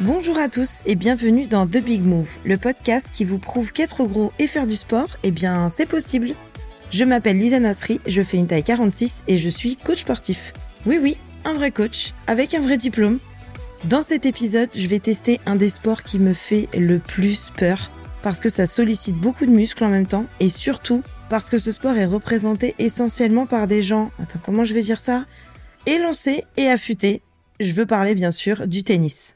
Bonjour 0.00 0.36
à 0.36 0.50
tous 0.50 0.82
et 0.84 0.94
bienvenue 0.94 1.46
dans 1.46 1.66
The 1.66 1.78
Big 1.78 2.04
Move, 2.04 2.28
le 2.44 2.58
podcast 2.58 3.08
qui 3.10 3.24
vous 3.24 3.38
prouve 3.38 3.72
qu'être 3.72 4.04
gros 4.04 4.30
et 4.38 4.46
faire 4.46 4.66
du 4.66 4.76
sport, 4.76 5.08
eh 5.22 5.30
bien, 5.30 5.70
c'est 5.70 5.86
possible. 5.86 6.34
Je 6.90 7.02
m'appelle 7.04 7.38
Lisa 7.38 7.60
Nasri, 7.60 7.98
je 8.06 8.20
fais 8.20 8.36
une 8.36 8.46
taille 8.46 8.62
46 8.62 9.24
et 9.26 9.38
je 9.38 9.48
suis 9.48 9.78
coach 9.78 10.00
sportif. 10.00 10.52
Oui, 10.84 10.98
oui, 11.00 11.16
un 11.46 11.54
vrai 11.54 11.70
coach, 11.70 12.12
avec 12.26 12.52
un 12.52 12.60
vrai 12.60 12.76
diplôme. 12.76 13.20
Dans 13.84 14.02
cet 14.02 14.26
épisode, 14.26 14.68
je 14.74 14.86
vais 14.86 14.98
tester 14.98 15.40
un 15.46 15.56
des 15.56 15.70
sports 15.70 16.02
qui 16.02 16.18
me 16.18 16.34
fait 16.34 16.68
le 16.76 16.98
plus 16.98 17.50
peur, 17.56 17.90
parce 18.20 18.38
que 18.38 18.50
ça 18.50 18.66
sollicite 18.66 19.16
beaucoup 19.16 19.46
de 19.46 19.50
muscles 19.50 19.82
en 19.82 19.88
même 19.88 20.06
temps, 20.06 20.26
et 20.40 20.50
surtout 20.50 21.02
parce 21.30 21.48
que 21.48 21.58
ce 21.58 21.72
sport 21.72 21.96
est 21.96 22.04
représenté 22.04 22.74
essentiellement 22.78 23.46
par 23.46 23.66
des 23.66 23.82
gens, 23.82 24.10
attends, 24.22 24.40
comment 24.42 24.64
je 24.64 24.74
vais 24.74 24.82
dire 24.82 25.00
ça? 25.00 25.24
Élancés 25.86 26.44
et 26.58 26.68
affûtés. 26.68 27.22
Je 27.60 27.72
veux 27.72 27.86
parler 27.86 28.14
bien 28.14 28.30
sûr 28.30 28.68
du 28.68 28.84
tennis. 28.84 29.35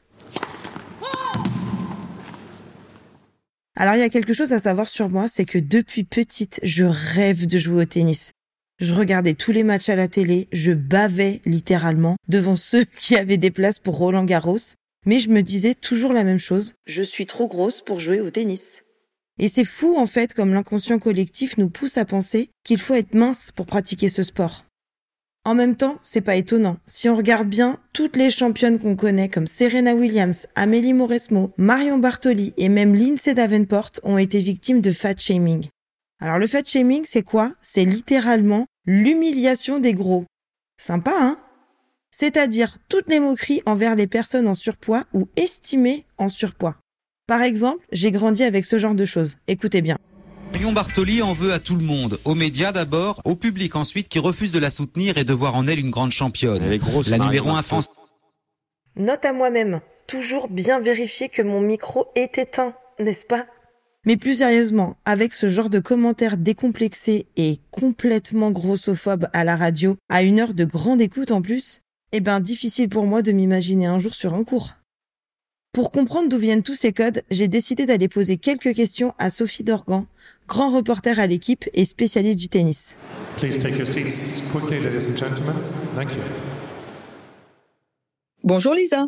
Alors 3.80 3.94
il 3.94 4.00
y 4.00 4.02
a 4.02 4.10
quelque 4.10 4.34
chose 4.34 4.52
à 4.52 4.60
savoir 4.60 4.88
sur 4.88 5.08
moi, 5.08 5.26
c'est 5.26 5.46
que 5.46 5.56
depuis 5.56 6.04
petite, 6.04 6.60
je 6.62 6.84
rêve 6.84 7.46
de 7.46 7.56
jouer 7.56 7.80
au 7.80 7.84
tennis. 7.86 8.32
Je 8.78 8.92
regardais 8.92 9.32
tous 9.32 9.52
les 9.52 9.62
matchs 9.62 9.88
à 9.88 9.96
la 9.96 10.06
télé, 10.06 10.48
je 10.52 10.72
bavais 10.72 11.40
littéralement 11.46 12.16
devant 12.28 12.56
ceux 12.70 12.84
qui 12.84 13.16
avaient 13.16 13.38
des 13.38 13.50
places 13.50 13.78
pour 13.78 13.96
Roland 13.96 14.26
Garros, 14.26 14.58
mais 15.06 15.18
je 15.18 15.30
me 15.30 15.42
disais 15.42 15.72
toujours 15.74 16.12
la 16.12 16.24
même 16.24 16.38
chose, 16.38 16.74
je 16.86 17.02
suis 17.02 17.24
trop 17.24 17.48
grosse 17.48 17.80
pour 17.80 18.00
jouer 18.00 18.20
au 18.20 18.28
tennis. 18.28 18.82
Et 19.38 19.48
c'est 19.48 19.64
fou 19.64 19.96
en 19.96 20.04
fait 20.04 20.34
comme 20.34 20.52
l'inconscient 20.52 20.98
collectif 20.98 21.56
nous 21.56 21.70
pousse 21.70 21.96
à 21.96 22.04
penser 22.04 22.50
qu'il 22.64 22.78
faut 22.78 22.92
être 22.92 23.14
mince 23.14 23.50
pour 23.50 23.64
pratiquer 23.64 24.10
ce 24.10 24.22
sport. 24.22 24.66
En 25.50 25.54
même 25.54 25.74
temps, 25.74 25.98
c'est 26.04 26.20
pas 26.20 26.36
étonnant. 26.36 26.76
Si 26.86 27.08
on 27.08 27.16
regarde 27.16 27.48
bien, 27.48 27.80
toutes 27.92 28.16
les 28.16 28.30
championnes 28.30 28.78
qu'on 28.78 28.94
connaît 28.94 29.28
comme 29.28 29.48
Serena 29.48 29.96
Williams, 29.96 30.46
Amélie 30.54 30.92
Mauresmo, 30.92 31.52
Marion 31.56 31.98
Bartoli 31.98 32.54
et 32.56 32.68
même 32.68 32.94
Lindsay 32.94 33.34
Davenport 33.34 33.90
ont 34.04 34.16
été 34.16 34.40
victimes 34.40 34.80
de 34.80 34.92
fat 34.92 35.16
shaming. 35.16 35.66
Alors 36.20 36.38
le 36.38 36.46
fat 36.46 36.62
shaming, 36.64 37.02
c'est 37.04 37.24
quoi? 37.24 37.50
C'est 37.60 37.84
littéralement 37.84 38.66
l'humiliation 38.86 39.80
des 39.80 39.92
gros. 39.92 40.24
Sympa, 40.80 41.14
hein? 41.16 41.40
C'est-à-dire 42.12 42.78
toutes 42.88 43.08
les 43.08 43.18
moqueries 43.18 43.62
envers 43.66 43.96
les 43.96 44.06
personnes 44.06 44.46
en 44.46 44.54
surpoids 44.54 45.02
ou 45.14 45.26
estimées 45.34 46.04
en 46.16 46.28
surpoids. 46.28 46.76
Par 47.26 47.42
exemple, 47.42 47.84
j'ai 47.90 48.12
grandi 48.12 48.44
avec 48.44 48.64
ce 48.64 48.78
genre 48.78 48.94
de 48.94 49.04
choses. 49.04 49.38
Écoutez 49.48 49.82
bien. 49.82 49.98
Marion 50.52 50.72
Bartoli 50.72 51.22
en 51.22 51.32
veut 51.32 51.52
à 51.52 51.58
tout 51.58 51.76
le 51.76 51.84
monde, 51.84 52.18
aux 52.24 52.34
médias 52.34 52.72
d'abord, 52.72 53.20
au 53.24 53.36
public 53.36 53.76
ensuite 53.76 54.08
qui 54.08 54.18
refuse 54.18 54.52
de 54.52 54.58
la 54.58 54.70
soutenir 54.70 55.16
et 55.16 55.24
de 55.24 55.32
voir 55.32 55.54
en 55.54 55.66
elle 55.66 55.78
une 55.78 55.90
grande 55.90 56.10
championne. 56.10 56.64
la 57.08 57.18
numéro 57.18 57.50
1 57.50 57.62
France. 57.62 57.86
Note 58.96 59.24
à 59.24 59.32
moi-même, 59.32 59.80
toujours 60.06 60.48
bien 60.48 60.80
vérifier 60.80 61.28
que 61.28 61.42
mon 61.42 61.60
micro 61.60 62.08
est 62.14 62.36
éteint, 62.36 62.74
n'est-ce 62.98 63.24
pas? 63.24 63.46
Mais 64.04 64.16
plus 64.16 64.38
sérieusement, 64.38 64.96
avec 65.04 65.34
ce 65.34 65.48
genre 65.48 65.70
de 65.70 65.78
commentaires 65.78 66.36
décomplexés 66.36 67.26
et 67.36 67.58
complètement 67.70 68.50
grossophobes 68.50 69.28
à 69.32 69.44
la 69.44 69.56
radio, 69.56 69.96
à 70.08 70.22
une 70.22 70.40
heure 70.40 70.54
de 70.54 70.64
grande 70.64 71.00
écoute 71.00 71.30
en 71.30 71.42
plus, 71.42 71.80
eh 72.12 72.20
ben 72.20 72.40
difficile 72.40 72.88
pour 72.88 73.06
moi 73.06 73.22
de 73.22 73.32
m'imaginer 73.32 73.86
un 73.86 73.98
jour 73.98 74.14
sur 74.14 74.34
un 74.34 74.42
cours. 74.42 74.74
Pour 75.72 75.92
comprendre 75.92 76.28
d'où 76.28 76.38
viennent 76.38 76.64
tous 76.64 76.74
ces 76.74 76.92
codes, 76.92 77.22
j'ai 77.30 77.46
décidé 77.46 77.86
d'aller 77.86 78.08
poser 78.08 78.38
quelques 78.38 78.74
questions 78.74 79.14
à 79.18 79.30
Sophie 79.30 79.62
Dorgan, 79.62 80.06
grand 80.50 80.70
reporter 80.70 81.20
à 81.20 81.28
l'équipe 81.28 81.64
et 81.74 81.84
spécialiste 81.84 82.38
du 82.38 82.48
tennis. 82.48 82.96
Bonjour 88.42 88.74
Lisa. 88.74 89.06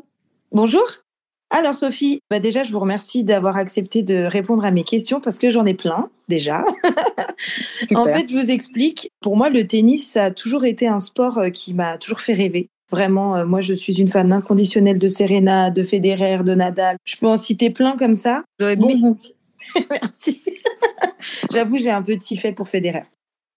Bonjour. 0.52 0.84
Alors 1.50 1.74
Sophie, 1.74 2.20
bah 2.30 2.38
déjà 2.38 2.62
je 2.62 2.70
vous 2.70 2.78
remercie 2.78 3.24
d'avoir 3.24 3.56
accepté 3.56 4.04
de 4.04 4.24
répondre 4.24 4.64
à 4.64 4.70
mes 4.70 4.84
questions 4.84 5.20
parce 5.20 5.38
que 5.38 5.50
j'en 5.50 5.66
ai 5.66 5.74
plein 5.74 6.08
déjà. 6.28 6.64
en 7.94 8.04
fait, 8.04 8.30
je 8.30 8.38
vous 8.38 8.50
explique, 8.52 9.10
pour 9.20 9.36
moi 9.36 9.50
le 9.50 9.66
tennis 9.66 10.08
ça 10.08 10.26
a 10.26 10.30
toujours 10.30 10.64
été 10.64 10.86
un 10.86 11.00
sport 11.00 11.38
euh, 11.38 11.50
qui 11.50 11.74
m'a 11.74 11.98
toujours 11.98 12.20
fait 12.20 12.34
rêver. 12.34 12.68
Vraiment, 12.90 13.36
euh, 13.36 13.46
moi, 13.46 13.62
je 13.62 13.72
suis 13.72 14.00
une 14.00 14.08
fan 14.08 14.32
inconditionnelle 14.32 14.98
de 14.98 15.08
Serena, 15.08 15.70
de 15.70 15.82
Federer, 15.82 16.44
de 16.44 16.54
Nadal. 16.54 16.98
Je 17.04 17.16
peux 17.16 17.26
en 17.26 17.36
citer 17.36 17.70
plein 17.70 17.96
comme 17.96 18.14
ça. 18.14 18.42
Vous 18.58 18.66
avez 18.66 18.76
bon 18.76 18.94
goût. 18.98 19.18
Merci. 19.90 20.42
J'avoue, 21.52 21.78
j'ai 21.78 21.90
un 21.90 22.02
petit 22.02 22.36
fait 22.36 22.52
pour 22.52 22.68
Federer. 22.68 23.04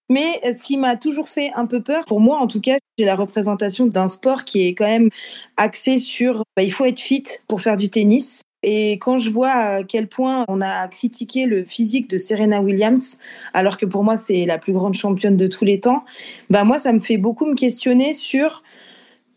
Mais 0.10 0.40
ce 0.44 0.62
qui 0.62 0.78
m'a 0.78 0.96
toujours 0.98 1.30
fait 1.30 1.52
un 1.56 1.66
peu 1.66 1.82
peur, 1.82 2.06
pour 2.06 2.20
moi 2.20 2.38
en 2.40 2.48
tout 2.48 2.62
cas, 2.62 2.78
j'ai 2.98 3.06
la 3.06 3.16
représentation 3.16 3.88
d'un 3.88 4.08
sport 4.08 4.46
qui 4.46 4.68
est 4.68 4.76
quand 4.76 4.86
même 4.86 5.10
axé 5.58 5.98
sur 5.98 6.44
bah, 6.56 6.64
il 6.64 6.72
faut 6.72 6.86
être 6.86 7.00
fit 7.00 7.26
pour 7.48 7.62
faire 7.62 7.76
du 7.76 7.90
tennis. 7.90 8.42
Et 8.62 8.94
quand 8.94 9.18
je 9.18 9.30
vois 9.30 9.52
à 9.52 9.84
quel 9.84 10.08
point 10.08 10.44
on 10.48 10.60
a 10.62 10.88
critiqué 10.88 11.46
le 11.46 11.64
physique 11.64 12.10
de 12.10 12.18
Serena 12.18 12.62
Williams, 12.62 13.20
alors 13.54 13.78
que 13.78 13.86
pour 13.86 14.04
moi 14.04 14.18
c'est 14.18 14.46
la 14.46 14.58
plus 14.58 14.74
grande 14.74 14.94
championne 14.94 15.38
de 15.38 15.48
tous 15.48 15.66
les 15.66 15.80
temps, 15.80 16.04
bah 16.50 16.64
moi 16.64 16.80
ça 16.80 16.94
me 16.94 17.00
fait 17.00 17.18
beaucoup 17.18 17.46
me 17.46 17.56
questionner 17.56 18.14
sur 18.14 18.64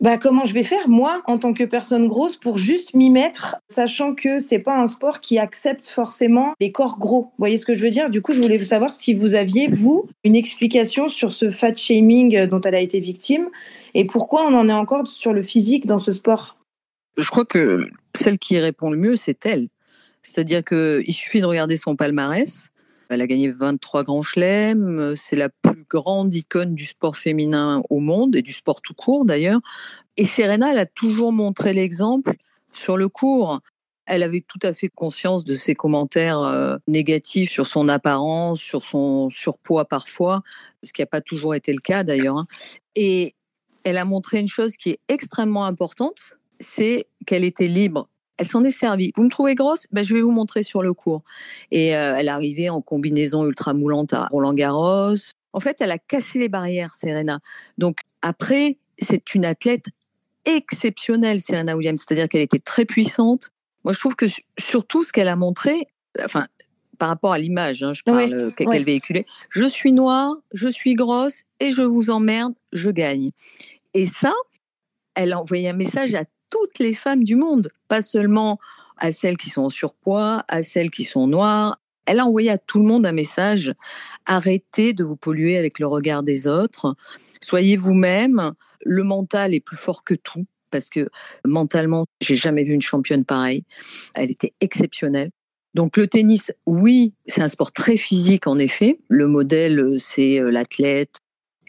bah 0.01 0.17
comment 0.17 0.45
je 0.45 0.55
vais 0.55 0.63
faire 0.63 0.89
moi 0.89 1.21
en 1.27 1.39
tant 1.39 1.53
que 1.53 1.65
personne 1.65 2.07
grosse 2.07 2.37
pour 2.37 2.57
juste 2.57 2.95
m'y 2.95 3.11
mettre 3.11 3.57
sachant 3.69 4.15
que 4.15 4.39
c'est 4.39 4.61
pas 4.61 4.77
un 4.77 4.87
sport 4.87 5.21
qui 5.21 5.39
accepte 5.39 5.89
forcément 5.89 6.55
les 6.61 6.71
corps 6.71 6.99
gros. 6.99 7.23
Vous 7.23 7.39
voyez 7.39 7.59
ce 7.59 7.67
que 7.67 7.75
je 7.75 7.83
veux 7.83 7.91
dire? 7.91 8.09
Du 8.11 8.23
coup, 8.23 8.33
je 8.33 8.41
voulais 8.41 8.63
savoir 8.63 8.93
si 8.93 9.15
vous 9.15 9.35
aviez 9.35 9.67
vous 9.69 10.09
une 10.25 10.37
explication 10.37 11.09
sur 11.09 11.33
ce 11.33 11.51
fat 11.51 11.75
shaming 11.75 12.47
dont 12.47 12.61
elle 12.61 12.77
a 12.77 12.81
été 12.81 13.01
victime 13.01 13.49
et 13.95 14.05
pourquoi 14.05 14.47
on 14.47 14.55
en 14.55 14.69
est 14.69 14.73
encore 14.73 15.09
sur 15.09 15.33
le 15.33 15.43
physique 15.43 15.87
dans 15.87 15.99
ce 15.99 16.13
sport? 16.13 16.57
Je 17.17 17.29
crois 17.29 17.45
que 17.45 17.89
celle 18.15 18.39
qui 18.39 18.59
répond 18.59 18.91
le 18.91 18.97
mieux, 18.97 19.17
c'est 19.17 19.45
elle. 19.47 19.69
C'est-à-dire 20.23 20.63
qu'il 20.65 21.13
suffit 21.13 21.41
de 21.41 21.47
regarder 21.47 21.77
son 21.77 21.97
palmarès. 21.97 22.71
Elle 23.09 23.23
a 23.23 23.27
gagné 23.27 23.51
23 23.51 24.05
grands 24.05 24.23
chelems. 24.23 25.15
C'est 25.17 25.37
la 25.37 25.49
plus 25.49 25.85
grande 25.89 26.35
icône 26.35 26.75
du 26.75 26.85
sport 26.85 27.17
féminin 27.17 27.83
au 27.91 28.01
monde 28.01 28.37
et 28.37 28.43
du 28.43 28.53
sport 28.53 28.81
tout 28.83 28.95
court 28.95 29.25
d'ailleurs. 29.25 29.61
Et 30.17 30.25
Serena, 30.25 30.73
elle 30.73 30.79
a 30.79 30.87
toujours 30.87 31.33
montré 31.33 31.73
l'exemple 31.73 32.37
sur 32.73 32.97
le 32.97 33.09
court. 33.09 33.61
Elle 34.07 34.23
avait 34.23 34.41
tout 34.47 34.59
à 34.63 34.73
fait 34.73 34.89
conscience 34.89 35.45
de 35.45 35.55
ses 35.55 35.75
commentaires 35.75 36.41
euh, 36.41 36.77
négatifs 36.87 37.51
sur 37.51 37.67
son 37.67 37.89
apparence, 37.89 38.61
sur 38.61 38.83
son 38.85 39.29
surpoids 39.31 39.85
parfois, 39.85 40.43
ce 40.83 40.93
qui 40.93 41.03
n'a 41.03 41.07
pas 41.07 41.21
toujours 41.21 41.55
été 41.55 41.73
le 41.73 41.81
cas 41.81 42.05
d'ailleurs. 42.05 42.39
Hein. 42.39 42.47
Et 42.95 43.35
elle 43.85 43.99
a 43.99 44.05
montré 44.05 44.41
une 44.41 44.49
chose 44.49 44.77
qui 44.77 44.91
est 44.91 45.01
extrêmement 45.09 45.67
importante, 45.67 46.39
c'est 46.59 47.07
qu'elle 47.27 47.45
était 47.45 47.69
libre 47.69 48.09
elle 48.39 48.47
s'en 48.47 48.65
est 48.65 48.71
servie. 48.71 49.13
Vous 49.17 49.25
me 49.25 49.31
trouvez 49.31 49.55
grosse? 49.55 49.87
Ben, 49.93 50.05
Je 50.05 50.15
vais 50.15 50.23
vous 50.23 50.31
montrer 50.31 50.63
sur 50.63 50.83
le 50.83 50.95
cours. 50.95 51.23
Et 51.71 51.97
euh, 51.97 52.15
elle 52.17 52.27
est 52.27 52.31
arrivée 52.31 52.71
en 52.71 52.81
combinaison 52.81 53.45
ultra 53.45 53.75
moulante 53.75 54.15
à 54.15 54.27
Roland 54.27 54.55
Garros. 54.55 55.17
En 55.53 55.61
fait, 55.61 55.77
elle 55.81 55.91
a 55.91 55.99
cassé 55.99 56.39
les 56.39 56.49
barrières, 56.49 56.95
Serena. 56.95 57.41
Donc 57.79 58.01
après, 58.23 58.79
c'est 58.99 59.35
une 59.35 59.45
athlète 59.45 59.87
exceptionnelle, 60.45 61.41
Serena 61.41 61.77
Williams. 61.77 62.05
C'est-à-dire 62.07 62.29
qu'elle 62.29 62.43
était 62.43 62.59
très 62.59 62.85
puissante. 62.85 63.51
Moi, 63.85 63.93
je 63.93 63.99
trouve 63.99 64.17
que 64.17 64.27
surtout 64.59 65.03
ce 65.03 65.13
qu'elle 65.13 65.29
a 65.29 65.37
montré, 65.37 65.89
enfin, 66.25 66.47
par 66.99 67.09
rapport 67.09 67.33
à 67.33 67.39
l'image, 67.39 67.83
hein, 67.83 67.93
je 67.93 68.03
parle 68.03 68.33
euh, 68.33 68.51
qu'elle 68.51 68.85
véhiculait. 68.85 69.25
Je 69.51 69.65
suis 69.65 69.93
noire, 69.93 70.35
je 70.53 70.69
suis 70.69 70.95
grosse 70.95 71.43
et 71.61 71.71
je 71.71 71.83
vous 71.83 72.11
emmerde, 72.11 72.55
je 72.73 72.91
gagne. 72.91 73.31
Et 73.95 74.07
ça, 74.07 74.33
elle 75.15 75.33
a 75.33 75.41
envoyé 75.41 75.69
un 75.69 75.75
message 75.75 76.15
à 76.15 76.25
toutes 76.51 76.79
les 76.79 76.95
femmes 76.95 77.25
du 77.25 77.37
monde, 77.37 77.71
pas 77.89 78.03
seulement 78.03 78.59
à 78.97 79.11
celles 79.11 79.37
qui 79.37 79.51
sont 79.51 79.63
en 79.63 79.71
surpoids, 79.71 80.45
à 80.49 80.63
celles 80.63 80.91
qui 80.91 81.05
sont 81.05 81.27
noires. 81.27 81.81
Elle 82.07 82.21
a 82.21 82.27
envoyé 82.27 82.51
à 82.51 82.59
tout 82.59 82.79
le 82.79 82.87
monde 82.87 83.07
un 83.07 83.13
message 83.13 83.75
arrêtez 84.27 84.93
de 84.93 85.03
vous 85.03 85.17
polluer 85.17 85.57
avec 85.57 85.79
le 85.79 85.87
regard 85.87 86.23
des 86.23 86.47
autres, 86.47 86.95
soyez 87.43 87.77
vous-même. 87.77 88.53
Le 88.85 89.03
mental 89.03 89.55
est 89.55 89.61
plus 89.61 89.77
fort 89.77 90.05
que 90.05 90.15
tout 90.15 90.47
parce 90.71 90.91
que 90.91 91.09
mentalement, 91.47 92.05
j'ai 92.21 92.37
jamais 92.37 92.63
vu 92.63 92.75
une 92.75 92.83
championne 92.83 93.25
pareille. 93.25 93.65
Elle 94.15 94.31
était 94.31 94.53
exceptionnelle. 94.61 95.31
Donc 95.75 95.97
le 95.97 96.07
tennis, 96.07 96.53
oui, 96.67 97.15
c'est 97.27 97.43
un 97.43 97.49
sport 97.49 97.73
très 97.73 97.97
physique 97.97 98.47
en 98.47 98.59
effet. 98.59 98.99
Le 99.09 99.27
modèle, 99.27 99.97
c'est 99.99 100.41
euh, 100.41 100.51
l'athlète. 100.51 101.17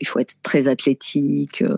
Il 0.01 0.07
faut 0.07 0.19
être 0.19 0.35
très 0.43 0.67
athlétique, 0.67 1.61
euh, 1.61 1.77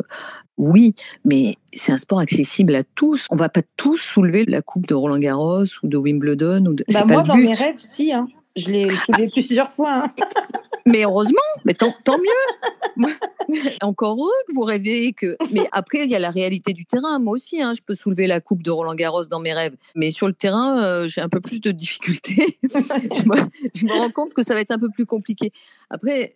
oui, 0.58 0.94
mais 1.26 1.56
c'est 1.74 1.92
un 1.92 1.98
sport 1.98 2.20
accessible 2.20 2.76
à 2.76 2.84
tous. 2.84 3.26
On 3.32 3.36
va 3.36 3.50
pas 3.50 3.62
tous 3.78 3.98
soulever 3.98 4.46
la 4.46 4.62
coupe 4.62 4.86
de 4.86 4.94
Roland 4.94 5.18
Garros 5.18 5.64
ou 5.82 5.88
de 5.88 5.98
Wimbledon 5.98 6.66
ou 6.68 6.76
de. 6.76 6.86
Bah 6.94 7.04
moi, 7.06 7.24
dans 7.24 7.36
mes 7.36 7.54
rêves, 7.54 7.80
si. 7.80 8.14
Hein. 8.14 8.28
Je 8.56 8.70
l'ai 8.70 8.90
soulevé 8.90 9.30
plusieurs 9.34 9.72
fois. 9.74 10.04
Hein. 10.06 10.14
Mais 10.88 11.04
heureusement, 11.04 11.40
mais 11.64 11.76
tant, 11.76 11.94
mieux. 12.18 13.08
Encore 13.82 14.18
heureux 14.18 14.32
que 14.48 14.54
vous 14.54 14.64
rêvez 14.64 15.14
que. 15.14 15.38
Mais 15.52 15.68
après, 15.72 16.06
il 16.06 16.10
y 16.10 16.16
a 16.16 16.20
la 16.20 16.32
réalité 16.32 16.74
du 16.74 16.88
terrain. 16.88 17.20
Moi 17.20 17.34
aussi, 17.34 17.62
hein, 17.62 17.74
je 17.76 17.82
peux 17.86 17.94
soulever 17.94 18.26
la 18.26 18.42
coupe 18.42 18.64
de 18.64 18.72
Roland 18.72 18.96
Garros 18.96 19.26
dans 19.26 19.40
mes 19.40 19.54
rêves. 19.54 19.76
Mais 19.96 20.10
sur 20.10 20.26
le 20.26 20.34
terrain, 20.34 20.84
euh, 20.84 21.08
j'ai 21.08 21.22
un 21.22 21.30
peu 21.30 21.40
plus 21.40 21.62
de 21.62 21.70
difficultés. 21.70 22.58
je, 22.64 23.24
me, 23.30 23.48
je 23.76 23.86
me 23.86 23.92
rends 23.92 24.10
compte 24.10 24.34
que 24.34 24.44
ça 24.44 24.56
va 24.56 24.62
être 24.62 24.72
un 24.72 24.80
peu 24.80 24.90
plus 24.90 25.06
compliqué. 25.06 25.52
Après, 25.92 26.32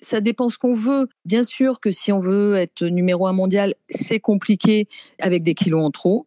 ça 0.00 0.20
dépend 0.20 0.48
ce 0.48 0.58
qu'on 0.58 0.72
veut. 0.72 1.08
Bien 1.24 1.42
sûr 1.42 1.80
que 1.80 1.90
si 1.90 2.12
on 2.12 2.20
veut 2.20 2.56
être 2.56 2.84
numéro 2.84 3.26
un 3.26 3.32
mondial, 3.32 3.74
c'est 3.88 4.20
compliqué 4.20 4.88
avec 5.20 5.42
des 5.42 5.54
kilos 5.54 5.84
en 5.84 5.90
trop. 5.90 6.24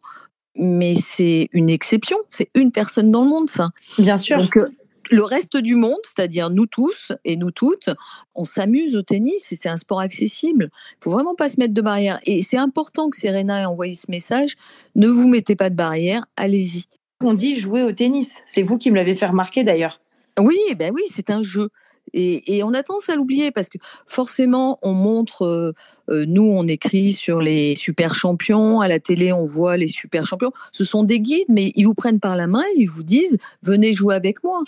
mais 0.54 0.94
c'est 0.94 1.48
une 1.52 1.70
exception. 1.70 2.18
C'est 2.28 2.50
une 2.54 2.72
personne 2.72 3.10
dans 3.10 3.22
le 3.22 3.28
monde, 3.30 3.48
ça. 3.48 3.70
Bien 3.98 4.18
sûr. 4.18 4.36
Donc, 4.36 4.56
euh, 4.58 4.68
le 5.10 5.22
reste 5.22 5.56
du 5.56 5.74
monde, 5.74 5.98
c'est-à-dire 6.04 6.50
nous 6.50 6.66
tous 6.66 7.12
et 7.24 7.36
nous 7.36 7.50
toutes, 7.50 7.90
on 8.34 8.44
s'amuse 8.44 8.96
au 8.96 9.02
tennis 9.02 9.52
et 9.52 9.56
c'est 9.56 9.68
un 9.68 9.76
sport 9.76 10.00
accessible. 10.00 10.70
Il 10.72 11.04
faut 11.04 11.10
vraiment 11.10 11.34
pas 11.34 11.48
se 11.48 11.58
mettre 11.58 11.74
de 11.74 11.82
barrière. 11.82 12.18
Et 12.24 12.42
c'est 12.42 12.56
important 12.56 13.10
que 13.10 13.16
Serena 13.16 13.62
ait 13.62 13.64
envoyé 13.64 13.94
ce 13.94 14.10
message. 14.10 14.56
Ne 14.94 15.08
vous 15.08 15.28
mettez 15.28 15.56
pas 15.56 15.70
de 15.70 15.74
barrière, 15.74 16.24
allez-y. 16.36 16.84
On 17.22 17.34
dit 17.34 17.56
jouer 17.56 17.82
au 17.82 17.92
tennis. 17.92 18.42
C'est 18.46 18.62
vous 18.62 18.78
qui 18.78 18.90
me 18.90 18.96
l'avez 18.96 19.14
fait 19.14 19.26
remarquer 19.26 19.64
d'ailleurs. 19.64 20.00
Oui, 20.38 20.58
ben 20.76 20.92
oui, 20.94 21.02
c'est 21.10 21.30
un 21.30 21.42
jeu. 21.42 21.68
Et, 22.14 22.62
on 22.62 22.74
a 22.74 22.82
tendance 22.82 23.08
à 23.08 23.16
l'oublier 23.16 23.50
parce 23.50 23.68
que 23.68 23.78
forcément, 24.06 24.78
on 24.82 24.92
montre, 24.92 25.42
euh, 25.42 25.72
euh, 26.10 26.24
nous, 26.26 26.42
on 26.42 26.66
écrit 26.66 27.12
sur 27.12 27.40
les 27.40 27.74
super 27.74 28.14
champions, 28.14 28.80
à 28.80 28.88
la 28.88 29.00
télé, 29.00 29.32
on 29.32 29.44
voit 29.44 29.76
les 29.76 29.88
super 29.88 30.26
champions. 30.26 30.52
Ce 30.72 30.84
sont 30.84 31.04
des 31.04 31.20
guides, 31.20 31.46
mais 31.48 31.72
ils 31.74 31.84
vous 31.84 31.94
prennent 31.94 32.20
par 32.20 32.36
la 32.36 32.46
main, 32.46 32.64
ils 32.76 32.86
vous 32.86 33.02
disent, 33.02 33.38
venez 33.62 33.92
jouer 33.92 34.14
avec 34.14 34.44
moi. 34.44 34.62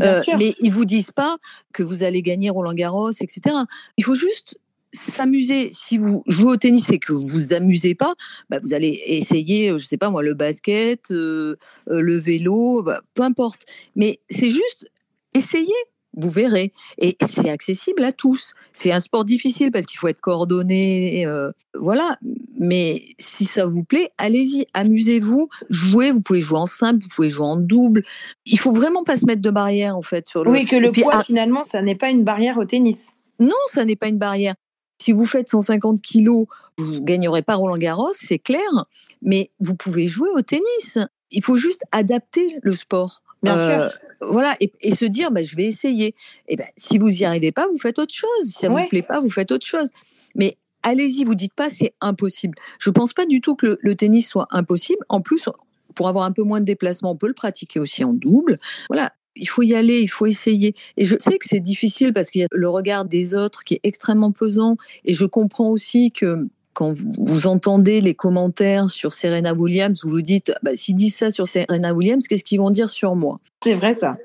Euh, 0.00 0.22
mais 0.38 0.54
ils 0.60 0.70
vous 0.70 0.84
disent 0.84 1.10
pas 1.10 1.38
que 1.72 1.82
vous 1.82 2.04
allez 2.04 2.22
gagner 2.22 2.50
Roland 2.50 2.72
Garros, 2.72 3.10
etc. 3.10 3.56
Il 3.96 4.04
faut 4.04 4.14
juste 4.14 4.58
s'amuser. 4.92 5.70
Si 5.72 5.98
vous 5.98 6.22
jouez 6.28 6.52
au 6.52 6.56
tennis 6.56 6.88
et 6.90 7.00
que 7.00 7.12
vous 7.12 7.26
vous 7.26 7.52
amusez 7.52 7.96
pas, 7.96 8.14
bah 8.48 8.60
vous 8.62 8.74
allez 8.74 9.02
essayer, 9.06 9.76
je 9.76 9.84
sais 9.84 9.96
pas 9.96 10.08
moi, 10.08 10.22
le 10.22 10.34
basket, 10.34 11.10
le 11.10 11.58
vélo, 11.88 12.84
bah, 12.84 13.02
peu 13.14 13.22
importe. 13.22 13.62
Mais 13.96 14.20
c'est 14.30 14.50
juste 14.50 14.88
essayer 15.34 15.74
vous 16.18 16.30
verrez. 16.30 16.72
Et 16.98 17.16
c'est 17.26 17.48
accessible 17.48 18.04
à 18.04 18.12
tous. 18.12 18.54
C'est 18.72 18.92
un 18.92 19.00
sport 19.00 19.24
difficile 19.24 19.70
parce 19.70 19.86
qu'il 19.86 19.98
faut 19.98 20.08
être 20.08 20.20
coordonné, 20.20 21.24
euh, 21.26 21.52
voilà. 21.78 22.18
Mais 22.58 23.02
si 23.18 23.46
ça 23.46 23.66
vous 23.66 23.84
plaît, 23.84 24.10
allez-y, 24.18 24.66
amusez-vous, 24.74 25.48
jouez. 25.70 26.10
Vous 26.10 26.20
pouvez 26.20 26.40
jouer 26.40 26.58
en 26.58 26.66
simple, 26.66 27.04
vous 27.04 27.08
pouvez 27.14 27.30
jouer 27.30 27.46
en 27.46 27.56
double. 27.56 28.02
Il 28.44 28.58
faut 28.58 28.72
vraiment 28.72 29.04
pas 29.04 29.16
se 29.16 29.26
mettre 29.26 29.42
de 29.42 29.50
barrière 29.50 29.96
en 29.96 30.02
fait 30.02 30.26
sur 30.26 30.44
le. 30.44 30.50
Oui, 30.50 30.66
que 30.66 30.76
le 30.76 30.92
poids 30.92 31.10
ah 31.12 31.24
finalement, 31.24 31.62
ça 31.62 31.80
n'est 31.82 31.94
pas 31.94 32.10
une 32.10 32.24
barrière 32.24 32.58
au 32.58 32.64
tennis. 32.64 33.14
Non, 33.38 33.54
ça 33.72 33.84
n'est 33.84 33.96
pas 33.96 34.08
une 34.08 34.18
barrière. 34.18 34.54
Si 35.00 35.12
vous 35.12 35.24
faites 35.24 35.48
150 35.48 36.00
kilos, 36.00 36.46
vous 36.76 37.00
gagnerez 37.00 37.42
pas 37.42 37.54
Roland 37.54 37.78
Garros, 37.78 38.10
c'est 38.12 38.40
clair. 38.40 38.86
Mais 39.22 39.50
vous 39.60 39.76
pouvez 39.76 40.08
jouer 40.08 40.30
au 40.34 40.42
tennis. 40.42 40.98
Il 41.30 41.44
faut 41.44 41.56
juste 41.56 41.82
adapter 41.92 42.56
le 42.62 42.72
sport. 42.72 43.22
Bien 43.42 43.54
sûr. 43.54 43.82
Euh, 43.82 43.88
voilà, 44.20 44.56
et, 44.60 44.92
se 44.92 45.04
dire, 45.04 45.30
bah, 45.30 45.42
je 45.42 45.54
vais 45.54 45.66
essayer. 45.66 46.14
Et 46.48 46.56
ben, 46.56 46.66
si 46.76 46.98
vous 46.98 47.08
n'y 47.08 47.24
arrivez 47.24 47.52
pas, 47.52 47.66
vous 47.68 47.78
faites 47.78 47.98
autre 47.98 48.14
chose. 48.14 48.44
Si 48.44 48.52
ça 48.52 48.68
ne 48.68 48.76
vous 48.76 48.88
plaît 48.88 49.02
pas, 49.02 49.20
vous 49.20 49.30
faites 49.30 49.52
autre 49.52 49.66
chose. 49.66 49.88
Mais 50.34 50.56
allez-y, 50.82 51.24
vous 51.24 51.34
dites 51.34 51.54
pas 51.54 51.70
c'est 51.70 51.94
impossible. 52.00 52.58
Je 52.78 52.90
pense 52.90 53.12
pas 53.12 53.26
du 53.26 53.40
tout 53.40 53.54
que 53.54 53.78
le, 53.80 53.94
tennis 53.94 54.28
soit 54.28 54.48
impossible. 54.50 55.04
En 55.08 55.20
plus, 55.20 55.48
pour 55.94 56.08
avoir 56.08 56.24
un 56.24 56.32
peu 56.32 56.42
moins 56.42 56.60
de 56.60 56.64
déplacement, 56.64 57.12
on 57.12 57.16
peut 57.16 57.28
le 57.28 57.34
pratiquer 57.34 57.80
aussi 57.80 58.04
en 58.04 58.12
double. 58.12 58.58
Voilà, 58.88 59.12
il 59.36 59.48
faut 59.48 59.62
y 59.62 59.74
aller, 59.74 60.00
il 60.00 60.08
faut 60.08 60.26
essayer. 60.26 60.74
Et 60.96 61.04
je 61.04 61.16
sais 61.18 61.38
que 61.38 61.46
c'est 61.48 61.60
difficile 61.60 62.12
parce 62.12 62.30
qu'il 62.30 62.40
y 62.40 62.44
a 62.44 62.48
le 62.50 62.68
regard 62.68 63.04
des 63.04 63.34
autres 63.34 63.64
qui 63.64 63.74
est 63.74 63.80
extrêmement 63.84 64.32
pesant. 64.32 64.76
Et 65.04 65.14
je 65.14 65.26
comprends 65.26 65.70
aussi 65.70 66.10
que 66.10 66.46
quand 66.78 66.92
vous 66.92 67.48
entendez 67.48 68.00
les 68.00 68.14
commentaires 68.14 68.88
sur 68.88 69.12
Serena 69.12 69.52
Williams, 69.52 70.04
vous 70.04 70.10
vous 70.10 70.22
dites, 70.22 70.52
bah, 70.62 70.76
s'ils 70.76 70.94
disent 70.94 71.16
ça 71.16 71.32
sur 71.32 71.48
Serena 71.48 71.92
Williams, 71.92 72.28
qu'est-ce 72.28 72.44
qu'ils 72.44 72.60
vont 72.60 72.70
dire 72.70 72.88
sur 72.88 73.16
moi? 73.16 73.40
C'est 73.64 73.74
vrai 73.74 73.94
ça. 73.94 74.16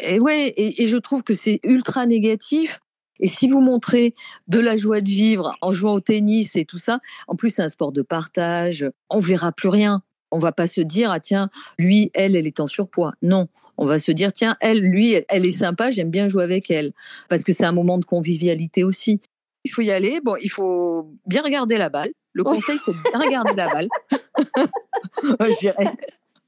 Et 0.00 0.18
ouais, 0.18 0.54
et, 0.56 0.86
je 0.86 0.96
trouve 0.96 1.22
que 1.22 1.34
c'est 1.34 1.60
ultra 1.64 2.06
négatif. 2.06 2.80
Et 3.20 3.28
si 3.28 3.50
vous 3.50 3.60
montrez 3.60 4.14
de 4.46 4.58
la 4.58 4.78
joie 4.78 5.02
de 5.02 5.08
vivre 5.08 5.54
en 5.60 5.74
jouant 5.74 5.92
au 5.92 6.00
tennis 6.00 6.56
et 6.56 6.64
tout 6.64 6.78
ça, 6.78 7.00
en 7.26 7.36
plus 7.36 7.50
c'est 7.50 7.62
un 7.62 7.68
sport 7.68 7.92
de 7.92 8.00
partage, 8.00 8.90
on 9.10 9.20
verra 9.20 9.52
plus 9.52 9.68
rien. 9.68 10.00
On 10.30 10.38
va 10.38 10.52
pas 10.52 10.66
se 10.66 10.80
dire 10.80 11.10
ah 11.10 11.20
tiens 11.20 11.50
lui 11.78 12.10
elle 12.14 12.36
elle 12.36 12.46
est 12.46 12.60
en 12.60 12.66
surpoids. 12.66 13.12
Non, 13.20 13.48
on 13.76 13.84
va 13.84 13.98
se 13.98 14.12
dire 14.12 14.32
tiens 14.32 14.56
elle 14.62 14.80
lui 14.80 15.14
elle 15.28 15.44
est 15.44 15.52
sympa, 15.52 15.90
j'aime 15.90 16.10
bien 16.10 16.26
jouer 16.26 16.44
avec 16.44 16.70
elle 16.70 16.92
parce 17.28 17.44
que 17.44 17.52
c'est 17.52 17.66
un 17.66 17.72
moment 17.72 17.98
de 17.98 18.06
convivialité 18.06 18.82
aussi 18.82 19.20
il 19.68 19.70
faut 19.70 19.82
y 19.82 19.90
aller. 19.90 20.20
Bon, 20.22 20.36
il 20.42 20.50
faut 20.50 21.10
bien 21.26 21.42
regarder 21.42 21.76
la 21.76 21.88
balle. 21.88 22.10
Le 22.32 22.44
conseil, 22.44 22.78
c'est 22.84 22.92
de 22.92 23.10
bien 23.10 23.20
regarder 23.20 23.54
la 23.54 23.68
balle. 23.68 23.88
je 25.40 25.58
dirais. 25.60 25.92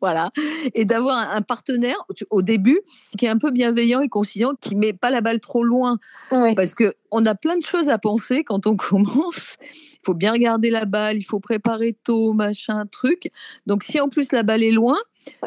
Voilà. 0.00 0.31
Et 0.75 0.87
d'avoir 0.87 1.31
un 1.31 1.43
partenaire 1.43 1.99
au 2.31 2.40
début 2.40 2.81
qui 3.19 3.26
est 3.26 3.28
un 3.28 3.37
peu 3.37 3.50
bienveillant 3.50 4.00
et 4.00 4.08
conciliant, 4.08 4.52
qui 4.58 4.75
met 4.75 4.94
pas 4.94 5.11
la 5.11 5.20
balle 5.20 5.40
trop 5.40 5.62
loin. 5.62 5.99
Parce 6.31 6.75
que 6.75 6.94
on 7.11 7.26
a 7.26 7.34
plein 7.34 7.58
de 7.58 7.64
choses 7.64 7.90
à 7.90 7.99
penser 7.99 8.43
quand 8.44 8.67
on 8.67 8.76
commence. 8.88 9.56
Il 9.62 10.00
faut 10.05 10.14
bien 10.14 10.32
regarder 10.32 10.70
la 10.70 10.87
balle, 10.87 11.19
il 11.19 11.25
faut 11.25 11.40
préparer 11.40 11.93
tôt, 11.93 12.32
machin, 12.32 12.87
truc. 12.87 13.31
Donc 13.66 13.82
si 13.82 14.00
en 14.00 14.08
plus 14.08 14.32
la 14.32 14.43
balle 14.43 14.62
est 14.62 14.73
loin, 14.73 14.96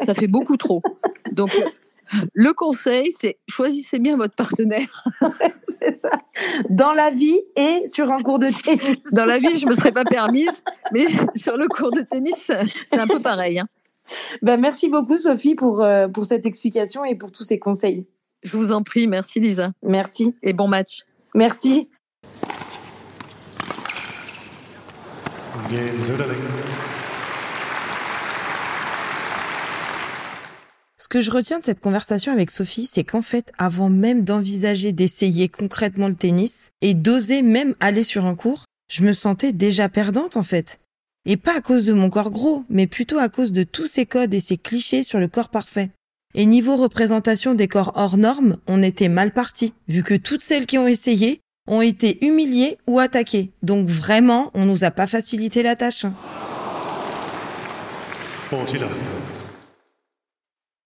ça 0.04 0.14
fait 0.14 0.28
beaucoup 0.28 0.56
trop. 0.56 0.82
Donc 1.32 1.50
le 2.32 2.52
conseil, 2.52 3.10
c'est 3.12 3.38
choisissez 3.48 3.98
bien 3.98 4.16
votre 4.16 4.34
partenaire. 4.34 5.04
c'est 5.80 5.94
ça. 5.94 6.10
Dans 6.70 6.92
la 6.92 7.10
vie 7.10 7.40
et 7.56 7.86
sur 7.86 8.10
un 8.10 8.22
cours 8.22 8.38
de 8.38 8.48
tennis. 8.48 9.04
Dans 9.12 9.24
la 9.24 9.38
vie, 9.38 9.58
je 9.58 9.66
me 9.66 9.72
serais 9.72 9.92
pas 9.92 10.04
permise, 10.04 10.62
mais 10.92 11.06
sur 11.34 11.56
le 11.56 11.68
cours 11.68 11.90
de 11.90 12.02
tennis, 12.02 12.50
c'est 12.86 12.98
un 12.98 13.06
peu 13.06 13.20
pareil. 13.20 13.58
Hein. 13.58 13.66
Ben, 14.42 14.60
merci 14.60 14.88
beaucoup, 14.88 15.18
Sophie, 15.18 15.54
pour, 15.54 15.82
euh, 15.82 16.08
pour 16.08 16.26
cette 16.26 16.46
explication 16.46 17.04
et 17.04 17.14
pour 17.14 17.32
tous 17.32 17.44
ces 17.44 17.58
conseils. 17.58 18.06
Je 18.42 18.56
vous 18.56 18.72
en 18.72 18.82
prie. 18.82 19.06
Merci, 19.06 19.40
Lisa. 19.40 19.72
Merci. 19.82 20.34
Et 20.42 20.52
bon 20.52 20.68
match. 20.68 21.04
Merci. 21.34 21.88
Ce 31.04 31.08
que 31.10 31.20
je 31.20 31.30
retiens 31.30 31.58
de 31.58 31.64
cette 31.64 31.80
conversation 31.80 32.32
avec 32.32 32.50
Sophie, 32.50 32.88
c'est 32.90 33.04
qu'en 33.04 33.20
fait, 33.20 33.52
avant 33.58 33.90
même 33.90 34.24
d'envisager 34.24 34.92
d'essayer 34.92 35.50
concrètement 35.50 36.08
le 36.08 36.14
tennis 36.14 36.70
et 36.80 36.94
d'oser 36.94 37.42
même 37.42 37.74
aller 37.78 38.04
sur 38.04 38.24
un 38.24 38.34
cours, 38.34 38.64
je 38.90 39.02
me 39.02 39.12
sentais 39.12 39.52
déjà 39.52 39.90
perdante 39.90 40.38
en 40.38 40.42
fait. 40.42 40.80
Et 41.26 41.36
pas 41.36 41.58
à 41.58 41.60
cause 41.60 41.84
de 41.84 41.92
mon 41.92 42.08
corps 42.08 42.30
gros, 42.30 42.64
mais 42.70 42.86
plutôt 42.86 43.18
à 43.18 43.28
cause 43.28 43.52
de 43.52 43.64
tous 43.64 43.86
ces 43.86 44.06
codes 44.06 44.32
et 44.32 44.40
ces 44.40 44.56
clichés 44.56 45.02
sur 45.02 45.20
le 45.20 45.28
corps 45.28 45.50
parfait. 45.50 45.90
Et 46.34 46.46
niveau 46.46 46.74
représentation 46.74 47.54
des 47.54 47.68
corps 47.68 47.92
hors 47.96 48.16
normes, 48.16 48.56
on 48.66 48.82
était 48.82 49.10
mal 49.10 49.34
parti, 49.34 49.74
vu 49.88 50.02
que 50.02 50.14
toutes 50.14 50.42
celles 50.42 50.64
qui 50.64 50.78
ont 50.78 50.88
essayé 50.88 51.40
ont 51.68 51.82
été 51.82 52.24
humiliées 52.24 52.78
ou 52.86 52.98
attaquées. 52.98 53.52
Donc 53.62 53.88
vraiment, 53.88 54.50
on 54.54 54.64
nous 54.64 54.84
a 54.84 54.90
pas 54.90 55.06
facilité 55.06 55.62
la 55.62 55.76
tâche. 55.76 56.06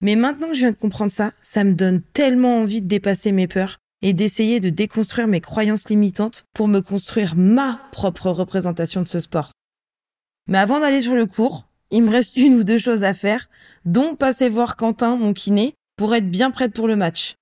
Mais 0.01 0.15
maintenant 0.15 0.49
que 0.49 0.55
je 0.55 0.61
viens 0.61 0.71
de 0.71 0.77
comprendre 0.77 1.13
ça, 1.13 1.33
ça 1.41 1.65
me 1.65 1.75
donne 1.75 2.03
tellement 2.13 2.61
envie 2.61 2.81
de 2.81 2.87
dépasser 2.87 3.33
mes 3.33 3.49
peurs 3.49 3.79
et 4.01 4.13
d'essayer 4.13 4.61
de 4.61 4.71
déconstruire 4.71 5.27
mes 5.27 5.41
croyances 5.41 5.89
limitantes 5.89 6.45
pour 6.55 6.69
me 6.69 6.81
construire 6.81 7.35
ma 7.35 7.81
propre 7.91 8.31
représentation 8.31 9.03
de 9.03 9.09
ce 9.09 9.19
sport. 9.19 9.51
Mais 10.47 10.59
avant 10.59 10.79
d'aller 10.79 11.03
sur 11.03 11.17
le 11.17 11.27
cours, 11.27 11.69
il 11.91 12.05
me 12.05 12.11
reste 12.11 12.37
une 12.37 12.55
ou 12.55 12.65
deux 12.65 12.79
choses 12.79 13.03
à 13.03 13.13
faire, 13.13 13.49
dont 13.85 14.15
passer 14.15 14.49
voir 14.49 14.77
Quentin, 14.77 15.17
mon 15.17 15.33
kiné, 15.33 15.75
pour 15.97 16.15
être 16.15 16.31
bien 16.31 16.53
prête 16.53 16.73
pour 16.73 16.87
le 16.87 16.95
match. 16.95 17.35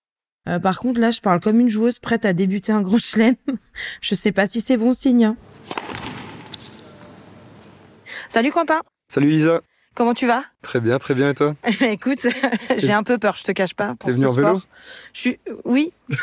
Euh, 0.48 0.58
par 0.58 0.78
contre, 0.78 1.00
là, 1.00 1.10
je 1.10 1.20
parle 1.20 1.40
comme 1.40 1.60
une 1.60 1.68
joueuse 1.68 1.98
prête 1.98 2.24
à 2.24 2.32
débuter 2.32 2.72
un 2.72 2.80
gros 2.80 2.98
chelem. 2.98 3.34
je 4.00 4.14
sais 4.14 4.32
pas 4.32 4.46
si 4.46 4.60
c'est 4.60 4.76
bon 4.76 4.94
signe. 4.94 5.24
Hein. 5.24 5.36
Salut 8.28 8.52
Quentin. 8.52 8.80
Salut 9.08 9.30
Lisa. 9.30 9.60
Comment 9.96 10.12
tu 10.12 10.26
vas? 10.26 10.44
Très 10.60 10.78
bien, 10.78 10.98
très 10.98 11.14
bien. 11.14 11.30
Et 11.30 11.34
toi? 11.34 11.54
Écoute, 11.80 12.18
j'ai 12.76 12.92
un 12.92 13.02
peu 13.02 13.16
peur, 13.16 13.34
je 13.34 13.44
te 13.44 13.52
cache 13.52 13.72
pas. 13.72 13.94
T'es 13.98 14.12
venu 14.12 14.26
en 14.26 14.32
vélo? 14.32 14.60
Je 15.14 15.20
suis, 15.20 15.40
oui. 15.64 15.90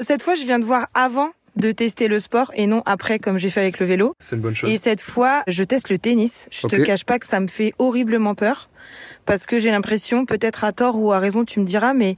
cette 0.00 0.22
fois, 0.22 0.36
je 0.36 0.44
viens 0.44 0.60
de 0.60 0.64
voir 0.64 0.86
avant 0.94 1.30
de 1.56 1.72
tester 1.72 2.06
le 2.06 2.20
sport 2.20 2.52
et 2.54 2.68
non 2.68 2.84
après 2.86 3.18
comme 3.18 3.36
j'ai 3.36 3.50
fait 3.50 3.60
avec 3.62 3.80
le 3.80 3.86
vélo. 3.86 4.14
C'est 4.20 4.36
une 4.36 4.42
bonne 4.42 4.54
chose. 4.54 4.70
Et 4.70 4.78
cette 4.78 5.00
fois, 5.00 5.42
je 5.48 5.64
teste 5.64 5.90
le 5.90 5.98
tennis. 5.98 6.46
Je 6.52 6.68
te 6.68 6.76
cache 6.76 7.04
pas 7.04 7.18
que 7.18 7.26
ça 7.26 7.40
me 7.40 7.48
fait 7.48 7.74
horriblement 7.78 8.36
peur 8.36 8.70
parce 9.26 9.46
que 9.46 9.58
j'ai 9.58 9.72
l'impression, 9.72 10.26
peut-être 10.26 10.62
à 10.62 10.70
tort 10.70 11.00
ou 11.00 11.12
à 11.12 11.18
raison, 11.18 11.44
tu 11.44 11.58
me 11.58 11.64
diras, 11.64 11.94
mais 11.94 12.16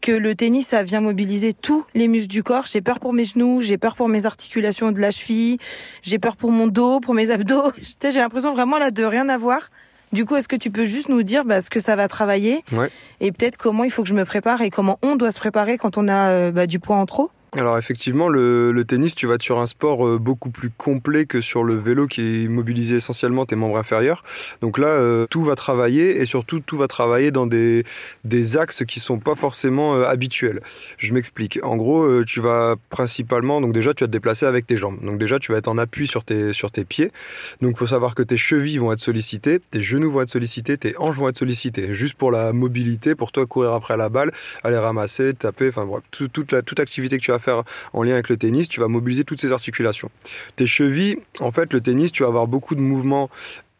que 0.00 0.12
le 0.12 0.34
tennis, 0.34 0.66
ça 0.68 0.82
vient 0.82 1.00
mobiliser 1.00 1.52
tous 1.52 1.84
les 1.94 2.08
muscles 2.08 2.28
du 2.28 2.42
corps. 2.42 2.64
J'ai 2.66 2.80
peur 2.80 3.00
pour 3.00 3.12
mes 3.12 3.24
genoux, 3.24 3.62
j'ai 3.62 3.78
peur 3.78 3.96
pour 3.96 4.08
mes 4.08 4.26
articulations 4.26 4.92
de 4.92 5.00
la 5.00 5.10
cheville, 5.10 5.58
j'ai 6.02 6.18
peur 6.18 6.36
pour 6.36 6.50
mon 6.50 6.66
dos, 6.66 7.00
pour 7.00 7.14
mes 7.14 7.30
abdos. 7.30 7.72
Tu 7.80 7.84
sais, 8.00 8.12
j'ai 8.12 8.20
l'impression 8.20 8.54
vraiment 8.54 8.78
là 8.78 8.90
de 8.90 9.04
rien 9.04 9.28
avoir. 9.28 9.70
Du 10.12 10.24
coup, 10.24 10.36
est-ce 10.36 10.48
que 10.48 10.56
tu 10.56 10.70
peux 10.70 10.86
juste 10.86 11.08
nous 11.08 11.22
dire 11.22 11.44
bah, 11.44 11.60
ce 11.60 11.70
que 11.70 11.80
ça 11.80 11.94
va 11.94 12.08
travailler 12.08 12.64
ouais. 12.72 12.90
et 13.20 13.30
peut-être 13.30 13.56
comment 13.56 13.84
il 13.84 13.90
faut 13.90 14.02
que 14.02 14.08
je 14.08 14.14
me 14.14 14.24
prépare 14.24 14.60
et 14.62 14.70
comment 14.70 14.98
on 15.02 15.16
doit 15.16 15.30
se 15.30 15.38
préparer 15.38 15.78
quand 15.78 15.98
on 15.98 16.08
a 16.08 16.30
euh, 16.30 16.50
bah, 16.50 16.66
du 16.66 16.80
poids 16.80 16.96
en 16.96 17.06
trop? 17.06 17.30
Alors 17.56 17.76
effectivement, 17.78 18.28
le, 18.28 18.84
tennis, 18.86 19.16
tu 19.16 19.26
vas 19.26 19.34
être 19.34 19.42
sur 19.42 19.58
un 19.58 19.66
sport 19.66 20.06
euh, 20.06 20.18
beaucoup 20.18 20.50
plus 20.50 20.70
complet 20.70 21.26
que 21.26 21.40
sur 21.40 21.64
le 21.64 21.74
vélo 21.74 22.06
qui 22.06 22.44
est 22.44 22.48
mobilisé 22.48 22.96
essentiellement 22.96 23.44
tes 23.44 23.56
membres 23.56 23.76
inférieurs. 23.76 24.22
Donc 24.60 24.78
là, 24.78 24.86
euh, 24.86 25.26
tout 25.28 25.42
va 25.42 25.56
travailler 25.56 26.20
et 26.20 26.24
surtout 26.26 26.60
tout 26.60 26.76
va 26.76 26.86
travailler 26.86 27.32
dans 27.32 27.48
des, 27.48 27.84
axes 28.56 28.84
qui 28.84 29.00
sont 29.00 29.18
pas 29.18 29.34
forcément 29.34 29.96
euh, 29.96 30.04
habituels. 30.04 30.60
Je 30.96 31.12
m'explique. 31.12 31.58
En 31.64 31.76
gros, 31.76 32.24
tu 32.24 32.40
vas 32.40 32.76
principalement, 32.88 33.60
donc 33.60 33.72
déjà 33.72 33.94
tu 33.94 34.04
vas 34.04 34.08
te 34.08 34.12
déplacer 34.12 34.46
avec 34.46 34.66
tes 34.66 34.76
jambes. 34.76 35.04
Donc 35.04 35.18
déjà 35.18 35.40
tu 35.40 35.50
vas 35.50 35.58
être 35.58 35.68
en 35.68 35.76
appui 35.76 36.06
sur 36.06 36.24
tes 36.24 36.52
sur 36.52 36.70
tes 36.70 36.84
pieds. 36.84 37.10
Donc 37.62 37.78
faut 37.78 37.86
savoir 37.86 38.14
que 38.14 38.22
tes 38.22 38.36
chevilles 38.36 38.78
vont 38.78 38.92
être 38.92 39.00
sollicitées, 39.00 39.58
tes 39.70 39.82
genoux 39.82 40.10
vont 40.10 40.22
être 40.22 40.30
sollicités, 40.30 40.78
tes 40.78 40.94
hanches 40.98 41.16
vont 41.16 41.28
être 41.28 41.38
sollicitées, 41.38 41.92
juste 41.92 42.14
pour 42.14 42.30
la 42.30 42.52
mobilité, 42.52 43.16
pour 43.16 43.32
toi 43.32 43.44
courir 43.46 43.72
après 43.72 43.96
la 43.96 44.08
balle, 44.08 44.30
aller 44.62 44.78
ramasser, 44.78 45.34
taper, 45.34 45.68
enfin 45.68 45.84
bref, 45.84 46.02
toute 46.10 46.52
la 46.52 46.62
toute 46.62 46.78
activité 46.78 47.18
que 47.18 47.24
tu 47.24 47.32
vas 47.32 47.39
faire 47.40 47.62
en 47.92 48.02
lien 48.02 48.12
avec 48.12 48.28
le 48.28 48.36
tennis, 48.36 48.68
tu 48.68 48.80
vas 48.80 48.88
mobiliser 48.88 49.24
toutes 49.24 49.40
ces 49.40 49.52
articulations. 49.52 50.10
Tes 50.56 50.66
chevilles, 50.66 51.18
en 51.40 51.50
fait, 51.50 51.72
le 51.72 51.80
tennis, 51.80 52.12
tu 52.12 52.22
vas 52.22 52.28
avoir 52.28 52.46
beaucoup 52.46 52.74
de 52.74 52.80
mouvements 52.80 53.30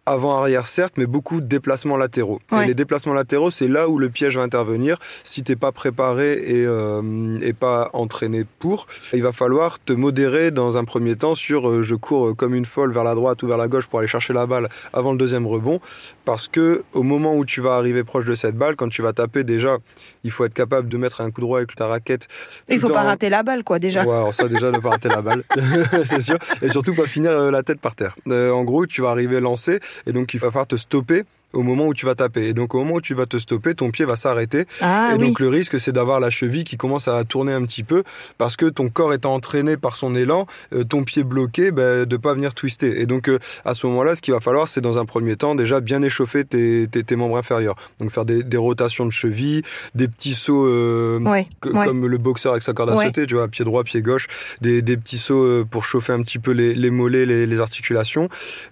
avant-arrière 0.07 0.67
certes, 0.67 0.95
mais 0.97 1.07
beaucoup 1.07 1.41
de 1.41 1.47
déplacements 1.47 1.97
latéraux. 1.97 2.41
Et 2.53 2.67
les 2.67 2.75
déplacements 2.75 3.13
latéraux, 3.13 3.51
c'est 3.51 3.69
là 3.69 3.89
où 3.89 3.99
le 3.99 4.09
piège 4.09 4.37
va 4.37 4.43
intervenir. 4.43 4.99
Si 5.25 5.43
t'es 5.43 5.57
pas 5.57 5.73
préparé 5.73 6.33
et, 6.33 6.67
euh, 6.67 7.39
et 7.43 7.53
pas 7.53 7.91
entraîné 7.93 8.45
pour, 8.59 8.87
il 9.13 9.23
va 9.23 9.33
falloir 9.33 9.79
te 9.79 9.93
modérer 9.93 10.51
dans 10.51 10.79
un 10.79 10.85
premier 10.85 11.17
temps 11.17 11.35
sur 11.35 11.69
euh, 11.69 11.83
je 11.83 11.95
cours 11.95 12.35
comme 12.37 12.55
une 12.55 12.65
folle 12.65 12.93
vers 12.93 13.05
la 13.05 13.15
droite 13.15 13.43
ou 13.43 13.47
vers 13.47 13.57
la 13.57 13.69
gauche 13.69 13.87
pour 13.87 13.99
aller 13.99 14.09
chercher 14.09 14.33
la 14.33 14.47
balle 14.47 14.69
avant 14.93 15.13
le 15.13 15.19
deuxième 15.19 15.47
rebond, 15.47 15.81
parce 16.25 16.49
que 16.49 16.83
au 16.93 17.03
moment 17.03 17.37
où 17.37 17.45
tu 17.45 17.61
vas 17.61 17.77
arriver 17.77 18.03
proche 18.03 18.25
de 18.25 18.35
cette 18.35 18.57
balle, 18.57 18.77
quand 18.77 18.89
tu 18.89 19.03
vas 19.03 19.13
taper 19.13 19.45
déjà, 19.45 19.79
il 20.25 20.31
faut 20.31 20.45
être 20.45 20.55
capable 20.55 20.89
de 20.89 20.97
mettre 20.97 21.21
un 21.21 21.31
coup 21.31 21.41
droit 21.41 21.59
avec 21.59 21.75
ta 21.75 21.87
raquette. 21.87 22.29
Il 22.69 22.79
faut 22.79 22.89
pas 22.89 23.03
rater 23.03 23.29
la 23.29 23.43
balle, 23.43 23.65
quoi, 23.65 23.79
déjà. 23.79 24.05
Ouais, 24.05 24.15
alors 24.15 24.35
ça 24.35 24.49
déjà 24.49 24.71
ne 24.71 24.79
pas 24.79 24.91
rater 24.91 25.09
la 25.09 25.23
balle, 25.23 25.43
c'est 26.05 26.21
sûr, 26.21 26.39
et 26.63 26.69
surtout 26.69 26.95
pas 26.95 27.07
finir 27.07 27.31
euh, 27.31 27.51
la 27.51 27.63
tête 27.63 27.81
par 27.81 27.95
terre. 27.95 28.15
en 28.27 28.65
gros, 28.65 28.87
tu 28.87 29.03
vas 29.03 29.11
arriver 29.11 29.41
lancé 29.41 29.81
et 30.07 30.13
donc 30.13 30.35
il 30.35 30.41
va 30.41 30.49
falloir 30.49 30.67
te 30.67 30.77
stopper 30.77 31.25
au 31.53 31.63
moment 31.63 31.87
où 31.87 31.95
tu 31.95 32.07
vas 32.07 32.15
taper. 32.15 32.49
Et 32.49 32.55
donc 32.55 32.75
au 32.75 32.79
moment 32.79 32.95
où 32.95 33.01
tu 33.01 33.15
vas 33.15 33.27
te 33.27 33.37
stopper, 33.37 33.75
ton 33.75 33.91
pied 33.91 34.05
va 34.05 34.17
s'arrêter. 34.17 34.67
Ah 34.81 35.13
et 35.15 35.19
donc 35.19 35.41
le 35.41 35.49
risque, 35.49 35.81
c'est 35.81 35.93
d'avoir 35.93 36.21
la 36.21 36.31
cheville 36.31 36.65
qui 36.65 36.77
commence 36.77 37.09
à 37.09 37.23
tourner 37.25 37.53
un 37.53 37.63
petit 37.63 37.83
peu 37.83 38.03
parce 38.39 38.57
que 38.57 38.67
ton 38.67 38.89
corps 38.89 39.13
étant 39.13 39.35
entraîné 39.35 39.77
par 39.77 39.97
son 39.97 40.15
élan, 40.15 40.47
euh, 40.73 40.85
ton 40.85 41.05
pied 41.05 41.25
bloqué, 41.25 41.71
bah, 41.71 42.05
de 42.05 42.17
pas 42.17 42.35
venir 42.35 42.55
twister. 42.55 43.01
Et 43.01 43.07
donc 43.07 43.29
euh, 43.29 43.39
à 43.65 43.75
ce 43.75 43.87
moment-là, 43.87 44.15
ce 44.15 44.23
qu'il 44.23 44.35
va 44.35 44.41
falloir, 44.41 44.69
c'est 44.69 44.81
dans 44.81 44.99
un 44.99 45.05
premier 45.05 45.37
temps 45.37 45.55
déjà 45.55 45.81
bien 45.81 46.03
échauffer 46.03 46.45
tes, 46.45 46.87
tes, 46.87 47.17
membres 47.17 47.37
inférieurs. 47.37 47.75
Donc 48.01 48.11
faire 48.11 48.25
des, 48.25 48.43
des, 48.43 48.57
rotations 48.57 49.07
de 49.07 49.11
cheville, 49.11 49.63
des 49.95 50.07
petits 50.07 50.35
sauts 50.35 50.67
euh, 50.67 51.19
comme 51.61 52.07
le 52.07 52.19
boxeur 52.19 52.53
avec 52.53 52.63
sa 52.63 52.73
corde 52.73 52.91
à 52.91 52.97
sauter, 52.97 53.27
tu 53.27 53.35
vois, 53.35 53.49
pied 53.49 53.65
droit, 53.65 53.85
pied 53.85 54.03
gauche, 54.03 54.29
des, 54.61 54.83
des 54.83 54.97
petits 54.97 55.19
sauts 55.19 55.65
pour 55.71 55.85
chauffer 55.85 56.13
un 56.13 56.23
petit 56.23 56.39
peu 56.39 56.53
les, 56.53 56.75
les 56.75 56.91
mollets, 56.91 57.27
les, 57.27 57.47
les 57.47 57.61
articulations, 57.61 58.29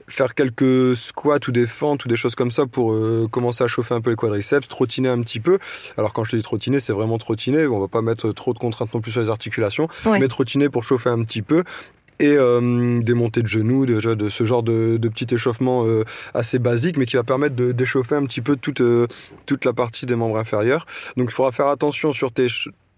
faire 0.06 0.34
quelques 0.34 0.96
squats 0.96 1.38
ou 1.48 1.52
des 1.52 1.66
fentes 1.66 2.04
ou 2.04 2.08
des 2.08 2.16
choses 2.16 2.34
comme 2.34 2.50
ça 2.50 2.66
pour 2.68 2.92
euh, 2.92 3.26
commencer 3.30 3.64
à 3.64 3.66
chauffer 3.66 3.94
un 3.94 4.00
peu 4.00 4.10
les 4.10 4.16
quadriceps, 4.16 4.68
trottiner 4.68 5.08
un 5.08 5.20
petit 5.22 5.40
peu. 5.40 5.58
Alors 5.96 6.12
quand 6.12 6.24
je 6.24 6.32
te 6.32 6.36
dis 6.36 6.42
trottiner, 6.42 6.80
c'est 6.80 6.92
vraiment 6.92 7.18
trottiner. 7.18 7.66
On 7.66 7.80
va 7.80 7.88
pas 7.88 8.02
mettre 8.02 8.32
trop 8.32 8.54
de 8.54 8.58
contraintes 8.58 8.92
non 8.94 9.00
plus 9.00 9.12
sur 9.12 9.20
les 9.20 9.30
articulations, 9.30 9.88
mais 10.06 10.28
trottiner 10.28 10.68
pour 10.68 10.84
chauffer 10.84 11.10
un 11.10 11.22
petit 11.24 11.42
peu 11.42 11.64
et 12.20 12.34
euh, 12.36 13.00
des 13.00 13.14
montées 13.14 13.42
de 13.42 13.46
genoux, 13.46 13.86
de, 13.86 14.14
de 14.14 14.28
ce 14.28 14.44
genre 14.44 14.64
de, 14.64 14.96
de 14.96 15.08
petit 15.08 15.32
échauffement 15.32 15.86
euh, 15.86 16.04
assez 16.34 16.58
basique, 16.58 16.96
mais 16.96 17.06
qui 17.06 17.14
va 17.14 17.22
permettre 17.22 17.54
de 17.54 17.70
d'échauffer 17.70 18.16
un 18.16 18.24
petit 18.24 18.40
peu 18.40 18.56
toute 18.56 18.82
toute 19.46 19.64
la 19.64 19.72
partie 19.72 20.06
des 20.06 20.16
membres 20.16 20.38
inférieurs. 20.38 20.84
Donc 21.16 21.28
il 21.30 21.34
faudra 21.34 21.52
faire 21.52 21.68
attention 21.68 22.12
sur 22.12 22.32
tes 22.32 22.48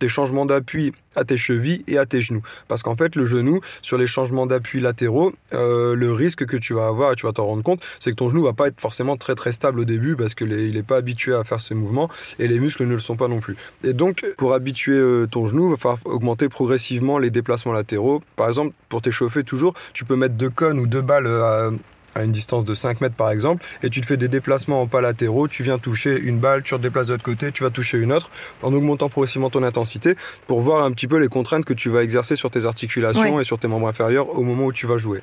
tes 0.01 0.09
changements 0.09 0.47
d'appui 0.47 0.93
à 1.15 1.25
tes 1.25 1.37
chevilles 1.37 1.85
et 1.87 1.99
à 1.99 2.07
tes 2.07 2.21
genoux. 2.21 2.43
Parce 2.67 2.83
qu'en 2.83 2.97
fait, 2.97 3.15
le 3.15 3.27
genou, 3.27 3.61
sur 3.83 3.99
les 3.99 4.09
changements 4.09 4.47
d'appui 4.47 4.81
latéraux, 4.81 5.33
euh, 5.55 5.95
le 5.95 6.13
risque 6.13 6.47
que 6.47 6.57
tu 6.57 6.75
vas 6.75 6.89
avoir, 6.89 7.15
tu 7.15 7.27
vas 7.27 7.33
t'en 7.33 7.47
rendre 7.47 7.63
compte, 7.63 7.81
c'est 8.01 8.11
que 8.11 8.17
ton 8.17 8.31
genou 8.31 8.43
va 8.43 8.53
pas 8.53 8.67
être 8.67 8.81
forcément 8.81 9.17
très 9.17 9.37
très 9.37 9.53
stable 9.53 9.81
au 9.81 9.85
début 9.85 10.17
parce 10.17 10.35
qu'il 10.35 10.49
n'est 10.49 10.83
pas 10.83 10.97
habitué 10.97 11.35
à 11.35 11.45
faire 11.45 11.61
ces 11.61 11.75
mouvements 11.75 12.09
et 12.39 12.49
les 12.49 12.59
muscles 12.59 12.85
ne 12.87 12.95
le 12.95 12.99
sont 12.99 13.17
pas 13.17 13.29
non 13.29 13.41
plus. 13.41 13.57
Et 13.85 13.93
donc, 13.93 14.25
pour 14.37 14.55
habituer 14.55 14.97
euh, 14.97 15.29
ton 15.31 15.47
genou, 15.47 15.69
il 15.69 15.71
va 15.73 15.77
falloir 15.77 15.99
augmenter 16.07 16.49
progressivement 16.49 17.19
les 17.19 17.31
déplacements 17.31 17.73
latéraux. 17.73 18.23
Par 18.37 18.49
exemple, 18.49 18.75
pour 18.89 19.03
t'échauffer 19.03 19.45
toujours, 19.45 19.75
tu 19.93 20.05
peux 20.05 20.17
mettre 20.17 20.35
deux 20.35 20.51
cônes 20.51 20.81
ou 20.81 20.87
deux 20.87 21.03
balles 21.03 21.27
euh, 21.27 21.69
à 21.69 21.71
à 22.15 22.23
une 22.23 22.33
distance 22.33 22.65
de 22.65 22.75
5 22.75 23.01
mètres 23.01 23.15
par 23.15 23.31
exemple, 23.31 23.65
et 23.83 23.91
tu 23.91 24.01
te 24.01 24.07
fais 24.07 24.17
des 24.17 24.29
déplacements 24.29 24.83
en 24.83 24.87
pas 24.87 25.01
latéraux, 25.01 25.49
tu 25.49 25.63
viens 25.63 25.79
toucher 25.79 26.19
une 26.19 26.39
balle, 26.39 26.63
tu 26.63 26.75
te 26.75 26.81
déplaces 26.81 27.09
de 27.09 27.13
l'autre 27.13 27.25
côté, 27.25 27.53
tu 27.53 27.63
vas 27.63 27.71
toucher 27.71 27.99
une 27.99 28.13
autre, 28.13 28.31
en 28.63 28.73
augmentant 28.73 29.09
progressivement 29.09 29.51
ton 29.51 29.63
intensité 29.63 30.15
pour 30.47 30.61
voir 30.61 30.85
un 30.85 30.93
petit 30.93 31.07
peu 31.07 31.19
les 31.19 31.29
contraintes 31.29 31.65
que 31.65 31.75
tu 31.75 31.91
vas 31.91 32.03
exercer 32.03 32.37
sur 32.37 32.51
tes 32.51 32.67
articulations 32.67 33.41
et 33.41 33.45
sur 33.45 33.59
tes 33.59 33.69
membres 33.69 33.89
inférieurs 33.89 34.39
au 34.39 34.43
moment 34.43 34.67
où 34.67 34.73
tu 34.73 34.87
vas 34.87 34.99
jouer. 34.99 35.21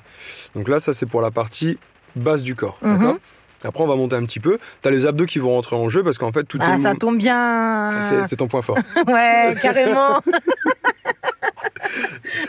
Donc 0.55 0.67
là, 0.69 0.79
ça 0.79 0.93
c'est 0.93 1.05
pour 1.05 1.21
la 1.21 1.31
partie 1.31 1.77
base 2.15 2.43
du 2.43 2.55
corps. 2.55 2.79
Mhm. 2.81 3.17
Après, 3.63 3.83
on 3.83 3.87
va 3.87 3.95
monter 3.95 4.15
un 4.15 4.23
petit 4.23 4.39
peu. 4.39 4.59
T'as 4.81 4.91
les 4.91 5.05
abdos 5.05 5.25
qui 5.25 5.39
vont 5.39 5.51
rentrer 5.51 5.75
en 5.75 5.89
jeu 5.89 6.03
parce 6.03 6.17
qu'en 6.17 6.31
fait, 6.31 6.43
tout 6.43 6.59
ah, 6.61 6.77
ça 6.77 6.93
tombe 6.93 7.17
bien. 7.17 7.91
C'est 8.27 8.35
ton 8.35 8.47
point 8.47 8.61
fort. 8.61 8.77
ouais, 9.07 9.55
carrément. 9.61 10.21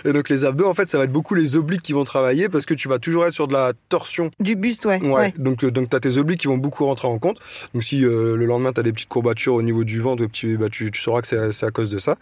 Et 0.05 0.13
donc 0.13 0.29
les 0.29 0.45
abdos, 0.45 0.69
en 0.69 0.75
fait, 0.75 0.89
ça 0.89 0.99
va 0.99 1.05
être 1.05 1.13
beaucoup 1.13 1.35
les 1.35 1.57
obliques 1.57 1.83
qui 1.83 1.93
vont 1.93 2.05
travailler 2.05 2.49
parce 2.49 2.67
que 2.67 2.75
tu 2.75 2.89
vas 2.89 2.99
toujours 2.99 3.27
être 3.27 3.33
sur 3.33 3.49
de 3.49 3.53
la 3.53 3.73
torsion. 3.89 4.31
Du 4.41 4.57
buste, 4.57 4.85
ouais. 4.85 5.03
Ouais. 5.03 5.35
Donc, 5.39 5.65
euh, 5.65 5.71
donc 5.71 5.91
tu 5.91 5.97
as 5.97 6.01
tes 6.01 6.19
obliques 6.19 6.41
qui 6.41 6.49
vont 6.49 6.59
beaucoup 6.59 6.85
rentrer 6.87 7.09
en 7.09 7.19
compte. 7.19 7.39
Donc 7.75 7.83
si 7.83 8.05
euh, 8.05 8.37
le 8.37 8.47
lendemain, 8.47 8.73
tu 8.73 8.81
as 8.81 8.83
des 8.83 8.93
petites 8.93 9.09
courbatures 9.09 9.55
au 9.55 9.63
niveau 9.63 9.85
du 9.85 10.01
ventre, 10.01 10.25
bah, 10.57 10.69
tu, 10.71 10.91
tu 10.91 11.01
sauras 11.01 11.23
que 11.23 11.53
c'est 11.53 11.67
à, 11.67 11.71
cause 11.71 11.91
de 11.91 11.99
ça. 11.99 12.17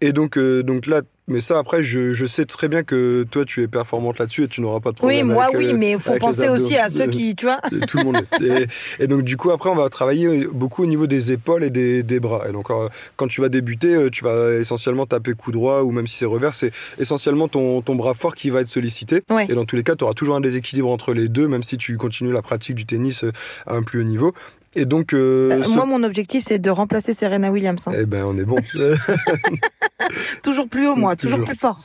Et 0.00 0.12
donc, 0.12 0.38
euh, 0.38 0.62
donc 0.62 0.86
là, 0.86 1.02
mais 1.26 1.40
ça, 1.40 1.58
après, 1.58 1.82
je, 1.82 2.12
je 2.12 2.26
sais 2.26 2.44
très 2.44 2.68
bien 2.68 2.82
que 2.82 3.24
toi, 3.30 3.44
tu 3.44 3.62
es 3.62 3.68
performante 3.68 4.18
là-dessus 4.18 4.44
et 4.44 4.48
tu 4.48 4.60
n'auras 4.60 4.80
pas 4.80 4.92
de 4.92 4.96
problème. 4.96 5.28
Oui, 5.28 5.32
moi, 5.32 5.48
oui, 5.54 5.72
mais 5.72 5.92
il 5.92 5.98
faut 5.98 6.16
penser 6.16 6.48
aussi 6.48 6.76
à 6.76 6.90
ceux 6.90 7.06
qui, 7.06 7.34
tu 7.34 7.46
vois. 7.46 7.60
Tout 7.88 7.98
le 7.98 8.04
monde. 8.04 8.16
et, 8.98 9.06
donc, 9.06 9.22
du 9.22 9.36
coup, 9.36 9.50
après, 9.50 9.70
on 9.70 9.74
va 9.74 9.88
travailler 9.88 10.46
beaucoup 10.52 10.82
au 10.82 10.86
niveau 10.86 11.06
des 11.06 11.32
épaules 11.32 11.64
et 11.64 11.70
des, 11.70 12.02
des 12.02 12.20
bras. 12.20 12.44
Et 12.48 12.52
donc, 12.52 12.68
quand 13.16 13.28
tu 13.28 13.40
vas 13.40 13.48
débuter, 13.48 14.10
tu 14.12 14.22
vas 14.22 14.54
essentiellement 14.54 15.06
taper 15.06 15.32
coup 15.32 15.50
droit 15.50 15.82
ou 15.82 15.92
même 15.92 16.06
si 16.06 16.18
c'est 16.18 16.26
revers, 16.26 16.54
c'est 16.54 16.72
essentiellement 16.98 17.48
ton, 17.48 17.80
ton 17.80 17.94
bras 17.94 18.14
fort 18.14 18.34
qui 18.34 18.50
va 18.50 18.60
être 18.60 18.68
sollicité. 18.68 19.22
Et 19.48 19.54
dans 19.54 19.64
tous 19.64 19.76
les 19.76 19.82
cas, 19.82 19.94
tu 19.96 20.04
auras 20.04 20.14
toujours 20.14 20.36
un 20.36 20.40
déséquilibre 20.40 20.90
entre 20.90 21.14
les 21.14 21.28
deux, 21.28 21.48
même 21.48 21.62
si 21.62 21.78
tu 21.78 21.96
continues 21.96 22.32
la 22.32 22.42
pratique 22.42 22.74
du 22.74 22.84
tennis 22.84 23.24
à 23.66 23.74
un 23.74 23.82
plus 23.82 24.00
haut 24.00 24.04
niveau. 24.04 24.34
Et 24.76 24.86
donc, 24.86 25.12
euh, 25.12 25.62
euh, 25.62 25.68
moi, 25.74 25.86
mon 25.86 26.02
objectif, 26.02 26.44
c'est 26.46 26.58
de 26.58 26.70
remplacer 26.70 27.14
Serena 27.14 27.50
Williams. 27.50 27.86
Hein. 27.86 27.92
Eh 28.00 28.06
ben, 28.06 28.24
on 28.24 28.36
est 28.36 28.44
bon. 28.44 28.56
toujours 30.42 30.68
plus 30.68 30.88
haut, 30.88 30.96
moi, 30.96 31.16
toujours, 31.16 31.44
plus 31.44 31.56
fort. 31.56 31.84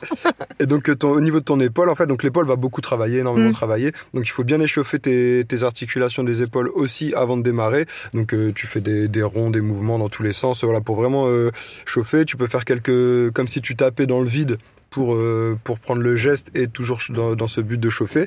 et 0.58 0.66
donc, 0.66 0.88
euh, 0.88 0.96
ton, 0.96 1.10
au 1.10 1.20
niveau 1.20 1.40
de 1.40 1.44
ton 1.44 1.60
épaule, 1.60 1.88
en 1.88 1.94
fait, 1.94 2.06
donc 2.06 2.22
l'épaule 2.22 2.46
va 2.46 2.56
beaucoup 2.56 2.80
travailler, 2.80 3.18
énormément 3.18 3.50
mm. 3.50 3.52
travailler. 3.52 3.92
Donc, 4.14 4.26
il 4.26 4.30
faut 4.30 4.44
bien 4.44 4.60
échauffer 4.60 4.98
tes, 4.98 5.44
tes, 5.46 5.62
articulations 5.62 6.24
des 6.24 6.42
épaules 6.42 6.70
aussi 6.74 7.12
avant 7.14 7.36
de 7.36 7.42
démarrer. 7.42 7.86
Donc, 8.14 8.34
tu 8.54 8.66
fais 8.66 8.80
des, 8.80 9.08
des, 9.08 9.22
ronds, 9.22 9.50
des 9.50 9.60
mouvements 9.60 9.98
dans 9.98 10.08
tous 10.08 10.22
les 10.22 10.32
sens, 10.32 10.64
voilà, 10.64 10.80
pour 10.80 10.96
vraiment 10.96 11.28
chauffer. 11.84 12.24
Tu 12.24 12.36
peux 12.36 12.48
faire 12.48 12.64
quelques, 12.64 13.30
comme 13.32 13.48
si 13.48 13.60
tu 13.60 13.76
tapais 13.76 14.06
dans 14.06 14.20
le 14.20 14.28
vide 14.28 14.58
pour, 14.90 15.14
euh, 15.14 15.58
pour 15.64 15.78
prendre 15.78 16.02
le 16.02 16.16
geste 16.16 16.50
et 16.54 16.68
toujours 16.68 17.00
dans, 17.10 17.34
dans, 17.34 17.46
ce 17.46 17.60
but 17.60 17.78
de 17.78 17.90
chauffer. 17.90 18.26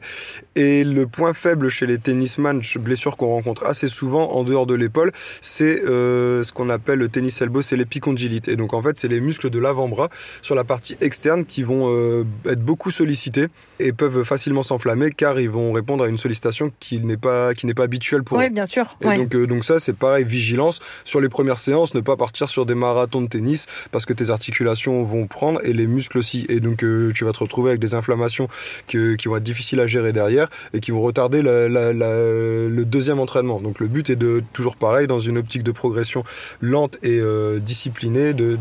Et 0.56 0.84
le 0.84 1.08
point 1.08 1.34
faible 1.34 1.70
chez 1.70 1.86
les 1.86 1.98
tennisman, 1.98 2.62
blessure 2.80 3.18
qu'on 3.18 3.28
rencontre 3.28 3.66
assez 3.66 3.88
souvent 3.88 4.32
en 4.34 4.44
dehors 4.44 4.66
de 4.66 4.74
l'épaule, 4.74 5.12
c'est 5.42 5.84
euh, 5.86 6.44
ce 6.44 6.52
qu'on 6.52 6.70
appelle 6.70 7.00
le 7.00 7.10
tennis 7.10 7.42
elbow, 7.42 7.62
c'est 7.62 7.78
l'épicondylite. 7.78 8.48
Et 8.48 8.56
donc 8.56 8.74
en 8.74 8.82
fait, 8.82 8.98
c'est 8.98 9.08
les 9.08 9.20
muscles 9.20 9.50
de 9.50 9.60
l'avant-bras 9.60 10.10
sur 10.42 10.56
la 10.56 10.64
partie 10.64 10.98
externe 11.02 11.46
qui 11.46 11.64
vont 11.64 11.90
euh, 11.90 12.24
être 12.46 12.62
beaucoup 12.62 12.92
sollicités 12.92 13.48
et 13.80 13.94
peuvent 13.94 14.24
facilement 14.24 14.64
s'enflammer 14.64 15.12
car 15.12 15.40
ils 15.40 15.50
vont 15.50 15.72
répondre 15.72 16.04
à 16.04 16.08
une 16.08 16.18
sollicitation 16.18 16.72
qui 16.80 17.00
n'est 17.00 17.18
pas 17.18 17.54
qui 17.54 17.66
n'est 17.66 17.74
pas 17.74 17.84
habituelle 17.84 18.24
pour 18.24 18.38
oui, 18.38 18.48
eux. 18.48 18.50
bien 18.50 18.66
sûr. 18.66 18.98
Et 19.02 19.18
donc 19.18 19.36
euh, 19.36 19.48
donc 19.48 19.66
ça 19.66 19.80
c'est 19.80 19.96
pareil, 19.96 20.26
vigilance 20.26 20.80
sur 21.04 21.22
les 21.22 21.30
premières 21.30 21.60
séances, 21.60 21.94
ne 21.94 22.02
pas 22.02 22.18
partir 22.18 22.50
sur 22.50 22.66
des 22.66 22.76
marathons 22.76 23.22
de 23.22 23.28
tennis 23.28 23.66
parce 23.92 24.06
que 24.06 24.14
tes 24.14 24.30
articulations 24.30 25.04
vont 25.04 25.28
prendre 25.28 25.60
et 25.64 25.74
les 25.74 25.88
muscles 25.88 26.18
aussi 26.18 26.46
et 26.54 26.60
donc 26.60 26.84
euh, 26.84 27.12
tu 27.14 27.26
vas 27.26 27.32
te 27.32 27.40
retrouver 27.40 27.72
avec 27.72 27.82
des 27.82 27.96
inflammations 27.96 28.48
qui 28.88 28.98
vont 29.26 29.38
être 29.38 29.44
difficiles 29.44 29.80
à 29.80 29.88
gérer 29.88 30.14
derrière 30.14 30.48
et 30.74 30.80
qui 30.80 30.92
vont 30.92 31.02
retarder 31.02 31.42
le 31.42 32.84
deuxième 32.84 33.20
entraînement. 33.20 33.60
Donc 33.60 33.80
le 33.80 33.88
but 33.88 34.10
est 34.10 34.16
de 34.16 34.44
toujours 34.54 34.76
pareil 34.76 35.08
dans 35.08 35.20
une 35.20 35.38
optique 35.38 35.64
de 35.64 35.72
progression 35.72 36.24
lente 36.62 36.98
et 37.04 37.20
euh, 37.20 37.60
disciplinée, 37.60 38.34
de 38.34 38.58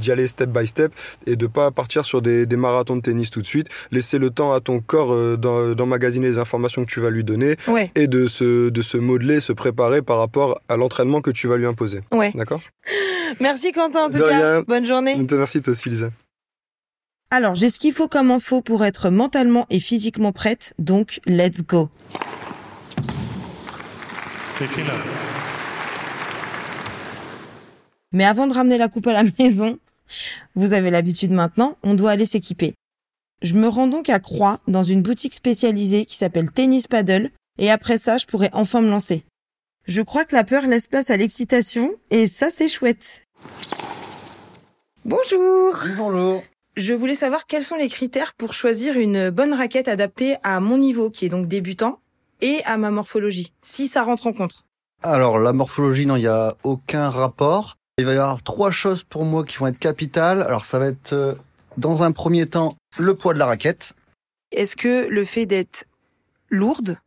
d'y 0.00 0.12
aller 0.12 0.26
step 0.26 0.50
by 0.50 0.66
step 0.66 0.92
et 1.26 1.36
de 1.36 1.46
pas 1.46 1.70
partir 1.70 2.04
sur 2.04 2.20
des, 2.20 2.46
marathons 2.56 2.96
de 2.96 3.00
tennis 3.00 3.30
tout 3.30 3.40
de 3.42 3.46
suite. 3.46 3.68
Laisser 3.90 4.18
le 4.18 4.30
temps 4.30 4.52
à 4.52 4.60
ton 4.60 4.80
corps 4.80 5.12
euh, 5.12 5.36
d'emmagasiner 5.36 6.26
les 6.26 6.38
informations 6.38 6.84
que 6.84 6.90
tu 6.90 7.00
vas 7.00 7.10
lui 7.10 7.24
donner 7.24 7.56
et 7.94 8.06
de 8.06 8.26
se 8.26 8.68
de 8.68 8.82
se 8.82 8.96
modeler, 8.96 9.40
se 9.40 9.52
préparer 9.52 10.02
par 10.02 10.18
rapport 10.18 10.60
à 10.68 10.76
l'entraînement 10.76 11.20
que 11.20 11.30
tu 11.30 11.48
vas 11.48 11.56
lui 11.56 11.66
imposer. 11.66 12.00
D'accord? 12.34 12.60
Merci 13.40 13.72
Quentin 13.72 14.06
en 14.06 14.10
tout 14.10 14.18
cas. 14.18 14.62
Bonne 14.62 14.86
journée. 14.86 15.16
Merci 15.30 15.62
toi 15.62 15.72
aussi 15.72 15.88
Lisa. 15.90 16.10
Alors, 17.36 17.56
j'ai 17.56 17.68
ce 17.68 17.80
qu'il 17.80 17.92
faut 17.92 18.06
comme 18.06 18.30
info 18.30 18.60
pour 18.60 18.84
être 18.84 19.10
mentalement 19.10 19.66
et 19.68 19.80
physiquement 19.80 20.30
prête, 20.30 20.72
donc 20.78 21.20
let's 21.26 21.64
go. 21.64 21.90
Mais 28.12 28.24
avant 28.24 28.46
de 28.46 28.54
ramener 28.54 28.78
la 28.78 28.86
coupe 28.86 29.08
à 29.08 29.12
la 29.12 29.24
maison, 29.40 29.80
Vous 30.54 30.74
avez 30.74 30.92
l'habitude 30.92 31.32
maintenant, 31.32 31.76
on 31.82 31.94
doit 31.94 32.12
aller 32.12 32.24
s'équiper. 32.24 32.74
Je 33.42 33.54
me 33.54 33.66
rends 33.66 33.88
donc 33.88 34.10
à 34.10 34.20
Croix, 34.20 34.60
dans 34.68 34.84
une 34.84 35.02
boutique 35.02 35.34
spécialisée 35.34 36.04
qui 36.04 36.16
s'appelle 36.16 36.52
Tennis 36.52 36.86
Paddle, 36.86 37.32
et 37.58 37.68
après 37.68 37.98
ça, 37.98 38.16
je 38.16 38.26
pourrais 38.26 38.50
enfin 38.52 38.80
me 38.80 38.90
lancer. 38.90 39.24
Je 39.88 40.02
crois 40.02 40.24
que 40.24 40.36
la 40.36 40.44
peur 40.44 40.68
laisse 40.68 40.86
place 40.86 41.10
à 41.10 41.16
l'excitation, 41.16 41.96
et 42.10 42.28
ça 42.28 42.50
c'est 42.52 42.68
chouette. 42.68 43.24
Bonjour 45.04 45.74
Bonjour 45.96 46.44
Je 46.76 46.92
voulais 46.92 47.14
savoir 47.14 47.46
quels 47.46 47.62
sont 47.62 47.76
les 47.76 47.88
critères 47.88 48.34
pour 48.34 48.52
choisir 48.52 48.96
une 48.96 49.30
bonne 49.30 49.54
raquette 49.54 49.86
adaptée 49.86 50.36
à 50.42 50.58
mon 50.58 50.76
niveau, 50.76 51.08
qui 51.08 51.24
est 51.24 51.28
donc 51.28 51.46
débutant, 51.46 52.00
et 52.40 52.62
à 52.64 52.76
ma 52.78 52.90
morphologie, 52.90 53.52
si 53.62 53.86
ça 53.86 54.02
rentre 54.02 54.26
en 54.26 54.32
compte. 54.32 54.64
Alors 55.02 55.38
la 55.38 55.52
morphologie, 55.52 56.04
non, 56.04 56.16
il 56.16 56.22
n'y 56.22 56.26
a 56.26 56.56
aucun 56.64 57.10
rapport. 57.10 57.76
Il 57.98 58.06
va 58.06 58.14
y 58.14 58.16
avoir 58.16 58.42
trois 58.42 58.72
choses 58.72 59.04
pour 59.04 59.24
moi 59.24 59.44
qui 59.44 59.56
vont 59.58 59.68
être 59.68 59.78
capitales. 59.78 60.42
Alors 60.42 60.64
ça 60.64 60.80
va 60.80 60.86
être, 60.86 61.12
euh, 61.12 61.34
dans 61.76 62.02
un 62.02 62.10
premier 62.10 62.46
temps, 62.48 62.76
le 62.98 63.14
poids 63.14 63.34
de 63.34 63.38
la 63.38 63.46
raquette. 63.46 63.94
Est-ce 64.50 64.74
que 64.74 65.06
le 65.08 65.24
fait 65.24 65.46
d'être 65.46 65.86
lourde, 66.50 66.98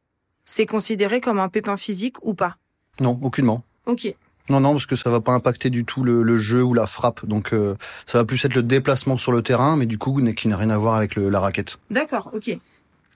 c'est 0.46 0.66
considéré 0.66 1.20
comme 1.20 1.40
un 1.40 1.50
pépin 1.50 1.76
physique 1.76 2.16
ou 2.26 2.34
pas? 2.34 2.56
Non, 3.02 3.20
aucunement. 3.22 3.64
Ok. 3.86 4.16
Non, 4.50 4.60
non, 4.60 4.72
parce 4.74 4.86
que 4.86 4.96
ça 4.96 5.10
va 5.10 5.20
pas 5.20 5.34
impacter 5.34 5.70
du 5.70 5.84
tout 5.86 6.04
le, 6.04 6.24
le 6.24 6.38
jeu 6.38 6.63
ou 6.63 6.74
la 6.74 6.88
frappe. 6.88 7.25
Donc 7.25 7.54
euh, 7.54 7.75
ça 8.06 8.18
va 8.18 8.25
plus 8.25 8.44
être 8.46 8.56
le 8.56 8.63
déplacement 8.63 9.18
sur 9.18 9.32
le 9.32 9.42
terrain, 9.42 9.75
mais 9.75 9.86
du 9.86 9.98
coup 9.98 10.22
qui 10.36 10.48
n'a 10.48 10.58
rien 10.58 10.70
à 10.70 10.77
voir 10.77 10.96
avec 10.96 11.16
le, 11.16 11.30
la 11.30 11.39
raquette. 11.39 11.77
D'accord, 11.89 12.32
ok. 12.34 12.58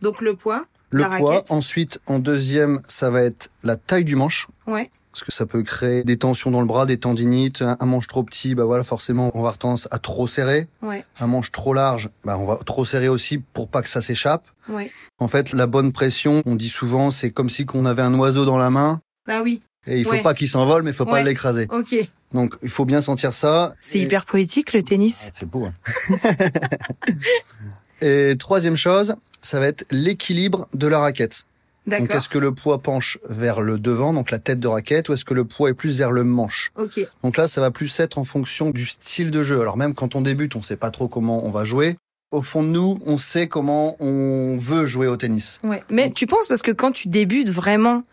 Donc 0.02 0.22
le 0.22 0.36
poids, 0.36 0.66
Le 0.90 1.02
la 1.04 1.10
poids. 1.18 1.32
raquette. 1.36 1.52
Ensuite, 1.52 2.00
en 2.08 2.20
deuxième, 2.20 2.82
ça 2.88 3.10
va 3.10 3.22
être 3.22 3.52
la 3.64 3.76
taille 3.76 4.04
du 4.06 4.16
manche. 4.16 4.48
Ouais. 4.68 4.90
Parce 5.14 5.24
que 5.26 5.32
ça 5.34 5.46
peut 5.46 5.62
créer 5.62 6.06
des 6.06 6.16
tensions 6.18 6.52
dans 6.52 6.62
le 6.62 6.66
bras, 6.66 6.86
des 6.86 6.98
tendinites. 6.98 7.62
Un 7.62 7.86
manche 7.86 8.08
trop 8.08 8.24
petit, 8.24 8.56
bah 8.56 8.64
voilà, 8.64 8.84
forcément, 8.84 9.26
on 9.34 9.40
va 9.40 9.40
avoir 9.40 9.58
tendance 9.58 9.90
à 9.92 10.00
trop 10.00 10.26
serrer. 10.26 10.68
Ouais, 10.82 11.04
Un 11.20 11.28
manche 11.28 11.52
trop 11.52 11.74
large, 11.74 12.10
bah 12.24 12.38
on 12.38 12.46
va 12.46 12.56
trop 12.66 12.86
serrer 12.86 13.10
aussi 13.10 13.38
pour 13.38 13.68
pas 13.68 13.82
que 13.82 13.90
ça 13.90 14.02
s'échappe. 14.02 14.46
ouais. 14.70 14.90
En 15.20 15.28
fait, 15.28 15.52
la 15.54 15.68
bonne 15.68 15.92
pression, 15.92 16.42
on 16.46 16.56
dit 16.56 16.70
souvent, 16.70 17.12
c'est 17.12 17.30
comme 17.30 17.50
si 17.50 17.66
qu'on 17.66 17.86
avait 17.86 18.02
un 18.02 18.14
oiseau 18.16 18.46
dans 18.46 18.58
la 18.58 18.70
main 18.70 19.02
Ah 19.30 19.42
oui, 19.44 19.62
et 19.88 19.98
il 20.00 20.04
faut 20.06 20.12
Ouais. 20.12 20.22
pas 20.22 20.34
qu'il 20.34 20.48
s'envole, 20.48 20.84
mais 20.84 20.92
il 20.92 20.94
faut 20.96 21.06
pas 21.06 21.14
Ouais. 21.14 21.24
l'écraser. 21.24 21.68
ok. 21.72 21.96
Donc, 22.34 22.56
il 22.64 22.70
faut 22.70 22.86
bien 22.86 23.02
sentir 23.02 23.34
ça. 23.34 23.76
C'est 23.82 23.98
Et- 24.00 24.04
hyper 24.04 24.26
poétique 24.26 24.72
le 24.74 24.84
tennis. 24.84 25.30
C'est 25.34 25.46
beau. 25.46 25.66
Hein. 25.66 25.74
et 28.02 28.36
troisième 28.38 28.78
chose, 28.78 29.16
ça 29.42 29.60
va 29.60 29.68
être 29.68 29.86
l'équilibre 29.92 30.68
de 30.74 30.88
la 30.88 31.00
raquette. 31.00 31.44
Donc, 31.88 32.02
D'accord. 32.02 32.16
est-ce 32.18 32.30
que 32.30 32.38
le 32.38 32.54
poids 32.54 32.80
penche 32.82 33.18
vers 33.28 33.60
le 33.60 33.80
devant, 33.80 34.14
donc 34.14 34.30
la 34.30 34.38
tête 34.40 34.60
de 34.60 34.68
raquette, 34.68 35.10
ou 35.10 35.14
est-ce 35.14 35.26
que 35.26 35.34
le 35.34 35.46
poids 35.46 35.70
est 35.72 35.74
plus 35.74 35.98
vers 35.98 36.12
le 36.12 36.24
manche? 36.24 36.72
Ok. 36.78 37.00
Donc 37.24 37.38
là, 37.38 37.48
ça 37.48 37.60
va 37.60 37.72
plus 37.72 38.00
être 38.00 38.20
en 38.20 38.24
fonction 38.24 38.70
du 38.70 38.86
style 38.86 39.32
de 39.32 39.42
jeu. 39.44 39.60
Alors 39.62 39.78
même 39.78 39.96
quand 39.96 40.14
on 40.16 40.22
débute, 40.22 40.56
on 40.56 40.62
sait 40.62 40.76
pas 40.78 40.92
trop 40.92 41.08
comment 41.08 41.44
on 41.44 41.50
va 41.50 41.64
jouer. 41.64 41.98
Au 42.32 42.42
fond 42.42 42.64
de 42.64 42.70
nous, 42.70 42.98
on 43.06 43.18
sait 43.18 43.50
comment 43.50 43.98
on 44.00 44.56
veut 44.58 44.86
jouer 44.86 45.08
au 45.08 45.18
tennis. 45.18 45.60
Ouais. 45.66 45.84
Mais 45.90 46.12
tu 46.12 46.28
penses 46.28 46.48
parce 46.48 46.62
que 46.62 46.72
quand 46.72 46.94
tu 46.94 47.10
débutes 47.10 47.50
vraiment 47.50 48.04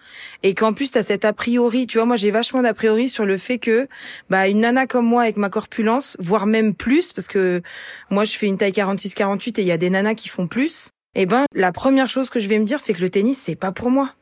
et 0.42 0.54
qu'en 0.54 0.72
plus 0.72 0.90
t'as 0.90 1.04
cet 1.04 1.24
a 1.24 1.32
priori, 1.32 1.86
tu 1.86 1.98
vois, 1.98 2.04
moi 2.04 2.16
j'ai 2.16 2.32
vachement 2.32 2.60
d'a 2.62 2.74
priori 2.74 3.08
sur 3.08 3.24
le 3.24 3.36
fait 3.36 3.58
que 3.58 3.86
bah 4.28 4.48
une 4.48 4.60
nana 4.60 4.88
comme 4.88 5.06
moi 5.06 5.22
avec 5.22 5.36
ma 5.36 5.50
corpulence, 5.50 6.16
voire 6.18 6.46
même 6.46 6.74
plus, 6.74 7.12
parce 7.12 7.28
que 7.28 7.62
moi 8.10 8.24
je 8.24 8.32
fais 8.32 8.46
une 8.46 8.58
taille 8.58 8.72
46-48 8.72 9.60
et 9.60 9.62
il 9.62 9.68
y 9.68 9.72
a 9.72 9.76
des 9.76 9.88
nanas 9.88 10.14
qui 10.14 10.28
font 10.28 10.48
plus. 10.48 10.88
Eh 11.14 11.24
ben 11.24 11.44
la 11.54 11.70
première 11.70 12.08
chose 12.08 12.28
que 12.28 12.40
je 12.40 12.48
vais 12.48 12.58
me 12.58 12.64
dire 12.64 12.80
c'est 12.80 12.94
que 12.94 13.00
le 13.00 13.10
tennis 13.10 13.38
c'est 13.38 13.54
pas 13.54 13.70
pour 13.70 13.90
moi. 13.90 14.14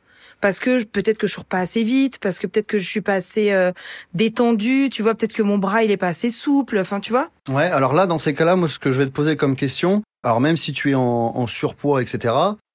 Parce 0.46 0.60
que 0.60 0.84
peut-être 0.84 1.18
que 1.18 1.26
je 1.26 1.34
cours 1.34 1.44
pas 1.44 1.58
assez 1.58 1.82
vite, 1.82 2.18
parce 2.20 2.38
que 2.38 2.46
peut-être 2.46 2.68
que 2.68 2.78
je 2.78 2.88
suis 2.88 3.00
pas 3.00 3.14
assez 3.14 3.50
euh, 3.50 3.72
détendue, 4.14 4.90
tu 4.92 5.02
vois, 5.02 5.16
peut-être 5.16 5.32
que 5.32 5.42
mon 5.42 5.58
bras 5.58 5.82
il 5.82 5.90
est 5.90 5.96
pas 5.96 6.06
assez 6.06 6.30
souple, 6.30 6.78
enfin 6.78 7.00
tu 7.00 7.10
vois. 7.10 7.30
Ouais, 7.48 7.64
alors 7.64 7.92
là, 7.94 8.06
dans 8.06 8.18
ces 8.18 8.32
cas-là, 8.32 8.54
moi, 8.54 8.68
ce 8.68 8.78
que 8.78 8.92
je 8.92 8.98
vais 8.98 9.06
te 9.06 9.10
poser 9.10 9.36
comme 9.36 9.56
question, 9.56 10.04
alors 10.22 10.40
même 10.40 10.56
si 10.56 10.72
tu 10.72 10.92
es 10.92 10.94
en, 10.94 11.02
en 11.02 11.48
surpoids, 11.48 12.00
etc., 12.00 12.32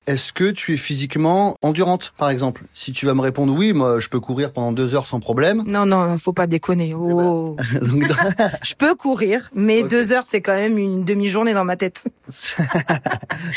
est-ce 0.08 0.34
que 0.34 0.50
tu 0.50 0.74
es 0.74 0.77
physiquement 0.77 1.55
endurante, 1.62 2.13
par 2.17 2.29
exemple? 2.29 2.63
Si 2.74 2.91
tu 2.91 3.05
vas 3.05 3.13
me 3.13 3.22
répondre 3.22 3.53
oui, 3.53 3.74
moi, 3.74 4.00
je 4.00 4.10
peux 4.10 4.20
courir 4.20 4.51
pendant 4.51 4.72
deux 4.72 4.96
heures 4.96 5.05
sans 5.05 5.20
problème. 5.20 5.63
Non 5.67 5.86
non, 5.86 6.17
faut 6.17 6.34
pas 6.34 6.48
déconner. 6.48 6.93
Oh. 6.93 7.55
Donc, 7.81 8.05
Je 8.63 8.74
peux 8.74 8.96
courir, 8.96 9.50
mais 9.53 9.84
deux 9.84 10.12
heures 10.12 10.25
c'est 10.27 10.41
quand 10.41 10.55
même 10.55 10.77
une 10.77 11.03
demi-journée 11.03 11.53
dans 11.53 11.65
ma 11.65 11.75
tête. 11.75 12.03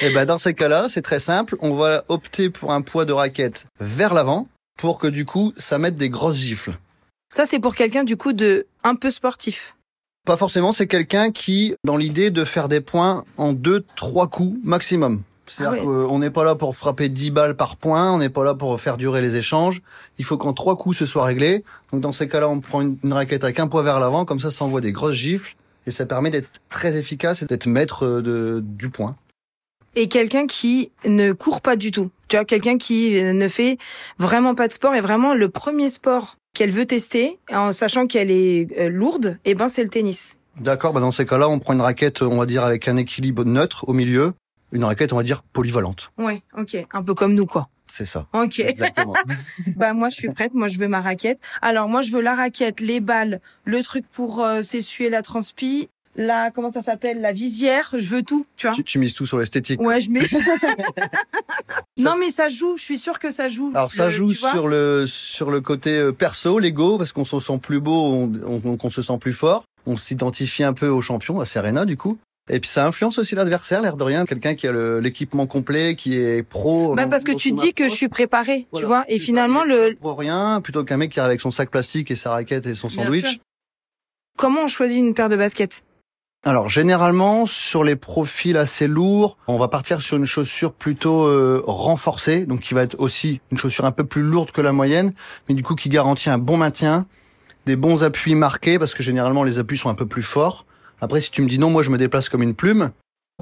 et 0.03 0.11
ben, 0.13 0.27
dans 0.27 0.39
ces 0.39 0.55
cas-là, 0.55 0.89
c'est 0.89 1.03
très 1.03 1.21
simple. 1.21 1.57
On 1.61 1.73
va 1.73 2.05
opter 2.09 2.51
pour 2.51 2.73
un 2.73 2.83
poids 2.83 3.05
de 3.05 3.13
raquette 3.13 3.67
vers 3.81 4.13
l'avant 4.13 4.47
pour 4.79 4.99
que 4.99 5.07
du 5.07 5.25
coup, 5.25 5.53
ça 5.57 5.79
mette 5.79 5.97
des 5.97 6.11
grosses 6.11 6.37
gifles. 6.37 6.77
Ça, 7.33 7.47
c'est 7.47 7.59
pour 7.59 7.75
quelqu'un 7.75 8.05
du 8.05 8.17
coup 8.17 8.33
de 8.33 8.67
un 8.83 8.97
peu 8.97 9.11
sportif. 9.11 9.77
Pas 10.27 10.37
forcément, 10.37 10.73
c'est 10.73 10.87
quelqu'un 10.87 11.31
qui, 11.31 11.75
dans 11.85 11.97
l'idée 11.97 12.31
de 12.31 12.45
faire 12.45 12.69
des 12.69 12.81
points 12.81 13.25
en 13.37 13.53
deux, 13.53 13.81
trois 13.97 14.27
coups 14.29 14.59
maximum. 14.63 15.23
C'est-à-dire 15.47 15.83
Ah 15.83 15.87
ouais. 15.87 16.07
qu'on 16.07 16.19
n'est 16.19 16.31
pas 16.31 16.45
là 16.45 16.55
pour 16.55 16.75
frapper 16.77 17.09
10 17.09 17.31
balles 17.31 17.57
par 17.57 17.77
point, 17.77 18.13
on 18.13 18.19
n'est 18.19 18.29
pas 18.31 18.45
là 18.45 18.55
pour 18.55 18.81
faire 18.81 18.97
durer 18.97 19.21
les 19.21 19.37
échanges. 19.37 19.83
Il 20.19 20.25
faut 20.25 20.37
qu'en 20.37 20.53
trois 20.53 20.77
coups 20.77 20.97
ce 20.97 21.07
soit 21.07 21.25
réglé. 21.25 21.65
Donc 21.93 22.01
dans 22.01 22.13
ces 22.13 22.29
cas-là, 22.29 22.49
on 22.49 22.61
prend 22.61 22.81
une, 22.81 22.97
une 23.05 23.13
raquette 23.13 23.45
avec 23.45 23.61
un 23.61 23.69
poids 23.69 23.83
vers 23.83 24.01
l'avant, 24.01 24.25
comme 24.25 24.41
ça, 24.41 24.51
ça 24.51 24.65
envoie 24.65 24.81
des 24.81 24.93
grosses 24.93 25.15
gifles 25.17 25.57
et 25.87 25.91
ça 25.91 26.07
permet 26.07 26.31
d'être 26.31 26.49
très 26.71 26.97
efficace 26.97 27.43
et 27.43 27.47
d'être 27.47 27.67
maître 27.67 28.05
euh, 28.07 28.23
de, 28.23 28.61
du 28.65 28.89
point. 28.91 29.17
Et 29.97 30.09
quelqu'un 30.09 30.47
qui 30.47 30.91
ne 31.05 31.33
court 31.33 31.61
pas 31.61 31.77
du 31.77 31.93
tout. 31.93 32.11
Tu 32.29 32.37
vois, 32.37 32.45
quelqu'un 32.45 32.79
qui 32.79 33.21
euh, 33.21 33.33
ne 33.33 33.49
fait 33.49 33.79
vraiment 34.19 34.55
pas 34.55 34.67
de 34.67 34.73
sport 34.73 34.95
et 34.95 35.01
vraiment 35.01 35.35
le 35.35 35.49
premier 35.49 35.89
sport 35.89 36.37
qu'elle 36.55 36.71
veut 36.71 36.87
tester, 36.87 37.39
en 37.53 37.73
sachant 37.73 38.07
qu'elle 38.07 38.31
est 38.31 38.69
euh, 38.79 38.89
lourde, 38.89 39.39
eh 39.45 39.55
ben 39.55 39.69
c'est 39.69 39.83
le 39.85 39.91
tennis. 39.91 40.37
D'accord, 40.61 40.93
bah 40.93 41.01
dans 41.01 41.11
ces 41.11 41.27
cas-là, 41.27 41.49
on 41.49 41.59
prend 41.59 41.75
une 41.75 41.81
raquette, 41.81 42.23
on 42.23 42.39
va 42.39 42.47
dire, 42.47 42.63
avec 42.65 42.87
un 42.89 42.97
équilibre 42.97 43.45
neutre 43.45 43.89
au 43.89 43.93
milieu. 43.93 44.33
Une 44.75 44.85
raquette, 44.85 45.13
on 45.13 45.17
va 45.17 45.23
dire, 45.23 45.43
polyvalente. 45.43 46.13
Ouais, 46.19 46.43
ok, 46.59 46.77
un 46.93 47.03
peu 47.03 47.15
comme 47.15 47.35
nous 47.35 47.47
quoi. 47.47 47.69
C'est 47.87 48.07
ça. 48.07 48.27
Ok. 48.33 48.59
Exactement. 48.61 49.15
bah 49.77 49.93
moi 49.93 50.09
je 50.09 50.17
suis 50.17 50.29
prête, 50.31 50.53
moi 50.55 50.69
je 50.69 50.79
veux 50.79 50.89
ma 50.89 51.01
raquette. 51.01 51.39
Alors 51.63 51.89
moi 51.89 52.03
je 52.03 52.11
veux 52.11 52.21
la 52.21 52.35
raquette, 52.35 52.81
les 52.81 53.01
balles, 53.01 53.41
le 53.65 53.83
truc 53.83 54.05
pour 54.11 54.43
euh, 54.43 54.63
s'essuyer 54.63 55.11
la 55.11 55.23
transpi, 55.23 55.89
la 56.17 56.51
comment 56.51 56.71
ça 56.71 56.83
s'appelle, 56.83 57.21
la 57.21 57.33
visière, 57.33 57.91
je 57.97 58.09
veux 58.09 58.23
tout, 58.23 58.47
tu 58.57 58.67
vois. 58.67 58.75
tu, 58.75 58.85
tu 58.85 58.99
mises 58.99 59.15
tout 59.15 59.27
sur 59.27 59.39
l'esthétique. 59.39 59.81
Ouais, 59.81 60.01
je 60.01 60.11
mets. 60.11 60.23
non, 61.99 62.17
mais 62.19 62.31
ça 62.31 62.49
joue. 62.49 62.77
Je 62.77 62.83
suis 62.83 62.99
sûre 62.99 63.19
que 63.19 63.31
ça 63.31 63.49
joue. 63.49 63.71
Alors 63.75 63.93
ça 63.93 64.07
Le- 64.07 64.11
joue 64.11 64.33
sur 64.33 64.67
le 64.69 65.05
sur 65.07 65.51
le 65.51 65.61
côté 65.61 65.91
euh, 65.99 66.13
perso, 66.13 66.59
l'ego, 66.59 66.99
parce 66.99 67.13
qu'on 67.13 67.25
se 67.25 67.39
sent 67.39 67.59
plus 67.59 67.81
beau, 67.81 68.13
on, 68.13 68.33
on, 68.47 68.79
on 68.83 68.91
se 68.91 69.03
sent 69.03 69.19
plus 69.21 69.33
fort. 69.33 69.65
On 69.87 69.97
s'identifie 69.97 70.65
un 70.65 70.73
peu 70.73 70.89
au 70.89 71.03
champion, 71.03 71.41
à 71.41 71.45
Serena 71.45 71.85
du 71.85 71.97
coup. 71.97 72.19
Et 72.51 72.61
puis 72.61 72.69
ça 72.69 72.87
influence 72.87 73.19
aussi 73.19 73.35
l'adversaire, 73.35 73.81
l'air 73.81 73.97
de 73.97 74.05
rien, 74.05 74.27
quelqu'un 74.27 74.55
qui 74.55 74.67
a 74.69 75.01
l'équipement 75.01 75.47
complet, 75.47 75.97
qui 75.97 76.19
est 76.19 76.43
pro. 76.43 76.95
Bah 76.95 77.07
parce 77.07 77.25
que 77.25 77.33
tu 77.33 77.53
dis 77.53 77.73
que 77.73 77.89
je 77.89 77.95
suis 77.95 78.09
préparée, 78.09 78.67
tu 78.75 78.85
vois. 78.85 79.05
Et 79.09 79.19
finalement, 79.19 79.65
le 79.65 79.97
Pour 80.01 80.19
rien, 80.19 80.61
plutôt 80.61 80.85
qu'un 80.85 80.99
mec 80.99 81.11
qui 81.11 81.21
arrive 81.21 81.31
avec 81.31 81.41
son 81.41 81.51
sac 81.51 81.71
plastique 81.71 82.11
et 82.11 82.17
sa 82.17 82.33
raquette 82.33 82.67
et 82.67 82.75
son 82.75 82.89
Bien 82.89 83.05
sandwich. 83.05 83.27
sûr. 83.27 83.39
comment 84.37 84.65
on 84.65 84.69
choisit 84.69 84.99
une 84.99 85.15
paire 85.15 85.31
de 85.31 85.37
baskets? 85.37 85.85
Alors 86.47 86.69
généralement 86.69 87.47
sur 87.47 87.85
les 87.85 87.97
profils 87.97 88.59
assez 88.59 88.87
lourds, 88.87 89.39
on 89.49 89.57
va 89.57 89.69
partir 89.69 90.03
sur 90.03 90.19
une 90.19 90.27
chaussure 90.27 90.75
plutôt 90.75 91.25
euh, 91.25 91.63
renforcée, 91.67 92.45
donc 92.45 92.61
qui 92.61 92.75
va 92.75 92.83
être 92.83 93.01
aussi 93.01 93.41
une 93.51 93.57
chaussure 93.57 93.87
un 93.87 93.93
peu 93.93 94.05
plus 94.05 94.21
lourde 94.21 94.51
que 94.51 94.61
la 94.61 94.73
moyenne, 94.73 95.15
mais 95.49 95.55
du 95.55 95.63
coup 95.63 95.75
qui 95.75 95.89
garantit 95.89 96.29
un 96.29 96.37
bon 96.37 96.59
maintien, 96.59 97.07
des 97.65 97.77
bons 97.77 98.05
appuis 98.05 98.35
marqués 98.35 98.79
parce 98.79 98.93
que 98.93 99.03
généralement 99.03 99.43
les 99.43 99.59
appuis 99.59 99.79
sont 99.79 99.89
un 99.89 99.95
peu 99.95 100.05
plus 100.05 100.21
forts. 100.21 100.67
Après 101.05 101.21
si 101.21 101.31
tu 101.31 101.43
me 101.43 101.49
dis 101.49 101.59
non, 101.59 101.69
moi 101.69 101.83
je 101.83 101.91
me 101.91 101.99
déplace 101.99 102.31
comme 102.31 102.43
une 102.43 102.55
plume, 102.55 102.91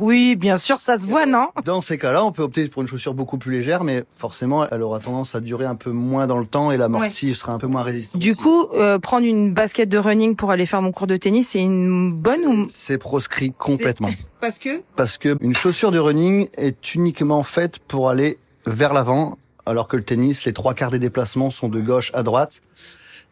Oui, 0.00 0.34
bien 0.34 0.56
sûr, 0.56 0.80
ça 0.80 0.98
se 0.98 1.06
voit, 1.06 1.26
non? 1.26 1.48
Dans 1.64 1.80
ces 1.80 1.96
cas-là, 1.96 2.24
on 2.24 2.32
peut 2.32 2.42
opter 2.42 2.66
pour 2.66 2.82
une 2.82 2.88
chaussure 2.88 3.14
beaucoup 3.14 3.38
plus 3.38 3.52
légère, 3.52 3.84
mais 3.84 4.02
forcément 4.16 4.66
elle 4.68 4.82
aura 4.82 4.98
tendance 4.98 5.36
à 5.36 5.40
durer 5.40 5.64
un 5.64 5.76
peu 5.76 5.90
moins 5.92 6.26
dans 6.26 6.38
le 6.38 6.46
temps 6.46 6.72
et 6.72 6.76
l'amorti 6.76 7.36
sera 7.36 7.52
un 7.52 7.58
peu 7.60 7.68
moins 7.68 7.84
résistante. 7.84 8.20
Du 8.20 8.34
coup, 8.34 8.64
euh, 8.74 8.98
prendre 8.98 9.24
une 9.24 9.54
basket 9.54 9.88
de 9.88 9.96
running 9.98 10.34
pour 10.34 10.50
aller 10.50 10.66
faire 10.66 10.82
mon 10.82 10.90
cours 10.90 11.06
de 11.06 11.16
tennis, 11.16 11.50
c'est 11.50 11.60
une 11.60 12.12
bonne 12.12 12.44
ou 12.46 12.66
c'est 12.68 12.98
proscrit 12.98 13.52
complètement. 13.52 14.10
parce 14.40 14.58
que 14.58 14.82
parce 14.96 15.16
que 15.16 15.36
une 15.40 15.54
chaussure 15.54 15.92
de 15.92 16.00
running 16.00 16.48
est 16.56 16.96
uniquement 16.96 17.44
faite 17.44 17.78
pour 17.78 18.10
aller 18.10 18.38
vers 18.66 18.92
l'avant, 18.92 19.38
alors 19.66 19.86
que 19.86 19.96
le 19.96 20.02
tennis, 20.02 20.44
les 20.46 20.52
trois 20.52 20.74
quarts 20.74 20.90
des 20.90 20.98
déplacements 20.98 21.50
sont 21.50 21.68
de 21.68 21.80
gauche 21.80 22.10
à 22.12 22.24
droite. 22.24 22.60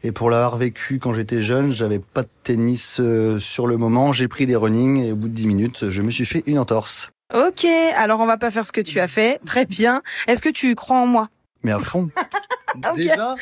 Et 0.03 0.13
pour 0.13 0.31
l'avoir 0.31 0.57
vécu 0.57 0.99
quand 0.99 1.13
j'étais 1.13 1.43
jeune, 1.43 1.73
j'avais 1.73 1.99
pas 1.99 2.23
de 2.23 2.29
tennis 2.43 2.99
euh, 3.01 3.39
sur 3.39 3.67
le 3.67 3.77
moment. 3.77 4.13
J'ai 4.13 4.29
pris 4.29 4.47
des 4.47 4.57
running 4.57 5.05
et 5.05 5.13
au 5.13 5.17
bout 5.17 5.29
de 5.29 5.35
10 5.35 5.47
minutes, 5.47 5.91
je 5.91 6.03
me 6.03 6.11
suis 6.11 6.25
fait 6.25 6.43
une 6.47 6.59
entorse. 6.59 7.11
Ok, 7.35 7.65
alors 7.97 8.21
on 8.21 8.27
va 8.27 8.39
pas 8.39 8.51
faire 8.51 8.67
ce 8.67 8.73
que 8.73 8.81
tu 8.81 8.99
as 8.99 9.09
fait. 9.09 9.41
Très 9.47 9.67
bien. 9.67 10.03
Est-ce 10.27 10.43
que 10.43 10.49
tu 10.49 10.75
crois 10.75 10.97
en 10.97 11.07
moi? 11.07 11.29
Mais 11.63 11.71
à 11.71 11.79
fond. 11.79 12.11
Déjà, 12.97 13.35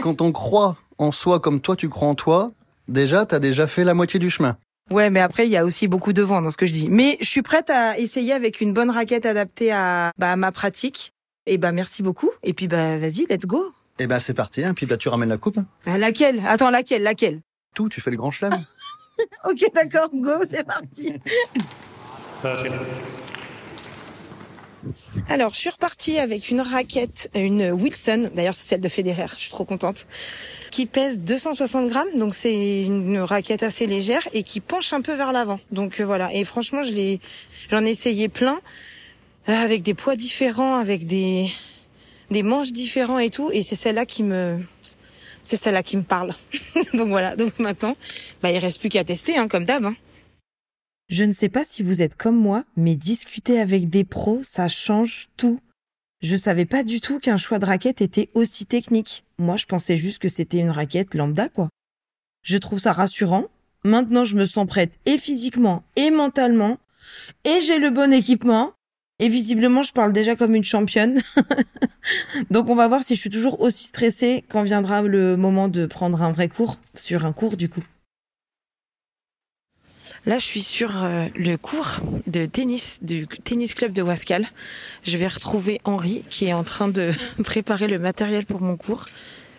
quand 0.00 0.20
on 0.20 0.32
croit 0.32 0.76
en 0.98 1.12
soi 1.12 1.40
comme 1.40 1.60
toi 1.60 1.76
tu 1.76 1.88
crois 1.88 2.08
en 2.08 2.14
toi, 2.14 2.52
déjà 2.88 3.26
t'as 3.26 3.38
déjà 3.38 3.66
fait 3.66 3.84
la 3.84 3.94
moitié 3.94 4.18
du 4.18 4.30
chemin. 4.30 4.56
Ouais, 4.90 5.10
mais 5.10 5.20
après 5.20 5.46
il 5.46 5.50
y 5.50 5.56
a 5.56 5.64
aussi 5.64 5.88
beaucoup 5.88 6.12
de 6.12 6.22
vent 6.22 6.42
dans 6.42 6.50
ce 6.50 6.56
que 6.56 6.66
je 6.66 6.72
dis. 6.72 6.88
Mais 6.90 7.16
je 7.20 7.26
suis 7.26 7.42
prête 7.42 7.70
à 7.70 7.98
essayer 7.98 8.32
avec 8.32 8.60
une 8.60 8.72
bonne 8.72 8.90
raquette 8.90 9.26
adaptée 9.26 9.72
à, 9.72 10.10
bah, 10.18 10.32
à 10.32 10.36
ma 10.36 10.52
pratique. 10.52 11.12
Et 11.46 11.58
bah 11.58 11.72
merci 11.72 12.02
beaucoup. 12.02 12.30
Et 12.42 12.52
puis 12.52 12.68
bah 12.68 12.98
vas-y, 12.98 13.26
let's 13.28 13.46
go. 13.46 13.72
Et 13.98 14.06
ben 14.06 14.18
c'est 14.18 14.34
parti, 14.34 14.64
hein. 14.64 14.74
puis 14.74 14.86
là 14.86 14.96
tu 14.96 15.08
ramènes 15.08 15.28
la 15.28 15.38
coupe. 15.38 15.58
Bah, 15.86 15.98
laquelle? 15.98 16.42
Attends, 16.46 16.70
laquelle? 16.70 17.02
Laquelle? 17.02 17.40
Tout, 17.74 17.88
tu 17.88 18.00
fais 18.00 18.10
le 18.10 18.16
grand 18.16 18.30
chelem. 18.30 18.52
ok, 19.44 19.64
d'accord, 19.74 20.10
go, 20.12 20.32
c'est 20.48 20.64
parti. 20.64 21.14
Alors, 25.28 25.54
je 25.54 25.58
suis 25.58 25.70
repartie 25.70 26.18
avec 26.18 26.50
une 26.50 26.60
raquette, 26.60 27.30
une 27.34 27.70
Wilson, 27.70 28.30
d'ailleurs 28.34 28.54
c'est 28.54 28.68
celle 28.68 28.80
de 28.80 28.88
Federer, 28.88 29.26
je 29.28 29.42
suis 29.42 29.50
trop 29.50 29.64
contente, 29.64 30.06
qui 30.70 30.86
pèse 30.86 31.20
260 31.20 31.88
grammes, 31.88 32.18
donc 32.18 32.34
c'est 32.34 32.82
une 32.82 33.18
raquette 33.18 33.62
assez 33.62 33.86
légère 33.86 34.26
et 34.32 34.42
qui 34.42 34.60
penche 34.60 34.92
un 34.92 35.00
peu 35.00 35.14
vers 35.14 35.32
l'avant. 35.32 35.60
Donc 35.70 36.00
euh, 36.00 36.04
voilà, 36.04 36.32
et 36.34 36.44
franchement, 36.44 36.82
je 36.82 36.92
l'ai, 36.92 37.20
j'en 37.70 37.84
ai 37.84 37.90
essayé 37.90 38.28
plein, 38.28 38.60
euh, 39.48 39.52
avec 39.52 39.82
des 39.82 39.94
poids 39.94 40.16
différents, 40.16 40.76
avec 40.76 41.06
des, 41.06 41.48
des 42.32 42.42
manches 42.42 42.72
différents 42.72 43.18
et 43.18 43.30
tout, 43.30 43.50
et 43.52 43.62
c'est 43.62 43.76
celle-là 43.76 44.06
qui 44.06 44.22
me, 44.22 44.58
c'est 45.42 45.56
celle-là 45.56 45.82
qui 45.82 45.96
me 45.96 46.02
parle. 46.02 46.32
donc 46.94 47.08
voilà, 47.08 47.36
donc 47.36 47.58
maintenant, 47.58 47.96
bah 48.42 48.50
il 48.50 48.58
reste 48.58 48.80
plus 48.80 48.88
qu'à 48.88 49.04
tester, 49.04 49.36
hein, 49.36 49.48
comme 49.48 49.64
d'hab. 49.64 49.84
Hein. 49.84 49.96
Je 51.08 51.24
ne 51.24 51.32
sais 51.32 51.48
pas 51.48 51.64
si 51.64 51.82
vous 51.82 52.00
êtes 52.02 52.16
comme 52.16 52.36
moi, 52.36 52.64
mais 52.76 52.96
discuter 52.96 53.60
avec 53.60 53.90
des 53.90 54.04
pros, 54.04 54.40
ça 54.42 54.68
change 54.68 55.28
tout. 55.36 55.60
Je 56.22 56.36
savais 56.36 56.66
pas 56.66 56.84
du 56.84 57.00
tout 57.00 57.18
qu'un 57.18 57.36
choix 57.36 57.58
de 57.58 57.66
raquette 57.66 58.00
était 58.00 58.30
aussi 58.34 58.64
technique. 58.64 59.24
Moi, 59.38 59.56
je 59.56 59.66
pensais 59.66 59.96
juste 59.96 60.20
que 60.20 60.28
c'était 60.28 60.58
une 60.58 60.70
raquette 60.70 61.14
lambda, 61.14 61.48
quoi. 61.48 61.68
Je 62.42 62.56
trouve 62.58 62.78
ça 62.78 62.92
rassurant. 62.92 63.46
Maintenant, 63.84 64.24
je 64.24 64.36
me 64.36 64.46
sens 64.46 64.66
prête 64.66 64.92
et 65.04 65.18
physiquement 65.18 65.82
et 65.96 66.10
mentalement. 66.10 66.78
Et 67.44 67.60
j'ai 67.62 67.78
le 67.78 67.90
bon 67.90 68.12
équipement. 68.12 68.72
Et 69.22 69.28
visiblement, 69.28 69.84
je 69.84 69.92
parle 69.92 70.12
déjà 70.12 70.34
comme 70.34 70.56
une 70.56 70.64
championne. 70.64 71.20
Donc, 72.50 72.68
on 72.68 72.74
va 72.74 72.88
voir 72.88 73.04
si 73.04 73.14
je 73.14 73.20
suis 73.20 73.30
toujours 73.30 73.60
aussi 73.60 73.86
stressée 73.86 74.42
quand 74.48 74.64
viendra 74.64 75.02
le 75.02 75.36
moment 75.36 75.68
de 75.68 75.86
prendre 75.86 76.22
un 76.22 76.32
vrai 76.32 76.48
cours, 76.48 76.80
sur 76.96 77.24
un 77.24 77.32
cours 77.32 77.56
du 77.56 77.68
coup. 77.68 77.84
Là, 80.26 80.40
je 80.40 80.44
suis 80.44 80.60
sur 80.60 81.04
euh, 81.04 81.28
le 81.36 81.54
cours 81.54 82.00
de 82.26 82.46
tennis 82.46 82.98
du 83.02 83.28
tennis 83.28 83.74
club 83.74 83.92
de 83.92 84.02
Wascal. 84.02 84.44
Je 85.04 85.16
vais 85.18 85.28
retrouver 85.28 85.80
Henri 85.84 86.24
qui 86.28 86.46
est 86.46 86.52
en 86.52 86.64
train 86.64 86.88
de 86.88 87.12
préparer 87.44 87.86
le 87.86 88.00
matériel 88.00 88.44
pour 88.44 88.60
mon 88.60 88.76
cours. 88.76 89.06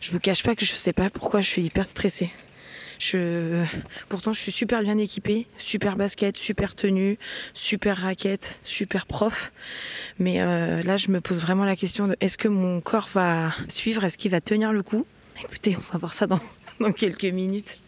Je 0.01 0.11
vous 0.11 0.19
cache 0.19 0.43
pas 0.43 0.55
que 0.55 0.65
je 0.65 0.73
sais 0.73 0.91
pas 0.91 1.09
pourquoi 1.09 1.39
je 1.39 1.47
suis 1.47 1.61
hyper 1.61 1.87
stressée. 1.87 2.33
Je, 3.03 3.65
pourtant, 4.07 4.31
je 4.31 4.39
suis 4.39 4.53
super 4.53 4.81
bien 4.81 4.97
équipée, 4.97 5.45
super 5.57 5.97
basket, 5.97 6.37
super 6.37 6.73
tenue, 6.73 7.17
super 7.53 7.97
raquette, 7.97 8.61
super 8.63 9.05
prof. 9.05 9.51
Mais 10.19 10.39
euh, 10.39 10.81
là, 10.83 10.95
je 10.95 11.11
me 11.11 11.19
pose 11.19 11.41
vraiment 11.41 11.65
la 11.65 11.75
question 11.75 12.07
de 12.07 12.15
est-ce 12.21 12.37
que 12.37 12.47
mon 12.47 12.79
corps 12.79 13.09
va 13.13 13.53
suivre, 13.67 14.05
est-ce 14.05 14.17
qu'il 14.17 14.31
va 14.31 14.39
tenir 14.39 14.71
le 14.71 14.83
coup? 14.83 15.05
Écoutez, 15.43 15.75
on 15.75 15.91
va 15.91 15.99
voir 15.99 16.13
ça 16.13 16.27
dans, 16.27 16.39
dans 16.79 16.93
quelques 16.93 17.25
minutes. 17.25 17.79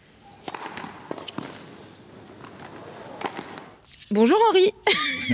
Bonjour 4.10 4.38
Henri. 4.50 4.70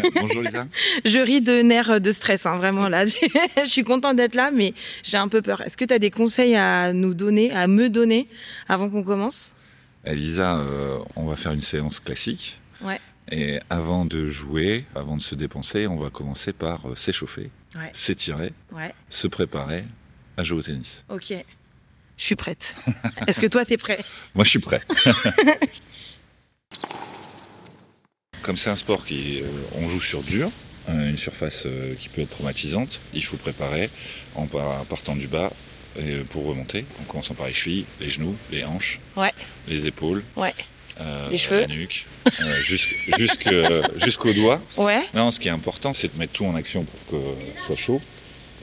Bonjour 0.14 0.42
Lisa. 0.42 0.66
Je 1.04 1.18
ris 1.18 1.40
de 1.40 1.60
nerfs 1.60 2.00
de 2.00 2.12
stress, 2.12 2.46
hein, 2.46 2.56
vraiment 2.56 2.88
là. 2.88 3.04
je 3.06 3.66
suis 3.66 3.82
contente 3.82 4.14
d'être 4.14 4.36
là, 4.36 4.52
mais 4.52 4.74
j'ai 5.02 5.16
un 5.16 5.26
peu 5.26 5.42
peur. 5.42 5.60
Est-ce 5.62 5.76
que 5.76 5.84
tu 5.84 5.92
as 5.92 5.98
des 5.98 6.12
conseils 6.12 6.54
à 6.54 6.92
nous 6.92 7.14
donner, 7.14 7.50
à 7.50 7.66
me 7.66 7.90
donner, 7.90 8.28
avant 8.68 8.88
qu'on 8.88 9.02
commence? 9.02 9.56
Elisa, 10.04 10.56
euh, 10.58 10.98
on 11.16 11.26
va 11.26 11.36
faire 11.36 11.52
une 11.52 11.60
séance 11.62 12.00
classique. 12.00 12.60
Ouais. 12.80 13.00
Et 13.30 13.60
avant 13.70 14.04
de 14.04 14.28
jouer, 14.28 14.84
avant 14.94 15.16
de 15.16 15.22
se 15.22 15.34
dépenser, 15.34 15.86
on 15.86 15.96
va 15.96 16.10
commencer 16.10 16.52
par 16.52 16.88
euh, 16.90 16.94
s'échauffer, 16.96 17.50
Ouais. 17.76 17.90
s'étirer, 17.92 18.52
Ouais. 18.72 18.92
se 19.08 19.28
préparer 19.28 19.84
à 20.36 20.42
jouer 20.44 20.58
au 20.58 20.62
tennis. 20.62 21.04
Ok. 21.08 21.32
Je 22.16 22.24
suis 22.24 22.36
prête. 22.36 22.74
Est-ce 23.26 23.40
que 23.40 23.46
toi, 23.46 23.64
t'es 23.64 23.76
prêt? 23.76 23.98
Moi, 24.34 24.44
je 24.44 24.50
suis 24.50 24.58
prêt. 24.58 24.82
Comme 28.42 28.56
c'est 28.56 28.70
un 28.70 28.76
sport 28.76 29.04
qui, 29.06 29.40
euh, 29.42 29.46
on 29.76 29.88
joue 29.88 30.00
sur 30.00 30.22
dur, 30.22 30.50
une 30.88 31.16
surface 31.16 31.68
qui 31.98 32.08
peut 32.08 32.22
être 32.22 32.30
traumatisante, 32.30 32.98
il 33.14 33.24
faut 33.24 33.36
préparer 33.36 33.88
en 34.34 34.46
par- 34.46 34.84
partant 34.86 35.14
du 35.14 35.28
bas 35.28 35.52
et 35.98 36.16
pour 36.30 36.46
remonter, 36.46 36.84
en 37.00 37.04
commençant 37.04 37.34
par 37.34 37.46
les 37.46 37.52
chevilles, 37.52 37.84
les 38.00 38.08
genoux, 38.10 38.34
les 38.50 38.64
hanches, 38.64 38.98
Ouais. 39.16 39.32
les 39.68 39.86
épaules, 39.86 40.22
Ouais. 40.36 40.54
euh, 41.00 41.28
Les 41.30 41.38
cheveux. 41.38 41.60
la 41.60 41.66
nuque, 41.66 42.06
euh, 42.40 42.54
jusqu'- 42.62 44.02
jusqu'aux 44.04 44.32
doigts. 44.32 44.60
Ouais. 44.76 45.02
Non, 45.14 45.30
ce 45.30 45.40
qui 45.40 45.48
est 45.48 45.52
important, 45.52 45.92
c'est 45.92 46.12
de 46.12 46.18
mettre 46.18 46.32
tout 46.32 46.44
en 46.46 46.54
action 46.54 46.84
pour 46.84 47.20
que 47.20 47.26
ce 47.60 47.66
soit 47.66 47.76
chaud 47.76 48.00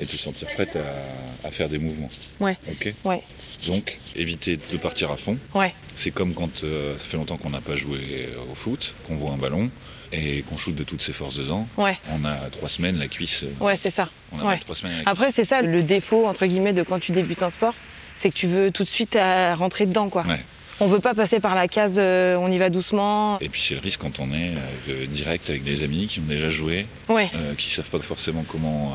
et 0.01 0.05
te 0.05 0.11
sentir 0.11 0.47
prête 0.53 0.75
à, 0.77 1.47
à 1.47 1.51
faire 1.51 1.67
des 1.69 1.77
mouvements. 1.77 2.09
Ouais. 2.39 2.55
Ok. 2.69 2.93
Ouais. 3.03 3.21
Donc, 3.67 3.97
éviter 4.15 4.57
de 4.57 4.77
partir 4.77 5.11
à 5.11 5.17
fond. 5.17 5.37
Ouais. 5.53 5.73
C'est 5.95 6.11
comme 6.11 6.33
quand 6.33 6.63
euh, 6.63 6.97
ça 6.97 7.03
fait 7.05 7.17
longtemps 7.17 7.37
qu'on 7.37 7.49
n'a 7.49 7.59
pas 7.61 7.75
joué 7.75 8.29
au 8.49 8.55
foot, 8.55 8.93
qu'on 9.07 9.17
voit 9.17 9.31
un 9.31 9.37
ballon 9.37 9.69
et 10.11 10.43
qu'on 10.43 10.57
shoot 10.57 10.73
de 10.75 10.83
toutes 10.83 11.01
ses 11.01 11.13
forces 11.13 11.35
dedans. 11.35 11.67
Ouais. 11.77 11.97
On 12.13 12.25
a 12.25 12.35
trois 12.51 12.69
semaines 12.69 12.97
la 12.97 13.07
cuisse. 13.07 13.43
euh, 13.43 13.63
Ouais, 13.63 13.77
c'est 13.77 13.91
ça. 13.91 14.09
On 14.31 14.39
a 14.39 14.43
Ouais. 14.45 14.57
trois 14.59 14.75
semaines. 14.75 15.03
La 15.05 15.11
Après, 15.11 15.31
c'est 15.31 15.45
ça 15.45 15.61
le 15.61 15.83
défaut 15.83 16.25
entre 16.27 16.45
guillemets 16.45 16.73
de 16.73 16.83
quand 16.83 16.99
tu 16.99 17.11
débutes 17.11 17.43
un 17.43 17.49
sport, 17.49 17.73
c'est 18.15 18.29
que 18.29 18.35
tu 18.35 18.47
veux 18.47 18.71
tout 18.71 18.83
de 18.83 18.89
suite 18.89 19.17
rentrer 19.57 19.85
dedans, 19.85 20.09
quoi. 20.09 20.23
Ouais. 20.27 20.39
On 20.81 20.87
veut 20.87 20.99
pas 20.99 21.13
passer 21.13 21.41
par 21.41 21.55
la 21.55 21.67
case, 21.67 21.97
euh, 21.99 22.37
on 22.37 22.49
y 22.49 22.57
va 22.57 22.69
doucement. 22.69 23.37
Et 23.41 23.49
puis 23.49 23.61
c'est 23.61 23.73
le 23.73 23.81
risque 23.81 23.99
quand 23.99 24.21
on 24.21 24.31
est 24.33 24.51
euh, 24.89 25.05
direct 25.07 25.49
avec 25.49 25.61
des 25.65 25.83
amis 25.83 26.07
qui 26.07 26.19
ont 26.21 26.23
déjà 26.25 26.49
joué, 26.49 26.85
Ouais. 27.09 27.29
euh, 27.35 27.53
qui 27.57 27.69
savent 27.69 27.89
pas 27.89 27.99
forcément 27.99 28.45
comment. 28.47 28.93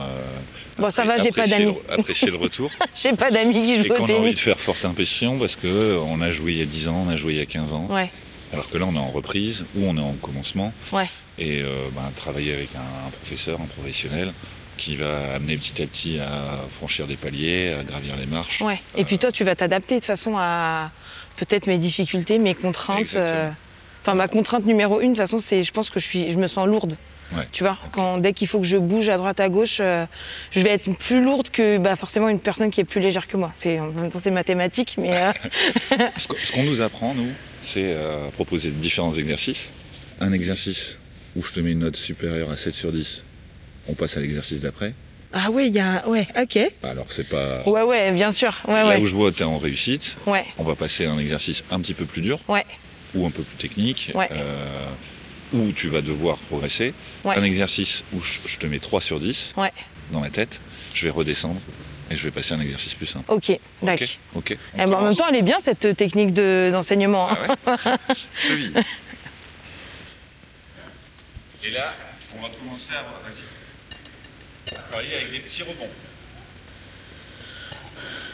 Bon, 0.78 0.88
ça 0.90 1.04
va, 1.04 1.18
j'ai 1.22 1.30
pas 1.30 1.42
apprécier 1.42 1.64
d'amis. 1.66 1.76
le- 1.88 1.92
Apprécier 1.94 2.30
le 2.30 2.36
retour. 2.38 2.70
J'ai 3.00 3.12
pas 3.12 3.30
d'amis 3.30 3.52
qui 3.66 3.72
et 3.74 3.80
jouent 3.84 3.92
au 3.92 3.96
qu'on 3.96 4.06
a 4.06 4.12
envie 4.12 4.12
de 4.14 4.22
tennis. 4.22 4.40
faire 4.40 4.58
forte 4.58 4.84
impression 4.86 5.38
parce 5.38 5.56
que 5.56 5.66
euh, 5.66 5.98
on 6.08 6.20
a 6.22 6.30
joué 6.32 6.52
il 6.52 6.58
y 6.58 6.62
a 6.62 6.64
10 6.64 6.88
ans, 6.88 7.04
on 7.06 7.10
a 7.10 7.16
joué 7.16 7.34
il 7.34 7.38
y 7.38 7.42
a 7.42 7.46
15 7.46 7.72
ans. 7.74 7.86
Ouais. 7.90 8.10
Alors 8.54 8.70
que 8.70 8.78
là, 8.78 8.86
on 8.88 8.94
est 8.94 8.98
en 8.98 9.10
reprise 9.10 9.64
ou 9.76 9.84
on 9.84 9.96
est 9.96 10.00
en 10.00 10.14
commencement. 10.14 10.72
Ouais. 10.92 11.08
Et 11.38 11.60
euh, 11.62 11.68
ben, 11.94 12.10
travailler 12.16 12.54
avec 12.54 12.70
un, 12.74 13.06
un 13.06 13.10
professeur, 13.10 13.60
un 13.60 13.66
professionnel, 13.66 14.32
qui 14.76 14.96
va 14.96 15.34
amener 15.34 15.56
petit 15.56 15.82
à 15.82 15.86
petit 15.86 16.18
à 16.18 16.58
franchir 16.76 17.06
des 17.06 17.16
paliers, 17.16 17.74
à 17.78 17.82
gravir 17.84 18.16
les 18.16 18.26
marches. 18.26 18.60
Ouais. 18.60 18.80
Et 18.96 19.04
puis 19.04 19.18
toi, 19.18 19.30
tu 19.30 19.44
vas 19.44 19.54
t'adapter 19.54 20.00
de 20.00 20.04
façon 20.04 20.34
à 20.36 20.90
peut-être 21.36 21.66
mes 21.66 21.78
difficultés, 21.78 22.38
mes 22.38 22.54
contraintes. 22.54 23.14
Euh, 23.14 23.50
Enfin, 24.06 24.14
ma 24.16 24.28
contrainte 24.28 24.66
numéro 24.66 25.00
une, 25.00 25.12
de 25.12 25.14
toute 25.14 25.22
façon, 25.22 25.38
c'est, 25.38 25.62
je 25.62 25.72
pense 25.72 25.88
que 25.88 25.98
je 25.98 26.04
suis, 26.04 26.30
je 26.30 26.36
me 26.36 26.46
sens 26.46 26.66
lourde. 26.66 26.94
Ouais. 27.34 27.48
Tu 27.52 27.62
vois, 27.64 27.78
quand 27.90 28.18
dès 28.18 28.34
qu'il 28.34 28.46
faut 28.46 28.60
que 28.60 28.66
je 28.66 28.76
bouge 28.76 29.08
à 29.08 29.16
droite 29.16 29.40
à 29.40 29.48
gauche, 29.48 29.78
euh, 29.80 30.04
je 30.50 30.60
vais 30.60 30.68
être 30.68 30.92
plus 30.92 31.24
lourde 31.24 31.48
que 31.48 31.78
bah, 31.78 31.96
forcément 31.96 32.28
une 32.28 32.38
personne 32.38 32.70
qui 32.70 32.82
est 32.82 32.84
plus 32.84 33.00
légère 33.00 33.26
que 33.26 33.38
moi. 33.38 33.50
C'est 33.54 33.80
en 33.80 33.86
même 33.86 34.10
temps 34.10 34.18
c'est 34.22 34.30
mathématique, 34.30 34.96
mais 34.98 35.16
euh, 35.16 35.32
ce 36.18 36.52
qu'on 36.52 36.64
nous 36.64 36.82
apprend, 36.82 37.14
nous, 37.14 37.30
c'est 37.64 37.94
euh, 37.94 38.28
proposer 38.30 38.70
différents 38.70 39.14
exercices. 39.14 39.70
Un 40.20 40.32
exercice 40.32 40.96
où 41.36 41.42
je 41.42 41.52
te 41.52 41.60
mets 41.60 41.72
une 41.72 41.80
note 41.80 41.96
supérieure 41.96 42.50
à 42.50 42.56
7 42.56 42.74
sur 42.74 42.92
10, 42.92 43.22
on 43.88 43.94
passe 43.94 44.16
à 44.16 44.20
l'exercice 44.20 44.60
d'après. 44.60 44.94
ah 45.32 45.50
ouais, 45.50 45.66
il 45.68 45.74
y 45.74 45.80
a, 45.80 46.06
ouais, 46.08 46.26
ok, 46.40 46.58
Alors 46.84 47.06
c'est 47.08 47.28
pas... 47.28 47.62
ouais, 47.66 47.82
ouais, 47.82 48.12
bien 48.12 48.30
sûr, 48.30 48.60
ouais, 48.68 48.74
Là 48.74 48.88
ouais, 48.90 48.96
où 49.00 49.06
je 49.06 49.14
vois 49.14 49.32
que 49.32 49.36
tu 49.36 49.42
es 49.42 49.46
en 49.46 49.58
réussite, 49.58 50.14
ouais, 50.26 50.44
on 50.58 50.62
va 50.64 50.76
passer 50.76 51.06
à 51.06 51.12
un 51.12 51.18
exercice 51.18 51.64
un 51.72 51.80
petit 51.80 51.94
peu 51.94 52.04
plus 52.04 52.22
dur 52.22 52.38
ouais, 52.48 52.64
ou 53.14 53.26
un 53.26 53.30
peu 53.30 53.42
plus 53.42 53.56
technique, 53.56 54.12
Ouais. 54.14 54.28
euh, 54.30 54.86
où 55.52 55.72
tu 55.72 55.88
vas 55.88 56.00
devoir 56.02 56.36
progresser. 56.36 56.94
Ouais. 57.24 57.36
Un 57.36 57.42
exercice 57.44 58.04
où 58.12 58.20
je, 58.20 58.38
je 58.46 58.58
te 58.58 58.66
mets 58.66 58.78
3 58.78 59.00
sur 59.00 59.18
10 59.18 59.54
ouais, 59.56 59.72
dans 60.12 60.20
la 60.20 60.30
tête, 60.30 60.60
je 60.94 61.04
vais 61.06 61.10
redescendre 61.10 61.60
et 62.10 62.16
je 62.16 62.22
vais 62.22 62.30
passer 62.30 62.54
à 62.54 62.56
un 62.56 62.60
exercice 62.60 62.94
plus 62.94 63.06
simple. 63.06 63.24
ok, 63.30 63.58
d'accord. 63.82 64.06
Ok. 64.34 64.50
Eh 64.74 64.76
ben, 64.76 64.92
en 64.94 65.02
même 65.02 65.16
temps, 65.16 65.26
elle 65.28 65.36
est 65.36 65.42
bien 65.42 65.58
cette 65.60 65.96
technique 65.96 66.32
de- 66.32 66.68
d'enseignement. 66.72 67.30
hein. 67.30 67.56
Ah 67.66 67.76
ouais 68.08 68.14
Cheville. 68.38 68.72
Et 71.64 71.70
là, 71.70 71.94
on 72.36 72.42
va 72.42 72.48
commencer 72.50 72.92
à 72.92 73.04
travailler 74.90 75.14
avec 75.16 75.30
des 75.32 75.38
petits 75.40 75.62
rebonds. 75.62 75.88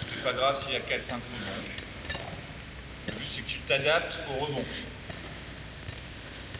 C'est 0.09 0.25
pas 0.25 0.33
grave 0.33 0.61
s'il 0.63 0.73
y 0.73 0.77
a 0.77 0.81
4-5 0.81 1.15
rebonds. 1.15 1.21
Le 3.07 3.13
but, 3.13 3.27
c'est 3.31 3.43
que 3.43 3.49
tu 3.49 3.59
t'adaptes 3.61 4.19
au 4.31 4.45
rebond. 4.45 4.65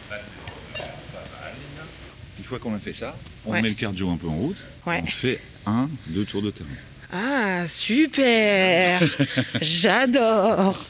Là, 0.09 0.17
c'est 0.73 0.81
pas 0.81 0.87
mal. 1.41 1.53
Une 2.39 2.43
fois 2.45 2.59
qu'on 2.59 2.73
a 2.75 2.79
fait 2.79 2.93
ça, 2.93 3.15
on 3.45 3.51
Ouais. 3.51 3.61
met 3.61 3.69
le 3.69 3.75
cardio 3.75 4.09
un 4.09 4.17
peu 4.17 4.27
en 4.27 4.35
route. 4.35 4.57
Ouais. 4.85 5.01
On 5.03 5.07
fait 5.07 5.39
un, 5.65 5.89
deux 6.07 6.25
tours 6.25 6.41
de 6.41 6.51
terrain. 6.51 6.69
Ah, 7.13 7.65
super 7.67 9.01
J'adore 9.61 10.85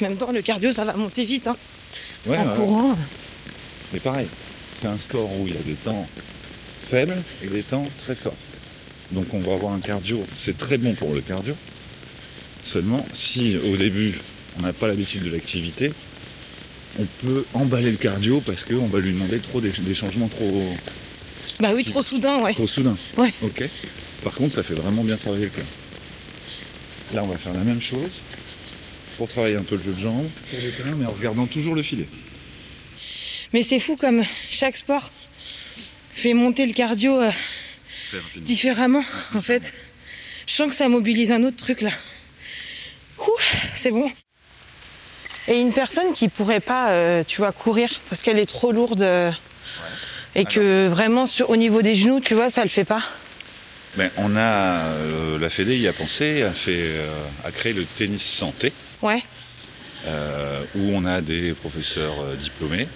En 0.00 0.04
même 0.04 0.16
temps, 0.16 0.32
le 0.32 0.42
cardio, 0.42 0.72
ça 0.72 0.84
va 0.84 0.94
monter 0.94 1.24
vite, 1.24 1.46
hein, 1.46 1.56
Ouais, 2.26 2.36
en 2.38 2.48
ouais. 2.48 2.56
courant. 2.56 2.98
Mais 3.92 4.00
pareil, 4.00 4.26
c'est 4.80 4.88
un 4.88 4.98
sport 4.98 5.30
où 5.38 5.46
il 5.46 5.54
y 5.54 5.56
a 5.56 5.62
des 5.62 5.74
temps 5.74 6.06
faibles 6.90 7.16
et 7.42 7.46
des 7.46 7.62
temps 7.62 7.86
très 8.04 8.14
forts. 8.14 8.34
Donc 9.12 9.26
on 9.32 9.40
va 9.40 9.54
avoir 9.54 9.72
un 9.72 9.78
cardio, 9.80 10.24
c'est 10.36 10.58
très 10.58 10.76
bon 10.78 10.92
pour 10.94 11.14
le 11.14 11.20
cardio. 11.20 11.54
Seulement, 12.64 13.06
si 13.12 13.56
au 13.56 13.76
début 13.76 14.18
on 14.58 14.62
n'a 14.62 14.72
pas 14.72 14.88
l'habitude 14.88 15.22
de 15.22 15.30
l'activité, 15.30 15.92
on 16.98 17.04
peut 17.24 17.44
emballer 17.54 17.90
le 17.90 17.96
cardio 17.96 18.40
parce 18.40 18.64
qu'on 18.64 18.86
va 18.86 18.98
lui 18.98 19.12
demander 19.12 19.38
trop 19.38 19.60
des, 19.60 19.70
des 19.70 19.94
changements 19.94 20.28
trop, 20.28 20.76
Bah 21.60 21.70
oui, 21.74 21.84
trop 21.84 22.02
soudain, 22.02 22.40
ouais. 22.40 22.52
trop 22.54 22.66
soudains. 22.66 22.96
Ouais. 23.16 23.32
Ok. 23.42 23.62
Par 24.24 24.34
contre, 24.34 24.54
ça 24.54 24.62
fait 24.62 24.74
vraiment 24.74 25.02
bien 25.04 25.16
travailler 25.16 25.44
le 25.44 25.50
cœur. 25.50 25.64
Là, 27.14 27.22
on 27.24 27.28
va 27.28 27.38
faire 27.38 27.54
la 27.54 27.60
même 27.60 27.80
chose. 27.80 28.10
pour 29.16 29.28
travailler 29.28 29.56
un 29.56 29.62
peu 29.62 29.76
le 29.76 29.82
jeu 29.82 29.92
de 29.92 30.00
jambes, 30.00 30.28
pour 30.50 30.58
le 30.60 30.70
terrain, 30.70 30.94
mais 30.98 31.06
en 31.06 31.10
regardant 31.10 31.46
toujours 31.46 31.74
le 31.74 31.82
filet. 31.82 32.08
Mais 33.52 33.62
c'est 33.62 33.78
fou 33.78 33.96
comme 33.96 34.22
chaque 34.50 34.76
sport 34.76 35.10
fait 36.12 36.34
monter 36.34 36.66
le 36.66 36.72
cardio 36.72 37.20
euh, 37.20 37.30
différemment, 38.36 39.04
en 39.34 39.42
fait. 39.42 39.62
Je 40.46 40.52
sens 40.52 40.68
que 40.68 40.74
ça 40.74 40.88
mobilise 40.88 41.32
un 41.32 41.42
autre 41.44 41.56
truc 41.56 41.80
là. 41.80 41.90
C'est 43.74 43.90
bon. 43.90 44.10
Et 45.48 45.60
une 45.60 45.72
personne 45.72 46.12
qui 46.12 46.28
pourrait 46.28 46.60
pas, 46.60 46.90
euh, 46.90 47.22
tu 47.24 47.36
vois, 47.38 47.52
courir 47.52 47.88
parce 48.08 48.22
qu'elle 48.22 48.38
est 48.38 48.46
trop 48.46 48.72
lourde 48.72 49.02
euh, 49.02 49.30
et 50.36 50.44
que 50.44 50.86
vraiment 50.88 51.26
sur, 51.26 51.50
au 51.50 51.56
niveau 51.56 51.82
des 51.82 51.94
genoux, 51.94 52.20
tu 52.20 52.34
vois, 52.34 52.50
ça 52.50 52.62
le 52.62 52.68
fait 52.68 52.84
pas. 52.84 53.02
Ben, 53.96 54.10
on 54.18 54.36
a 54.36 54.84
la 55.40 55.48
Fédé 55.48 55.76
y 55.78 55.88
a 55.88 55.92
pensé, 55.92 56.42
a 56.42 56.52
fait, 56.52 56.92
a 57.44 57.50
créé 57.50 57.72
le 57.72 57.84
tennis 57.84 58.22
santé. 58.22 58.72
Ouais. 59.02 59.22
où 60.76 60.90
on 60.92 61.04
a 61.04 61.20
des 61.20 61.52
professeurs 61.52 62.14
diplômés 62.38 62.86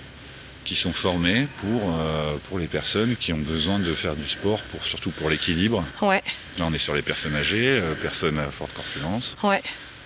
qui 0.65 0.75
sont 0.75 0.93
formés 0.93 1.49
pour, 1.59 1.83
euh, 1.83 2.37
pour 2.49 2.59
les 2.59 2.67
personnes 2.67 3.17
qui 3.17 3.33
ont 3.33 3.39
besoin 3.39 3.79
de 3.79 3.95
faire 3.95 4.15
du 4.15 4.27
sport, 4.27 4.61
pour, 4.63 4.85
surtout 4.85 5.11
pour 5.11 5.31
l'équilibre. 5.31 5.85
Ouais. 6.03 6.23
Là, 6.59 6.67
on 6.67 6.73
est 6.73 6.79
sur 6.79 6.95
les 6.95 7.03
personnes 7.03 7.35
âgées, 7.35 7.81
euh, 7.81 7.95
personnes 7.95 8.39
à 8.39 8.51
forte 8.51 8.73
corpulence. 8.73 9.37
Ouais. 9.43 9.63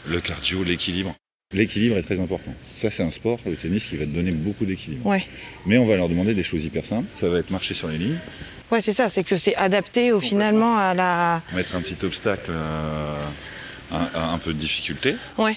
Le 0.06 0.20
cardio, 0.20 0.62
l'équilibre. 0.62 1.14
L'équilibre 1.54 1.96
est 1.96 2.02
très 2.02 2.20
important. 2.20 2.52
Ça, 2.60 2.90
c'est 2.90 3.02
un 3.02 3.10
sport, 3.10 3.38
le 3.46 3.54
tennis, 3.54 3.86
qui 3.86 3.96
va 3.96 4.04
te 4.04 4.10
donner 4.10 4.32
beaucoup 4.32 4.64
d'équilibre. 4.66 5.06
Ouais. 5.06 5.24
Mais 5.66 5.78
on 5.78 5.86
va 5.86 5.96
leur 5.96 6.08
demander 6.08 6.34
des 6.34 6.42
choses 6.42 6.64
hyper 6.64 6.84
simples. 6.84 7.06
Ça 7.12 7.28
va 7.28 7.38
être 7.38 7.50
marcher 7.50 7.74
sur 7.74 7.88
les 7.88 7.98
lignes. 7.98 8.18
Ouais, 8.70 8.80
c'est 8.80 8.92
ça. 8.92 9.08
C'est 9.08 9.24
que 9.24 9.36
c'est 9.36 9.54
adapté 9.56 10.12
au 10.12 10.20
finalement 10.20 10.76
à 10.76 10.94
la. 10.94 11.42
Mettre 11.54 11.76
un 11.76 11.80
petit 11.80 12.04
obstacle, 12.04 12.50
euh, 12.50 13.24
un 13.92 14.38
peu 14.38 14.52
de 14.52 14.58
difficulté. 14.58 15.14
Ouais 15.38 15.56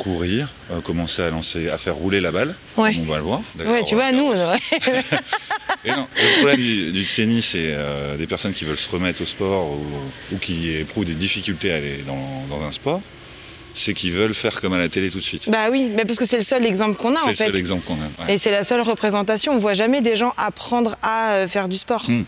courir, 0.00 0.48
euh, 0.70 0.80
commencer 0.80 1.22
à 1.22 1.30
lancer, 1.30 1.68
à 1.68 1.78
faire 1.78 1.94
rouler 1.94 2.20
la 2.20 2.32
balle. 2.32 2.54
Ouais. 2.76 2.94
On 2.98 3.02
va 3.04 3.16
le 3.16 3.22
voir. 3.22 3.42
Ouais, 3.58 3.84
tu 3.84 3.94
vois, 3.94 4.12
nous. 4.12 4.32
et 5.84 5.90
non, 5.90 6.06
le 6.16 6.36
problème 6.38 6.92
du, 6.92 7.04
tennis 7.04 7.54
et 7.54 7.72
euh, 7.72 8.16
des 8.16 8.26
personnes 8.26 8.52
qui 8.52 8.64
veulent 8.64 8.78
se 8.78 8.88
remettre 8.88 9.22
au 9.22 9.26
sport 9.26 9.70
ou, 10.32 10.36
qui 10.38 10.70
éprouvent 10.72 11.04
des 11.04 11.14
difficultés 11.14 11.72
à 11.72 11.76
aller 11.76 12.00
dans, 12.06 12.62
un 12.62 12.72
sport, 12.72 13.02
c'est 13.74 13.94
qu'ils 13.94 14.12
veulent 14.12 14.34
faire 14.34 14.60
comme 14.60 14.72
à 14.72 14.78
la 14.78 14.88
télé 14.88 15.10
tout 15.10 15.18
de 15.18 15.24
suite. 15.24 15.48
Bah 15.48 15.68
oui, 15.70 15.90
mais 15.94 16.04
parce 16.04 16.18
que 16.18 16.26
c'est 16.26 16.38
le 16.38 16.44
seul 16.44 16.66
exemple 16.66 16.96
qu'on 16.96 17.14
a 17.14 17.20
en 17.20 17.26
fait. 17.26 17.34
C'est 17.34 17.44
le 17.46 17.52
seul 17.52 17.60
exemple 17.60 17.86
qu'on 17.86 17.98
a. 18.24 18.30
Et 18.30 18.38
c'est 18.38 18.50
la 18.50 18.64
seule 18.64 18.80
représentation. 18.82 19.54
On 19.54 19.58
voit 19.58 19.74
jamais 19.74 20.00
des 20.00 20.16
gens 20.16 20.34
apprendre 20.36 20.96
à 21.02 21.32
euh, 21.32 21.48
faire 21.48 21.68
du 21.68 21.78
sport. 21.78 22.04
Hmm. 22.08 22.24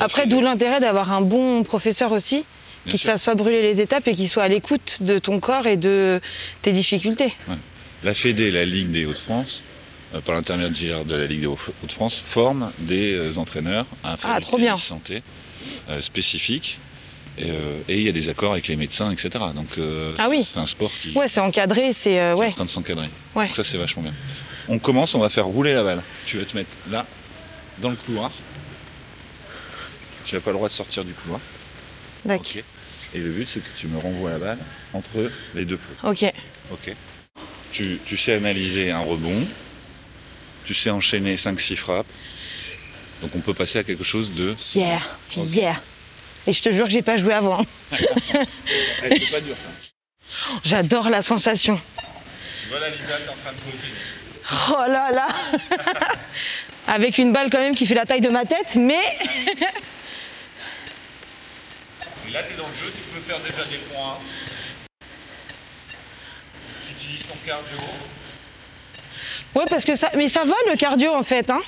Après, 0.00 0.26
d'où 0.26 0.40
l'intérêt 0.40 0.80
d'avoir 0.80 1.12
un 1.12 1.20
bon 1.20 1.62
professeur 1.64 2.12
aussi 2.12 2.44
qui 2.86 2.94
ne 2.94 2.98
te 2.98 3.04
fasse 3.04 3.22
pas 3.22 3.34
brûler 3.34 3.62
les 3.62 3.80
étapes 3.80 4.08
et 4.08 4.14
qui 4.14 4.28
soit 4.28 4.42
à 4.42 4.48
l'écoute 4.48 4.98
de 5.02 5.18
ton 5.18 5.38
corps 5.40 5.66
et 5.66 5.76
de 5.76 6.20
tes 6.62 6.72
difficultés. 6.72 7.32
La 8.02 8.14
Fédé, 8.14 8.50
la 8.50 8.64
Ligue 8.64 8.90
des 8.90 9.06
Hauts-de-France, 9.06 9.62
euh, 10.14 10.20
par 10.20 10.34
l'intermédiaire 10.34 11.04
de 11.04 11.14
la 11.14 11.26
Ligue 11.26 11.42
des 11.42 11.46
Hauts-de-France, 11.46 12.20
forme 12.24 12.70
des 12.78 13.14
euh, 13.14 13.36
entraîneurs 13.36 13.86
à 14.02 14.16
faire 14.16 14.38
ah, 14.40 14.76
santé 14.76 15.22
euh, 15.88 16.00
spécifique. 16.00 16.78
Et 17.38 17.48
il 17.88 18.02
y 18.02 18.08
a 18.08 18.12
des 18.12 18.28
accords 18.28 18.52
avec 18.52 18.68
les 18.68 18.76
médecins, 18.76 19.10
etc. 19.10 19.30
Donc 19.54 19.78
ah 20.18 20.28
oui. 20.28 20.46
c'est 20.50 20.58
un 20.58 20.66
sport 20.66 20.90
qui, 20.90 21.12
ouais, 21.16 21.28
c'est 21.28 21.40
encadré, 21.40 21.92
c'est 21.92 22.32
ouais. 22.34 22.48
en 22.48 22.52
train 22.52 22.64
de 22.64 22.70
s'encadrer. 22.70 23.08
Donc 23.34 23.54
ça 23.54 23.64
c'est 23.64 23.78
vachement 23.78 24.02
bien. 24.02 24.14
On 24.68 24.78
commence, 24.78 25.14
on 25.14 25.18
va 25.18 25.28
faire 25.28 25.46
rouler 25.46 25.72
la 25.72 25.82
balle. 25.82 26.02
Tu 26.26 26.38
vas 26.38 26.44
te 26.44 26.56
mettre 26.56 26.70
là, 26.90 27.06
dans 27.78 27.90
le 27.90 27.96
couloir. 27.96 28.30
Tu 30.24 30.34
n'as 30.34 30.40
pas 30.40 30.50
le 30.50 30.56
droit 30.56 30.68
de 30.68 30.72
sortir 30.72 31.04
du 31.04 31.12
couloir. 31.12 31.40
D'accord. 32.24 32.46
Et 33.14 33.18
le 33.18 33.30
but, 33.30 33.48
c'est 33.48 33.60
que 33.60 33.78
tu 33.78 33.88
me 33.88 33.98
renvoies 33.98 34.30
la 34.30 34.38
balle 34.38 34.58
entre 34.94 35.30
les 35.54 35.64
deux 35.64 35.76
plots. 35.76 36.10
Ok. 36.10 36.32
Ok. 36.70 36.94
Tu, 37.72 37.98
sais 38.16 38.34
analyser 38.34 38.90
un 38.90 39.00
rebond. 39.00 39.46
Tu 40.64 40.74
sais 40.74 40.90
enchaîner 40.90 41.34
5-6 41.34 41.76
frappes. 41.76 42.06
Donc 43.20 43.34
on 43.34 43.40
peut 43.40 43.54
passer 43.54 43.78
à 43.78 43.84
quelque 43.84 44.04
chose 44.04 44.32
de. 44.34 44.54
Hier, 44.74 45.18
hier. 45.36 45.82
Et 46.46 46.52
je 46.52 46.62
te 46.62 46.72
jure 46.72 46.86
que 46.86 46.92
j'ai 46.92 47.02
pas 47.02 47.16
joué 47.16 47.34
avant. 47.34 47.64
Elle 49.02 49.20
pas 49.30 49.40
dur 49.40 49.56
ça. 49.56 49.90
J'adore 50.64 51.10
la 51.10 51.22
sensation. 51.22 51.80
Tu 52.60 52.68
vois 52.68 52.80
la 52.80 52.90
Lisa, 52.90 53.18
t'es 53.24 53.28
en 53.28 53.36
train 53.36 53.52
de 53.52 53.58
jouer 53.58 53.72
au 53.74 53.76
tennis. 53.76 54.16
Oh 54.70 54.90
là 54.90 55.10
là 55.12 55.28
Avec 56.88 57.18
une 57.18 57.32
balle 57.32 57.48
quand 57.50 57.58
même 57.58 57.76
qui 57.76 57.86
fait 57.86 57.94
la 57.94 58.06
taille 58.06 58.20
de 58.20 58.28
ma 58.28 58.44
tête, 58.44 58.74
mais 58.74 58.98
là, 62.32 62.42
tu 62.42 62.54
es 62.54 62.56
dans 62.56 62.68
le 62.68 62.74
jeu, 62.74 62.90
tu 62.90 63.02
peux 63.14 63.20
faire 63.20 63.38
déjà 63.40 63.64
des 63.64 63.78
points. 63.78 64.18
Tu 66.86 66.92
utilises 66.92 67.26
ton 67.26 67.36
cardio. 67.46 67.78
Ouais, 69.54 69.64
parce 69.68 69.84
que 69.84 69.94
ça. 69.94 70.10
Mais 70.16 70.28
ça 70.28 70.44
va 70.44 70.54
le 70.70 70.76
cardio 70.76 71.14
en 71.14 71.22
fait, 71.22 71.50
hein 71.50 71.60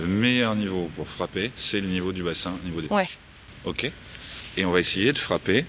Le 0.00 0.06
meilleur 0.06 0.56
niveau 0.56 0.90
pour 0.96 1.08
frapper, 1.08 1.50
c'est 1.56 1.80
le 1.80 1.86
niveau 1.86 2.12
du 2.12 2.22
bassin, 2.22 2.52
le 2.62 2.68
niveau 2.68 2.80
des 2.80 2.88
Ouais. 2.88 3.08
Ok. 3.64 3.90
Et 4.56 4.64
on 4.64 4.70
va 4.70 4.80
essayer 4.80 5.12
de 5.12 5.18
frapper. 5.18 5.64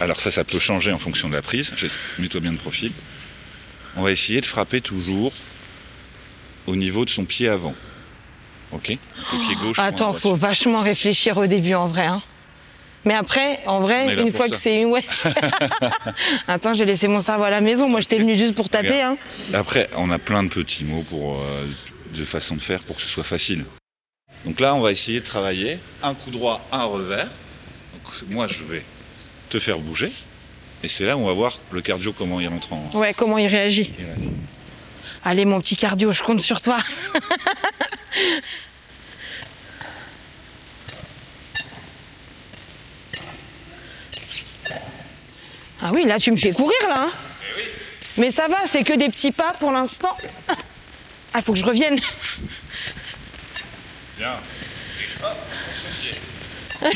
Alors 0.00 0.20
ça, 0.20 0.30
ça 0.30 0.44
peut 0.44 0.58
changer 0.58 0.92
en 0.92 0.98
fonction 0.98 1.28
de 1.28 1.34
la 1.34 1.42
prise. 1.42 1.72
Mets-toi 2.18 2.40
bien 2.40 2.52
de 2.52 2.58
profil. 2.58 2.92
On 3.96 4.02
va 4.02 4.10
essayer 4.10 4.40
de 4.40 4.46
frapper 4.46 4.80
toujours 4.80 5.32
au 6.66 6.76
niveau 6.76 7.04
de 7.04 7.10
son 7.10 7.24
pied 7.24 7.48
avant. 7.48 7.74
Ok. 8.72 8.88
Le 8.88 9.46
pied 9.46 9.54
gauche. 9.56 9.78
Attends, 9.78 10.12
faut 10.12 10.34
vachement 10.34 10.80
réfléchir 10.80 11.36
au 11.36 11.46
début 11.46 11.74
en 11.74 11.86
vrai. 11.86 12.06
Hein. 12.06 12.22
Mais 13.04 13.14
après, 13.14 13.58
en 13.66 13.80
vrai, 13.80 14.14
une 14.20 14.32
fois 14.32 14.48
que 14.48 14.56
c'est 14.56 14.80
une 14.80 14.88
ouais. 14.88 15.02
Attends, 16.48 16.72
j'ai 16.72 16.84
laissé 16.84 17.08
mon 17.08 17.20
cerveau 17.20 17.44
à 17.44 17.50
la 17.50 17.60
maison. 17.60 17.88
Moi, 17.88 18.00
j'étais 18.00 18.18
venu 18.18 18.36
juste 18.36 18.54
pour 18.54 18.68
taper. 18.68 19.02
Hein. 19.02 19.16
Après, 19.54 19.90
on 19.96 20.10
a 20.10 20.18
plein 20.18 20.44
de 20.44 20.48
petits 20.48 20.84
mots 20.84 21.02
pour 21.02 21.40
euh, 21.40 21.66
de 22.12 22.24
façon 22.24 22.54
de 22.56 22.60
faire 22.60 22.82
pour 22.82 22.96
que 22.96 23.02
ce 23.02 23.08
soit 23.08 23.24
facile. 23.24 23.64
Donc 24.44 24.60
là, 24.60 24.74
on 24.74 24.80
va 24.80 24.90
essayer 24.90 25.20
de 25.20 25.24
travailler 25.24 25.78
un 26.02 26.14
coup 26.14 26.30
droit, 26.30 26.64
un 26.72 26.84
revers. 26.84 27.28
Donc, 27.94 28.30
moi, 28.30 28.46
je 28.46 28.62
vais 28.64 28.84
te 29.50 29.58
faire 29.58 29.78
bouger. 29.78 30.12
Et 30.82 30.88
c'est 30.88 31.04
là 31.04 31.16
où 31.16 31.20
on 31.20 31.26
va 31.26 31.32
voir 31.32 31.58
le 31.70 31.80
cardio 31.80 32.12
comment 32.12 32.40
il 32.40 32.48
rentre 32.48 32.72
en. 32.72 32.88
Ouais, 32.94 33.14
comment 33.14 33.38
il 33.38 33.46
réagit. 33.46 33.92
Il 33.98 34.04
réagit. 34.04 34.30
Allez, 35.24 35.44
mon 35.44 35.60
petit 35.60 35.76
cardio, 35.76 36.10
je 36.12 36.22
compte 36.22 36.40
sur 36.40 36.60
toi. 36.60 36.78
Ah 45.84 45.90
oui, 45.92 46.04
là 46.04 46.18
tu 46.18 46.30
me 46.30 46.36
fais 46.36 46.52
courir 46.52 46.78
là. 46.88 47.06
Hein. 47.06 47.12
Eh 47.58 48.20
Mais 48.20 48.30
ça 48.30 48.46
va, 48.46 48.66
c'est 48.66 48.84
que 48.84 48.92
des 48.92 49.08
petits 49.08 49.32
pas 49.32 49.52
pour 49.58 49.72
l'instant. 49.72 50.16
Ah, 51.34 51.38
il 51.38 51.42
faut 51.42 51.52
que 51.52 51.58
je 51.58 51.64
revienne. 51.64 51.98
Bien. 54.18 54.34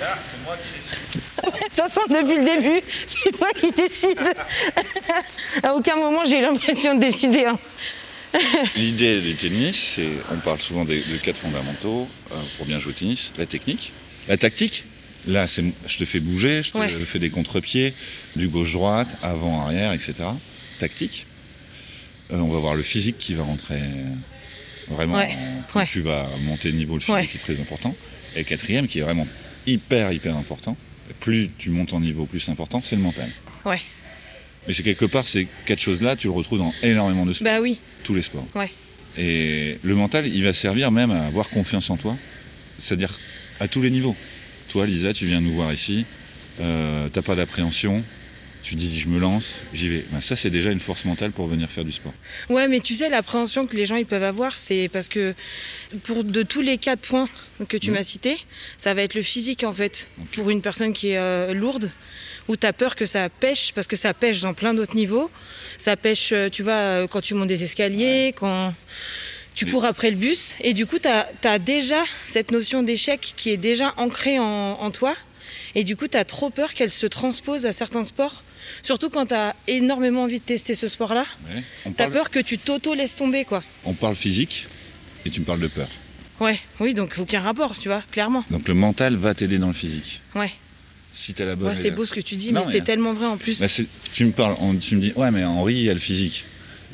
Là, 0.00 0.18
c'est 0.24 0.42
moi 0.44 0.56
qui 0.56 0.76
décide. 0.76 0.98
De 1.36 1.50
toute 1.64 1.74
façon, 1.74 2.00
depuis 2.08 2.36
le 2.36 2.44
début, 2.44 2.80
c'est 3.06 3.32
toi 3.36 3.48
qui 3.58 3.70
décides. 3.72 4.18
à 5.62 5.74
aucun 5.74 5.96
moment 5.96 6.24
j'ai 6.24 6.38
eu 6.38 6.42
l'impression 6.42 6.94
de 6.94 7.00
décider. 7.00 7.44
Hein. 7.44 7.58
L'idée 8.76 9.20
du 9.20 9.36
tennis, 9.36 9.94
c'est, 9.96 10.08
on 10.32 10.38
parle 10.38 10.58
souvent 10.58 10.84
de, 10.84 10.96
quatre 11.22 11.38
fondamentaux 11.38 12.08
euh, 12.32 12.36
pour 12.56 12.66
bien 12.66 12.78
jouer 12.78 12.92
au 12.92 12.94
tennis. 12.94 13.32
La 13.38 13.46
technique, 13.46 13.92
la 14.28 14.36
tactique. 14.36 14.84
Là, 15.28 15.46
c'est, 15.46 15.62
je 15.86 15.98
te 15.98 16.04
fais 16.04 16.18
bouger, 16.18 16.62
je 16.64 16.72
te 16.72 17.04
fais 17.04 17.20
des 17.20 17.30
contre-pieds, 17.30 17.94
du 18.34 18.48
gauche-droite, 18.48 19.16
avant-arrière, 19.22 19.92
etc. 19.92 20.14
Tactique. 20.80 21.26
Euh, 22.32 22.38
on 22.38 22.48
va 22.48 22.58
voir 22.58 22.74
le 22.74 22.82
physique 22.82 23.18
qui 23.18 23.34
va 23.34 23.44
rentrer 23.44 23.80
vraiment. 24.88 25.22
plus 25.68 25.86
tu 25.86 26.00
vas 26.00 26.28
monter 26.44 26.70
le 26.70 26.78
niveau, 26.78 26.94
le 26.94 27.00
physique 27.00 27.30
qui 27.30 27.36
est 27.36 27.40
très 27.40 27.60
important. 27.60 27.94
Et 28.36 28.44
quatrième, 28.44 28.86
qui 28.86 29.00
est 29.00 29.02
vraiment 29.02 29.26
hyper, 29.66 30.12
hyper 30.12 30.36
important. 30.36 30.76
Plus 31.20 31.50
tu 31.58 31.70
montes 31.70 31.92
en 31.92 32.00
niveau, 32.00 32.24
plus 32.24 32.40
c'est 32.40 32.50
important, 32.50 32.80
c'est 32.82 32.96
le 32.96 33.02
mental. 33.02 33.28
Ouais. 33.64 33.80
Mais 34.66 34.72
c'est 34.72 34.82
quelque 34.82 35.04
part, 35.04 35.26
ces 35.26 35.46
quatre 35.66 35.80
choses-là, 35.80 36.16
tu 36.16 36.28
le 36.28 36.32
retrouves 36.32 36.58
dans 36.58 36.72
énormément 36.82 37.26
de 37.26 37.32
sports. 37.32 37.44
Bah 37.44 37.60
oui. 37.60 37.78
Tous 38.04 38.14
les 38.14 38.22
sports. 38.22 38.46
Ouais. 38.54 38.70
Et 39.18 39.78
le 39.82 39.94
mental, 39.94 40.26
il 40.26 40.42
va 40.44 40.52
servir 40.52 40.90
même 40.90 41.10
à 41.10 41.26
avoir 41.26 41.50
confiance 41.50 41.90
en 41.90 41.96
toi. 41.96 42.16
C'est-à-dire 42.78 43.12
à 43.60 43.68
tous 43.68 43.82
les 43.82 43.90
niveaux. 43.90 44.16
Toi, 44.68 44.86
Lisa, 44.86 45.12
tu 45.12 45.26
viens 45.26 45.40
nous 45.40 45.52
voir 45.52 45.72
ici, 45.72 46.06
euh, 46.60 47.08
t'as 47.12 47.22
pas 47.22 47.34
d'appréhension, 47.34 48.02
tu 48.62 48.74
dis 48.74 48.98
je 48.98 49.08
me 49.08 49.18
lance, 49.18 49.62
j'y 49.74 49.88
vais. 49.88 50.04
Ben, 50.10 50.20
ça 50.20 50.36
c'est 50.36 50.50
déjà 50.50 50.70
une 50.70 50.80
force 50.80 51.04
mentale 51.04 51.32
pour 51.32 51.46
venir 51.46 51.70
faire 51.70 51.84
du 51.84 51.92
sport. 51.92 52.14
Ouais, 52.48 52.68
mais 52.68 52.80
tu 52.80 52.94
sais 52.94 53.08
l'appréhension 53.08 53.66
que 53.66 53.76
les 53.76 53.86
gens 53.86 53.96
ils 53.96 54.06
peuvent 54.06 54.22
avoir, 54.22 54.54
c'est 54.54 54.88
parce 54.92 55.08
que 55.08 55.34
pour 56.04 56.24
de 56.24 56.42
tous 56.42 56.60
les 56.60 56.78
quatre 56.78 57.00
points 57.00 57.28
que 57.68 57.76
tu 57.76 57.90
mmh. 57.90 57.94
m'as 57.94 58.04
cités, 58.04 58.38
ça 58.78 58.94
va 58.94 59.02
être 59.02 59.14
le 59.14 59.22
physique 59.22 59.64
en 59.64 59.72
fait. 59.72 60.10
Pour 60.34 60.50
une 60.50 60.62
personne 60.62 60.92
qui 60.92 61.10
est 61.10 61.18
euh, 61.18 61.54
lourde, 61.54 61.90
où 62.48 62.56
tu 62.56 62.66
as 62.66 62.72
peur 62.72 62.96
que 62.96 63.06
ça 63.06 63.28
pêche, 63.28 63.72
parce 63.72 63.86
que 63.86 63.96
ça 63.96 64.14
pêche 64.14 64.40
dans 64.40 64.54
plein 64.54 64.74
d'autres 64.74 64.96
niveaux. 64.96 65.30
Ça 65.78 65.96
pêche, 65.96 66.30
euh, 66.32 66.48
tu 66.48 66.62
vois, 66.62 66.72
euh, 66.72 67.06
quand 67.06 67.20
tu 67.20 67.34
montes 67.34 67.48
des 67.48 67.64
escaliers, 67.64 68.34
quand 68.36 68.74
tu 69.54 69.66
cours 69.66 69.84
après 69.84 70.10
le 70.10 70.16
bus. 70.16 70.54
Et 70.60 70.72
du 70.72 70.86
coup, 70.86 70.98
tu 70.98 71.08
as, 71.08 71.58
déjà 71.58 72.02
cette 72.26 72.50
notion 72.50 72.82
d'échec 72.82 73.34
qui 73.36 73.50
est 73.50 73.56
déjà 73.56 73.92
ancrée 73.96 74.38
en, 74.38 74.90
toi. 74.90 75.14
Et 75.74 75.84
du 75.84 75.96
coup, 75.96 76.08
tu 76.08 76.16
as 76.16 76.24
trop 76.24 76.50
peur 76.50 76.74
qu'elle 76.74 76.90
se 76.90 77.06
transpose 77.06 77.66
à 77.66 77.72
certains 77.72 78.04
sports. 78.04 78.42
Surtout 78.82 79.10
quand 79.10 79.26
tu 79.26 79.34
as 79.34 79.54
énormément 79.68 80.22
envie 80.24 80.38
de 80.38 80.44
tester 80.44 80.74
ce 80.74 80.88
sport-là. 80.88 81.24
Ouais. 81.54 81.62
On 81.86 81.90
Tu 81.90 81.94
as 81.94 82.04
parle- 82.06 82.12
peur 82.12 82.30
que 82.30 82.38
tu 82.38 82.58
t'auto-laisses 82.58 83.16
tomber, 83.16 83.44
quoi. 83.44 83.62
On 83.84 83.92
parle 83.94 84.16
physique 84.16 84.66
et 85.24 85.30
tu 85.30 85.40
me 85.40 85.44
parles 85.44 85.60
de 85.60 85.68
peur. 85.68 85.88
Ouais, 86.40 86.58
oui, 86.80 86.94
donc 86.94 87.14
aucun 87.18 87.40
rapport, 87.40 87.78
tu 87.78 87.88
vois, 87.88 88.02
clairement. 88.10 88.44
Donc 88.50 88.66
le 88.68 88.74
mental 88.74 89.16
va 89.16 89.34
t'aider 89.34 89.58
dans 89.58 89.68
le 89.68 89.72
physique. 89.72 90.20
Ouais, 90.34 90.50
Si 91.12 91.34
t'as 91.34 91.44
la 91.44 91.54
bonne. 91.56 91.68
ouais 91.68 91.74
c'est 91.74 91.90
beau 91.92 92.04
ce 92.04 92.12
que 92.12 92.20
tu 92.20 92.34
dis, 92.36 92.50
Non, 92.52 92.60
mais 92.60 92.66
mais- 92.66 92.72
c'est 92.72 92.84
tellement 92.84 93.12
vrai 93.12 93.26
en 93.26 93.36
plus. 93.36 93.60
Bah, 93.60 93.66
tu 94.12 94.24
me 94.24 94.32
parles, 94.32 94.56
on- 94.58 94.74
tu 94.74 94.96
me 94.96 95.00
dis, 95.02 95.12
ouais, 95.14 95.30
mais 95.30 95.44
Henri, 95.44 95.74
il 95.74 95.82
y 95.84 95.90
a 95.90 95.94
le 95.94 96.00
physique. 96.00 96.44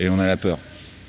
Et 0.00 0.08
on 0.08 0.18
a 0.18 0.26
la 0.26 0.36
peur. 0.36 0.58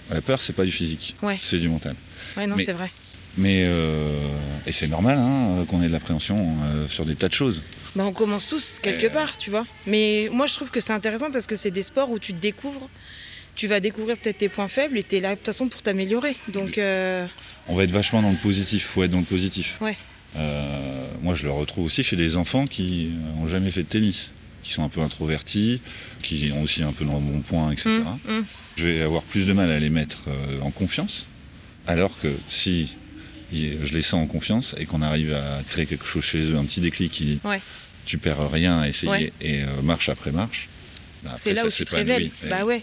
La 0.09 0.21
peur, 0.21 0.41
c'est 0.41 0.53
pas 0.53 0.63
du 0.65 0.71
physique. 0.71 1.15
Ouais. 1.21 1.37
C'est 1.39 1.57
du 1.59 1.69
mental. 1.69 1.95
Ouais, 2.37 2.47
non, 2.47 2.55
c'est 2.57 2.71
vrai. 2.73 2.89
Mais. 3.39 3.63
euh, 3.67 4.19
et 4.67 4.71
c'est 4.71 4.87
normal 4.87 5.17
hein, 5.17 5.65
qu'on 5.67 5.81
ait 5.81 5.87
de 5.87 5.91
l'appréhension 5.93 6.37
euh, 6.65 6.87
sur 6.87 7.05
des 7.05 7.15
tas 7.15 7.27
de 7.29 7.33
choses. 7.33 7.61
Bah, 7.95 8.03
on 8.05 8.11
commence 8.11 8.47
tous 8.47 8.77
quelque 8.81 9.07
Euh. 9.07 9.09
part, 9.09 9.35
tu 9.37 9.49
vois. 9.49 9.65
Mais 9.87 10.29
moi, 10.31 10.45
je 10.45 10.53
trouve 10.53 10.69
que 10.69 10.79
c'est 10.79 10.93
intéressant 10.93 11.31
parce 11.31 11.47
que 11.47 11.55
c'est 11.55 11.71
des 11.71 11.81
sports 11.83 12.11
où 12.11 12.19
tu 12.19 12.33
te 12.33 12.39
découvres. 12.41 12.87
Tu 13.55 13.67
vas 13.67 13.79
découvrir 13.79 14.15
peut-être 14.17 14.37
tes 14.37 14.47
points 14.49 14.67
faibles 14.67 14.97
et 14.97 15.03
tu 15.03 15.15
es 15.17 15.19
là 15.21 15.31
de 15.31 15.35
toute 15.35 15.45
façon 15.47 15.67
pour 15.67 15.81
t'améliorer. 15.81 16.35
Donc, 16.53 16.77
euh, 16.77 17.25
On 17.67 17.75
va 17.75 17.83
être 17.83 17.91
vachement 17.91 18.21
dans 18.21 18.29
le 18.29 18.37
positif. 18.37 18.85
Faut 18.85 19.03
être 19.03 19.11
dans 19.11 19.19
le 19.19 19.23
positif. 19.25 19.77
Ouais. 19.81 19.97
Euh, 20.37 21.05
moi, 21.23 21.33
je 21.35 21.43
le 21.45 21.51
retrouve 21.51 21.85
aussi 21.85 22.03
chez 22.03 22.15
des 22.15 22.37
enfants 22.37 22.67
qui 22.67 23.09
ont 23.41 23.47
jamais 23.47 23.71
fait 23.71 23.83
de 23.83 23.87
tennis, 23.89 24.31
qui 24.63 24.71
sont 24.71 24.83
un 24.83 24.89
peu 24.89 25.01
introvertis, 25.01 25.81
qui 26.21 26.51
ont 26.55 26.61
aussi 26.61 26.83
un 26.83 26.91
peu 26.93 27.05
dans 27.05 27.15
le 27.15 27.21
bon 27.21 27.39
point, 27.41 27.71
etc. 27.71 27.89
hum, 27.89 28.17
hum. 28.29 28.45
je 28.77 28.85
vais 28.87 29.01
avoir 29.01 29.23
plus 29.23 29.47
de 29.47 29.53
mal 29.53 29.71
à 29.71 29.79
les 29.79 29.89
mettre 29.89 30.25
en 30.61 30.69
confiance. 30.71 31.27
Alors 31.87 32.11
que 32.21 32.31
si 32.49 32.95
je 33.51 33.93
les 33.93 34.01
sens 34.01 34.21
en 34.23 34.27
confiance 34.27 34.75
et 34.77 34.85
qu'on 34.85 35.01
arrive 35.01 35.33
à 35.33 35.61
créer 35.69 35.85
quelque 35.85 36.05
chose 36.05 36.23
chez 36.23 36.39
eux, 36.39 36.55
un 36.57 36.65
petit 36.65 36.81
déclic 36.81 37.11
qui 37.11 37.25
dit 37.25 37.39
Ouais. 37.43 37.59
tu 38.05 38.17
perds 38.17 38.51
rien 38.51 38.79
à 38.79 38.87
essayer 38.87 39.11
Ouais. 39.11 39.33
et 39.41 39.63
euh, 39.63 39.81
marche 39.83 40.09
après 40.09 40.31
marche. 40.31 40.67
bah 41.23 41.31
c'est 41.35 41.51
après, 41.51 41.53
là 41.55 41.61
ça 41.61 41.67
où 41.67 41.71
tu 41.71 41.85
te 41.85 41.95
révèles. 41.95 42.29
Bah 42.49 42.63
ouais. 42.65 42.81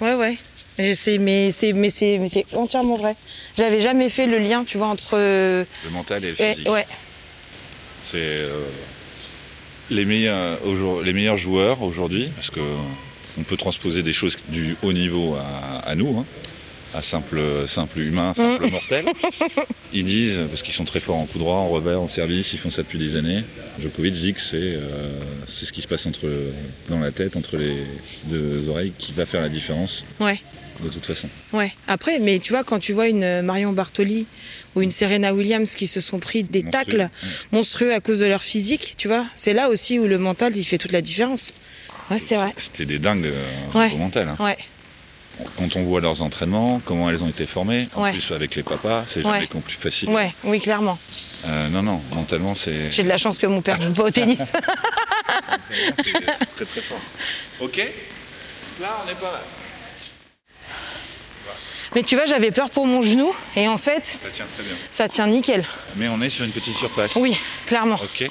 Ouais, 0.00 0.14
ouais. 0.14 0.34
Mais 0.78 0.94
c'est 0.94 1.18
mais 1.18 1.50
c'est 1.52 1.72
mais 1.72 1.90
c'est 1.90 2.18
entièrement 2.54 2.96
vrai. 2.96 3.14
J'avais 3.56 3.80
jamais 3.82 4.08
fait 4.08 4.26
le 4.26 4.38
lien, 4.38 4.64
tu 4.64 4.78
vois, 4.78 4.86
entre. 4.86 5.10
euh, 5.14 5.64
Le 5.84 5.90
mental 5.90 6.24
et 6.24 6.28
le 6.30 6.34
physique. 6.34 6.68
ouais. 6.70 6.86
C'est 8.06 8.16
euh, 8.18 8.62
les, 9.90 10.04
meilleurs, 10.06 10.58
aujourd- 10.66 11.02
les 11.02 11.12
meilleurs 11.12 11.36
joueurs 11.36 11.82
aujourd'hui, 11.82 12.30
parce 12.34 12.50
que 12.50 12.60
on 13.38 13.42
peut 13.42 13.56
transposer 13.56 14.02
des 14.02 14.12
choses 14.12 14.36
du 14.48 14.74
haut 14.82 14.92
niveau 14.92 15.36
à, 15.36 15.80
à 15.80 15.94
nous, 15.94 16.18
hein, 16.18 16.24
à 16.94 17.02
simple, 17.02 17.40
simple 17.66 17.98
humain, 18.00 18.32
simple 18.34 18.66
Mm. 18.66 18.70
mortel. 18.70 19.04
Ils 19.92 20.04
disent, 20.04 20.38
parce 20.48 20.62
qu'ils 20.62 20.74
sont 20.74 20.84
très 20.84 21.00
forts 21.00 21.16
en 21.18 21.26
coup 21.26 21.38
droit, 21.38 21.56
en 21.56 21.68
revers, 21.68 22.00
en 22.00 22.08
service, 22.08 22.52
ils 22.52 22.58
font 22.58 22.70
ça 22.70 22.82
depuis 22.82 22.98
des 22.98 23.16
années. 23.16 23.44
Djokovic 23.80 24.14
dit 24.14 24.34
que 24.34 24.40
c'est 24.40 24.56
euh, 24.56 24.80
c'est 25.46 25.66
ce 25.66 25.72
qui 25.72 25.82
se 25.82 25.88
passe 25.88 26.06
entre, 26.06 26.28
dans 26.88 26.98
la 26.98 27.10
tête, 27.10 27.36
entre 27.36 27.56
les 27.56 27.76
deux 28.26 28.68
oreilles, 28.68 28.92
qui 28.98 29.12
va 29.12 29.26
faire 29.26 29.40
la 29.40 29.48
différence 29.48 30.04
Ouais. 30.20 30.40
de 30.82 30.88
toute 30.88 31.04
façon. 31.06 31.28
Ouais. 31.52 31.72
Après, 31.88 32.18
mais 32.18 32.38
tu 32.38 32.52
vois, 32.52 32.64
quand 32.64 32.78
tu 32.78 32.92
vois 32.92 33.08
une 33.08 33.22
euh, 33.24 33.42
Marion 33.42 33.72
Bartoli 33.72 34.26
ou 34.74 34.82
une 34.82 34.90
Serena 34.90 35.32
Williams 35.34 35.74
qui 35.74 35.86
se 35.86 36.00
sont 36.00 36.18
pris 36.18 36.42
des 36.44 36.62
Monstrueux, 36.62 36.70
tacles 36.84 37.00
ouais. 37.00 37.08
monstrueux 37.52 37.94
à 37.94 38.00
cause 38.00 38.18
de 38.20 38.26
leur 38.26 38.42
physique, 38.42 38.94
tu 38.96 39.08
vois, 39.08 39.26
c'est 39.34 39.54
là 39.54 39.68
aussi 39.68 39.98
où 39.98 40.06
le 40.06 40.18
mental, 40.18 40.56
il 40.56 40.64
fait 40.64 40.78
toute 40.78 40.92
la 40.92 41.02
différence. 41.02 41.52
Ouais, 42.10 42.18
c'est 42.18 42.34
vrai. 42.36 42.52
C'était 42.56 42.86
des 42.86 42.98
dingues 42.98 43.26
euh, 43.26 43.46
Ouais. 43.78 43.92
au 43.94 43.98
mental. 43.98 44.28
hein. 44.28 44.36
Ouais. 44.44 44.58
Quand 45.56 45.76
on 45.76 45.82
voit 45.84 46.00
leurs 46.00 46.22
entraînements, 46.22 46.80
comment 46.84 47.10
elles 47.10 47.22
ont 47.22 47.28
été 47.28 47.46
formées, 47.46 47.88
en 47.94 48.02
Ouais. 48.02 48.12
plus 48.12 48.32
avec 48.32 48.54
les 48.56 48.62
papas, 48.62 49.04
c'est 49.06 49.22
jamais 49.22 49.40
Ouais. 49.40 49.46
plus 49.46 49.74
facile. 49.74 50.08
Ouais, 50.10 50.32
oui, 50.44 50.60
clairement. 50.60 50.98
Euh, 51.46 51.68
non, 51.68 51.82
non, 51.82 52.02
mentalement, 52.12 52.54
c'est 52.54 52.90
J'ai 52.90 53.02
de 53.02 53.08
la 53.08 53.18
chance 53.18 53.38
que 53.38 53.46
mon 53.46 53.60
père 53.62 53.80
joue 53.80 53.92
pas 53.92 54.04
au 54.04 54.10
tennis. 54.10 54.38
c'est- 55.96 56.12
très 56.56 56.64
très 56.64 56.80
fort. 56.80 57.00
Ok 57.60 57.76
Là, 58.80 59.02
on 59.06 59.10
est 59.10 59.14
pas 59.14 59.32
mal. 59.32 59.40
Mais 61.94 62.02
tu 62.04 62.14
vois, 62.14 62.24
j'avais 62.26 62.50
peur 62.52 62.70
pour 62.70 62.86
mon 62.86 63.02
genou 63.02 63.34
et 63.56 63.66
en 63.66 63.76
fait, 63.78 64.02
Ça 64.22 64.28
tient 64.32 64.46
très 64.54 64.62
bien. 64.62 64.74
ça 64.92 65.08
tient 65.08 65.26
nickel. 65.26 65.64
Mais 65.96 66.08
on 66.08 66.20
est 66.22 66.30
sur 66.30 66.44
une 66.44 66.52
petite 66.52 66.76
surface. 66.76 67.16
Oui, 67.16 67.36
clairement. 67.66 67.96
Ok 68.02 68.28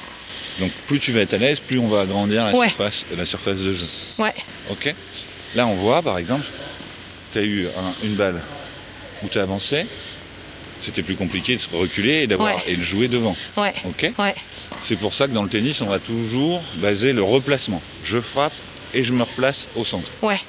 Donc 0.59 0.71
plus 0.87 0.99
tu 0.99 1.11
vas 1.11 1.21
être 1.21 1.33
à 1.33 1.37
l'aise, 1.37 1.59
plus 1.59 1.77
on 1.77 1.87
va 1.89 2.01
agrandir 2.01 2.45
la, 2.45 2.53
Ouais. 2.55 2.67
surface, 2.69 3.05
la 3.15 3.25
surface 3.25 3.57
de 3.57 3.75
jeu. 3.75 3.85
Ouais. 4.17 4.33
Ok 4.71 4.93
Là, 5.55 5.67
on 5.67 5.75
voit, 5.75 6.01
par 6.01 6.17
exemple, 6.19 6.45
tu 7.31 7.39
as 7.39 7.43
eu 7.43 7.67
un- 7.67 8.05
une 8.05 8.15
balle 8.15 8.41
où 9.23 9.27
tu 9.27 9.39
as 9.39 9.43
avancé. 9.43 9.85
C'était 10.81 11.03
plus 11.03 11.15
compliqué 11.15 11.55
de 11.55 11.61
se 11.61 11.69
reculer 11.75 12.23
et, 12.23 12.27
d'avoir, 12.27 12.55
Ouais. 12.55 12.63
et 12.67 12.75
de 12.77 12.81
jouer 12.83 13.07
devant. 13.09 13.35
Ouais. 13.57 13.73
Ok 13.85 14.11
Ouais. 14.17 14.35
C'est 14.81 14.95
pour 14.97 15.13
ça 15.13 15.27
que 15.27 15.33
dans 15.33 15.43
le 15.43 15.49
tennis, 15.49 15.81
on 15.81 15.87
va 15.87 15.99
toujours 15.99 16.61
baser 16.77 17.11
le 17.11 17.21
replacement. 17.21 17.81
Je 18.03 18.19
frappe 18.21 18.53
et 18.93 19.03
je 19.03 19.11
me 19.11 19.23
replace 19.23 19.67
au 19.75 19.83
centre. 19.83 20.09
Ouais. 20.21 20.39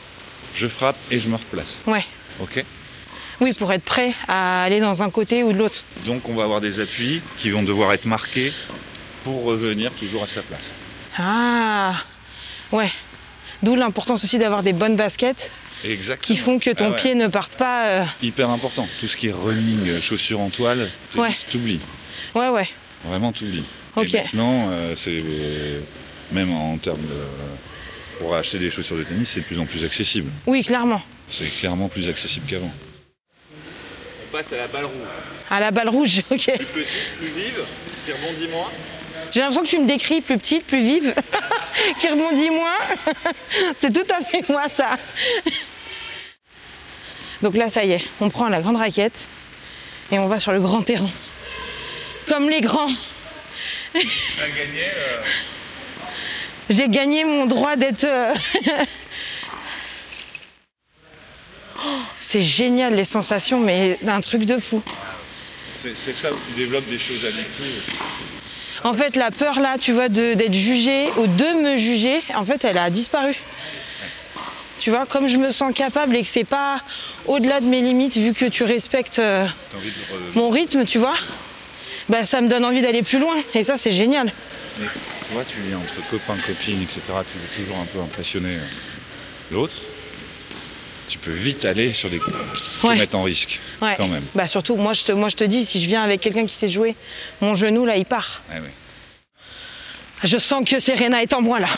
Je 0.54 0.68
frappe 0.68 0.96
et 1.10 1.18
je 1.18 1.28
me 1.28 1.34
replace. 1.34 1.78
Ouais. 1.86 2.04
Ok 2.40 2.64
Oui, 3.40 3.52
pour 3.54 3.72
être 3.72 3.82
prêt 3.84 4.12
à 4.28 4.62
aller 4.64 4.78
dans 4.80 5.02
un 5.02 5.10
côté 5.10 5.42
ou 5.42 5.52
de 5.52 5.58
l'autre. 5.58 5.82
Donc 6.06 6.28
on 6.28 6.34
va 6.34 6.44
avoir 6.44 6.60
des 6.60 6.78
appuis 6.78 7.22
qui 7.38 7.50
vont 7.50 7.62
devoir 7.64 7.92
être 7.92 8.04
marqués 8.04 8.52
pour 9.24 9.44
revenir 9.44 9.90
toujours 9.92 10.22
à 10.22 10.28
sa 10.28 10.42
place. 10.42 10.70
Ah. 11.18 11.94
Ouais. 12.70 12.90
D'où 13.62 13.74
l'importance 13.74 14.22
aussi 14.24 14.38
d'avoir 14.38 14.62
des 14.62 14.72
bonnes 14.72 14.96
baskets 14.96 15.50
Exactement. 15.84 16.26
qui 16.36 16.36
font 16.40 16.58
que 16.58 16.70
ton 16.70 16.86
Ah 16.86 16.90
ouais. 16.90 16.96
pied 16.96 17.14
ne 17.14 17.26
parte 17.28 17.54
pas. 17.54 17.86
euh, 17.86 18.04
Hyper 18.22 18.50
important. 18.50 18.86
Tout 18.98 19.06
ce 19.08 19.16
qui 19.16 19.28
est 19.28 19.32
running, 19.32 19.88
euh, 19.88 20.00
chaussures 20.00 20.40
en 20.40 20.50
toile, 20.50 20.88
Ouais. 21.14 21.28
tennis, 21.28 21.46
t'oublies. 21.50 21.80
Ouais, 22.34 22.48
ouais. 22.48 22.68
Vraiment 23.04 23.32
t'oublies. 23.32 23.64
Ok. 23.96 24.12
Et 24.14 24.18
maintenant, 24.18 24.68
euh, 24.70 24.94
c'est 24.96 25.22
euh, 25.24 25.80
même 26.32 26.52
en 26.52 26.76
termes 26.78 27.00
de 27.00 28.18
pour 28.18 28.34
acheter 28.34 28.58
des 28.58 28.70
chaussures 28.70 28.96
de 28.98 29.04
tennis, 29.04 29.30
c'est 29.30 29.40
de 29.40 29.44
plus 29.46 29.58
en 29.58 29.64
plus 29.64 29.82
accessible. 29.84 30.30
Oui, 30.46 30.62
clairement. 30.62 31.00
C'est 31.28 31.46
clairement 31.60 31.88
plus 31.88 32.08
accessible 32.08 32.44
qu'avant. 32.46 32.70
On 33.52 34.32
passe 34.36 34.52
à 34.52 34.58
la 34.58 34.66
balle 34.68 34.84
rouge. 34.84 34.94
À 35.48 35.60
la 35.60 35.70
balle 35.70 35.88
rouge, 35.88 36.18
ok. 36.30 36.44
Plus 36.44 36.66
petite, 36.66 36.98
plus 37.18 37.28
vive, 37.28 37.64
qui 38.04 38.12
rebondit 38.12 38.48
moins. 38.48 38.68
J'ai 39.32 39.40
l'impression 39.40 39.62
que 39.62 39.68
tu 39.68 39.78
me 39.78 39.86
décris 39.86 40.20
plus 40.20 40.38
petite, 40.38 40.66
plus 40.66 40.82
vive, 40.82 41.14
qui 42.00 42.08
rebondit 42.08 42.50
moins. 42.50 42.78
C'est 43.80 43.92
tout 43.92 44.06
à 44.12 44.22
fait 44.24 44.48
moi 44.48 44.68
ça. 44.68 44.96
Donc 47.42 47.56
là, 47.56 47.70
ça 47.70 47.84
y 47.84 47.92
est, 47.92 48.04
on 48.20 48.28
prend 48.30 48.48
la 48.48 48.60
grande 48.60 48.76
raquette 48.76 49.26
et 50.12 50.18
on 50.18 50.28
va 50.28 50.38
sur 50.38 50.52
le 50.52 50.60
grand 50.60 50.82
terrain. 50.82 51.10
Comme 52.26 52.48
les 52.50 52.60
grands. 52.60 52.90
Euh, 53.96 54.00
J'ai 56.68 56.88
gagné 56.88 57.24
mon 57.24 57.46
droit 57.46 57.76
d'être. 57.76 58.04
euh, 58.04 58.34
Oh, 61.82 61.98
C'est 62.18 62.42
génial 62.42 62.94
les 62.94 63.04
sensations, 63.04 63.58
mais 63.58 63.98
un 64.06 64.20
truc 64.20 64.44
de 64.44 64.58
fou. 64.58 64.82
c'est, 65.76 65.96
c'est 65.96 66.14
ça 66.14 66.30
où 66.30 66.36
tu 66.48 66.52
développes 66.60 66.88
des 66.90 66.98
choses 66.98 67.24
addictives. 67.24 67.82
En 68.82 68.94
fait, 68.94 69.16
la 69.16 69.30
peur 69.30 69.60
là, 69.60 69.76
tu 69.78 69.92
vois, 69.92 70.08
d'être 70.08 70.54
jugée 70.54 71.08
ou 71.18 71.26
de 71.26 71.62
me 71.62 71.76
juger, 71.76 72.20
en 72.34 72.44
fait, 72.44 72.64
elle 72.64 72.78
a 72.78 72.88
disparu. 72.90 73.34
Tu 74.78 74.88
vois, 74.88 75.04
comme 75.04 75.26
je 75.26 75.36
me 75.36 75.50
sens 75.50 75.74
capable 75.74 76.16
et 76.16 76.22
que 76.22 76.28
c'est 76.28 76.44
pas 76.44 76.80
au-delà 77.26 77.60
de 77.60 77.66
mes 77.66 77.82
limites, 77.82 78.16
vu 78.16 78.32
que 78.32 78.46
tu 78.46 78.64
respectes 78.64 79.18
euh, 79.18 79.46
mon 80.34 80.48
rythme, 80.48 80.86
tu 80.86 80.98
vois, 80.98 81.14
bah 82.08 82.24
ça 82.24 82.40
me 82.40 82.48
donne 82.48 82.64
envie 82.64 82.80
d'aller 82.80 83.02
plus 83.02 83.18
loin. 83.18 83.34
Et 83.54 83.62
ça, 83.62 83.76
c'est 83.76 83.90
génial. 83.90 84.32
Mais, 84.78 84.86
tu 85.26 85.34
vois, 85.34 85.44
tu 85.44 85.60
vis 85.60 85.74
entre 85.74 86.08
copains, 86.08 86.38
copines, 86.46 86.82
etc. 86.82 87.00
Tu 87.30 87.38
veux 87.38 87.64
toujours 87.64 87.78
un 87.78 87.84
peu 87.84 88.00
impressionner 88.00 88.54
euh, 88.54 88.64
l'autre. 89.50 89.76
Tu 91.10 91.18
peux 91.18 91.32
vite 91.32 91.64
aller 91.64 91.92
sur 91.92 92.08
des 92.08 92.20
coups 92.20 92.36
qui 92.80 92.86
Ouais. 92.86 92.94
te 92.94 92.98
mettent 93.00 93.14
en 93.16 93.24
risque, 93.24 93.58
Ouais. 93.82 93.94
quand 93.96 94.06
même. 94.06 94.24
Bah 94.36 94.46
surtout, 94.46 94.76
moi 94.76 94.92
je, 94.92 95.02
te, 95.02 95.10
moi 95.10 95.28
je 95.28 95.34
te 95.34 95.42
dis, 95.42 95.64
si 95.66 95.82
je 95.82 95.86
viens 95.88 96.02
avec 96.04 96.20
quelqu'un 96.20 96.46
qui 96.46 96.54
sait 96.54 96.68
jouer, 96.68 96.94
mon 97.40 97.56
genou 97.56 97.84
là, 97.84 97.96
il 97.96 98.04
part. 98.06 98.42
Ah 98.48 98.60
ouais. 98.60 98.70
Je 100.22 100.38
sens 100.38 100.62
que 100.68 100.78
Serena 100.78 101.20
est 101.20 101.32
en 101.32 101.42
moi 101.42 101.58
là. 101.58 101.68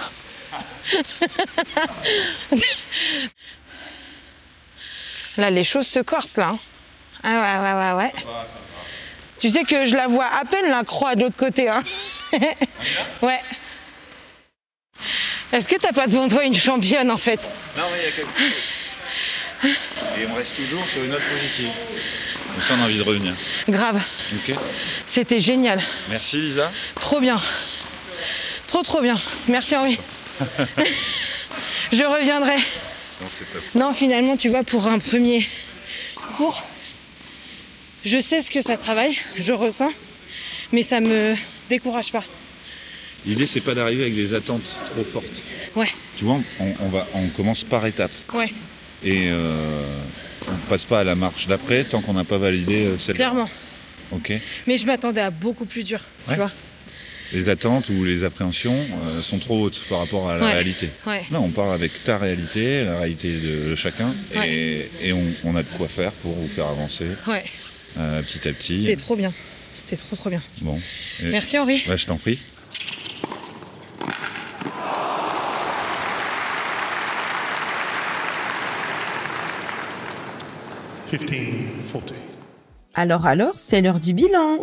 là, 5.38 5.49
les 5.51 5.64
choses 5.64 5.87
se 5.87 6.01
corsent 6.01 6.37
là. 6.37 6.49
hein. 6.49 6.59
Ah 7.23 7.31
ouais, 7.31 7.59
ouais, 7.64 7.75
ouais, 7.81 7.92
ouais. 8.05 8.12
Tu 9.38 9.49
sais 9.51 9.64
que 9.64 9.87
je 9.87 9.95
la 9.95 10.09
vois 10.09 10.27
à 10.27 10.45
peine 10.45 10.68
la 10.68 10.85
croix 10.85 11.14
de 11.14 11.23
l'autre 11.23 11.37
côté. 11.38 11.68
Hein. 11.68 11.83
ouais. 13.23 13.40
Est-ce 15.53 15.68
que 15.68 15.77
t'as 15.77 15.92
pas 15.92 16.07
devant 16.07 16.29
toi 16.29 16.44
une 16.44 16.54
championne 16.54 17.11
en 17.11 17.17
fait? 17.17 17.40
Non, 17.77 17.85
mais 17.92 17.98
il 18.00 18.04
y 18.04 18.09
a 18.09 18.11
quelque 18.13 18.38
chose. 18.38 18.52
Et 19.65 20.27
on 20.31 20.35
reste 20.35 20.56
toujours 20.56 20.87
sur 20.87 21.02
une 21.02 21.10
note 21.10 21.23
positive. 21.23 21.69
On 22.56 22.60
sent 22.60 22.75
envie 22.75 22.98
de 22.98 23.02
revenir. 23.02 23.35
Grave. 23.69 24.00
Ok. 24.35 24.54
C'était 25.06 25.40
génial. 25.40 25.83
Merci 26.10 26.37
Lisa. 26.37 26.71
Trop 27.00 27.21
bien. 27.21 27.40
Trop 28.67 28.83
trop 28.83 29.00
bien. 29.00 29.21
Merci 29.48 29.77
Henri. 29.77 29.98
je 31.92 32.02
reviendrai. 32.04 32.56
Non. 33.75 33.88
Non, 33.88 33.94
finalement, 33.94 34.37
tu 34.37 34.48
vois, 34.48 34.65
pour 34.65 34.87
un 34.87 34.98
premier 34.98 35.46
cours, 36.37 36.63
je 38.04 38.21
sais 38.21 38.42
ce 38.42 38.50
que 38.50 38.63
ça 38.63 38.77
travaille, 38.77 39.17
je 39.38 39.52
ressens, 39.52 39.92
mais 40.73 40.83
ça 40.83 41.00
me 41.00 41.37
décourage 41.69 42.10
pas. 42.10 42.25
L'idée, 43.25 43.46
c'est 43.46 43.60
pas 43.60 43.75
d'arriver 43.75 44.02
avec 44.02 44.17
des 44.17 44.35
attentes 44.35 44.77
trop 44.90 45.04
fortes. 45.04 45.42
Ouais. 45.77 45.88
Tu 46.17 46.25
vois, 46.25 46.40
on, 46.58 46.88
va, 46.88 47.06
on 47.15 47.29
commence 47.29 47.63
par 47.63 47.87
étapes. 47.87 48.15
Ouais. 48.35 48.52
Et 49.05 49.29
euh, 49.31 49.85
on 50.48 50.53
ne 50.53 50.69
passe 50.69 50.85
pas 50.85 51.00
à 51.00 51.05
la 51.05 51.15
marche 51.15 51.48
d'après 51.48 51.85
tant 51.85 52.00
qu'on 52.00 52.15
n'a 52.15 52.25
pas 52.25 52.38
validé 52.38 52.87
euh, 52.87 52.98
celle 52.98 53.17
Clairement. 53.17 53.48
Ok. 54.13 54.33
Mais 54.67 54.79
je 54.79 54.87
m'attendais 54.87 55.21
à 55.21 55.31
beaucoup 55.31 55.65
plus 55.65 55.85
dur, 55.85 56.00
tu 56.29 56.37
vois. 56.37 56.50
Les 57.33 57.48
attentes 57.48 57.88
ou 57.88 58.05
les 58.05 58.25
appréhensions 58.25 58.77
euh, 59.07 59.23
sont 59.23 59.38
trop 59.38 59.63
hautes 59.63 59.83
par 59.88 60.00
rapport 60.00 60.29
à 60.29 60.37
la 60.37 60.46
réalité. 60.48 60.90
Ouais. 61.07 61.23
Là, 61.31 61.40
on 61.40 61.48
parle 61.48 61.73
avec 61.73 62.05
ta 62.05 62.19
réalité, 62.19 62.85
la 62.85 62.98
réalité 62.98 63.33
de 63.33 63.75
chacun, 63.75 64.15
et, 64.44 65.13
on, 65.44 65.57
a 65.57 65.63
de 65.63 65.69
quoi 65.79 65.88
faire 65.88 66.13
pour 66.13 66.33
vous 66.33 66.48
faire 66.48 66.67
avancer 66.67 67.07
petit 67.96 68.48
à 68.48 68.53
petit. 68.53 68.85
C'était 68.85 68.96
trop 68.96 69.17
bien. 69.17 69.33
C'était 69.75 69.96
trop 69.96 70.15
trop 70.15 70.31
bien. 70.31 70.42
Bon. 70.61 70.79
Merci 71.25 71.59
Henri. 71.59 71.83
Bah, 71.87 71.96
je 71.96 72.05
t'en 72.05 72.17
prie. 72.17 72.38
Alors 82.94 83.27
alors, 83.27 83.54
c'est 83.54 83.81
l'heure 83.81 84.00
du 84.00 84.13
bilan. 84.13 84.58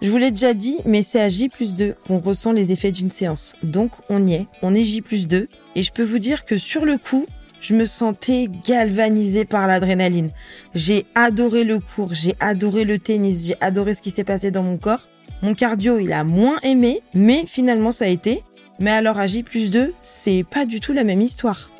Je 0.00 0.10
vous 0.10 0.16
l'ai 0.16 0.30
déjà 0.30 0.54
dit, 0.54 0.78
mais 0.84 1.02
c'est 1.02 1.20
à 1.20 1.28
J 1.28 1.48
plus 1.48 1.74
2 1.74 1.94
qu'on 2.06 2.18
ressent 2.18 2.52
les 2.52 2.72
effets 2.72 2.92
d'une 2.92 3.10
séance. 3.10 3.54
Donc 3.62 3.92
on 4.08 4.26
y 4.26 4.34
est, 4.34 4.46
on 4.62 4.74
est 4.74 4.84
J 4.84 5.02
plus 5.02 5.28
2. 5.28 5.48
Et 5.74 5.82
je 5.82 5.92
peux 5.92 6.02
vous 6.02 6.18
dire 6.18 6.44
que 6.44 6.58
sur 6.58 6.84
le 6.84 6.96
coup, 6.98 7.26
je 7.60 7.74
me 7.74 7.86
sentais 7.86 8.48
galvanisée 8.66 9.44
par 9.44 9.66
l'adrénaline. 9.66 10.30
J'ai 10.74 11.06
adoré 11.14 11.64
le 11.64 11.78
cours, 11.78 12.14
j'ai 12.14 12.34
adoré 12.40 12.84
le 12.84 12.98
tennis, 12.98 13.46
j'ai 13.46 13.56
adoré 13.60 13.94
ce 13.94 14.02
qui 14.02 14.10
s'est 14.10 14.24
passé 14.24 14.50
dans 14.50 14.62
mon 14.62 14.78
corps. 14.78 15.08
Mon 15.42 15.54
cardio, 15.54 15.98
il 15.98 16.12
a 16.12 16.24
moins 16.24 16.58
aimé, 16.62 17.00
mais 17.14 17.44
finalement 17.46 17.92
ça 17.92 18.06
a 18.06 18.08
été. 18.08 18.42
Mais 18.78 18.90
alors 18.90 19.18
à 19.18 19.26
J 19.26 19.42
plus 19.42 19.70
2, 19.70 19.94
c'est 20.02 20.44
pas 20.50 20.64
du 20.64 20.80
tout 20.80 20.92
la 20.92 21.04
même 21.04 21.20
histoire. 21.20 21.70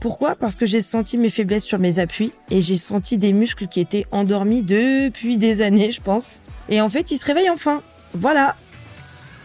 Pourquoi? 0.00 0.36
Parce 0.36 0.54
que 0.54 0.64
j'ai 0.64 0.80
senti 0.80 1.18
mes 1.18 1.30
faiblesses 1.30 1.64
sur 1.64 1.78
mes 1.78 1.98
appuis 1.98 2.32
et 2.50 2.62
j'ai 2.62 2.76
senti 2.76 3.18
des 3.18 3.32
muscles 3.32 3.66
qui 3.66 3.80
étaient 3.80 4.06
endormis 4.12 4.62
depuis 4.62 5.38
des 5.38 5.60
années, 5.60 5.90
je 5.90 6.00
pense. 6.00 6.40
Et 6.68 6.80
en 6.80 6.88
fait, 6.88 7.10
ils 7.10 7.16
se 7.16 7.24
réveillent 7.24 7.50
enfin. 7.50 7.82
Voilà. 8.14 8.56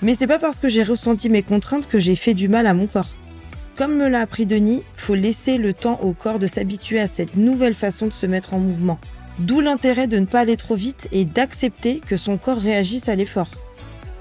Mais 0.04 0.14
c'est 0.14 0.28
pas 0.28 0.38
parce 0.38 0.60
que 0.60 0.70
j'ai 0.70 0.84
ressenti 0.84 1.30
mes 1.30 1.42
contraintes 1.42 1.88
que 1.88 2.00
j'ai 2.00 2.16
fait 2.16 2.36
du 2.36 2.50
mal 2.50 2.68
à 2.68 2.74
mon 2.74 2.86
corps. 2.86 3.10
Comme 3.76 3.96
me 3.96 4.08
l'a 4.08 4.20
appris 4.20 4.46
Denis, 4.46 4.84
faut 4.96 5.16
laisser 5.16 5.58
le 5.58 5.74
temps 5.74 6.00
au 6.02 6.14
corps 6.14 6.38
de 6.38 6.46
s'habituer 6.46 7.00
à 7.00 7.08
cette 7.08 7.36
nouvelle 7.36 7.74
façon 7.74 8.06
de 8.06 8.14
se 8.14 8.28
mettre 8.28 8.54
en 8.54 8.60
mouvement. 8.60 9.00
D'où 9.40 9.62
l'intérêt 9.62 10.08
de 10.08 10.20
ne 10.20 10.26
pas 10.26 10.42
aller 10.42 10.58
trop 10.58 10.76
vite 10.76 11.08
et 11.12 11.26
d'accepter 11.26 12.00
que 12.00 12.18
son 12.18 12.38
corps 12.38 12.60
réagisse 12.60 13.10
à 13.10 13.16
l'effort. 13.16 13.50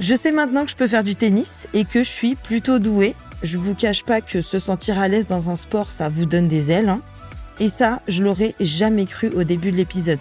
Je 0.01 0.15
sais 0.15 0.33
maintenant 0.33 0.65
que 0.65 0.71
je 0.71 0.77
peux 0.77 0.89
faire 0.89 1.05
du 1.05 1.15
tennis 1.15 1.69
et 1.75 1.85
que 1.85 2.03
je 2.03 2.09
suis 2.09 2.35
plutôt 2.35 2.79
douée 2.79 3.15
je 3.43 3.59
vous 3.59 3.75
cache 3.75 4.05
pas 4.05 4.21
que 4.21 4.41
se 4.41 4.59
sentir 4.59 4.99
à 4.99 5.09
l'aise 5.09 5.27
dans 5.27 5.51
un 5.51 5.55
sport, 5.55 5.91
ça 5.91 6.09
vous 6.09 6.27
donne 6.27 6.49
des 6.49 6.71
ailes. 6.71 6.89
Hein. 6.89 7.03
Et 7.61 7.69
ça, 7.69 8.01
je 8.09 8.23
l'aurais 8.23 8.55
jamais 8.61 9.05
cru 9.05 9.29
au 9.31 9.45
début 9.45 9.73
de 9.73 9.77
l'épisode. 9.77 10.19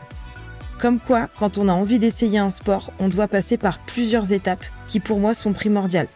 Comme 0.80 1.00
quoi, 1.00 1.28
quand 1.38 1.58
on 1.58 1.70
a 1.70 1.74
envie 1.74 2.00
d'essayer 2.00 2.40
un 2.40 2.50
sport, 2.50 2.92
on 3.00 3.08
doit 3.08 3.28
passer 3.28 3.58
par 3.58 3.80
plusieurs 3.80 4.32
étapes 4.32 4.66
qui 4.88 5.00
pour 5.00 5.20
moi 5.20 5.34
sont 5.34 5.54
primordiales. 5.54 6.08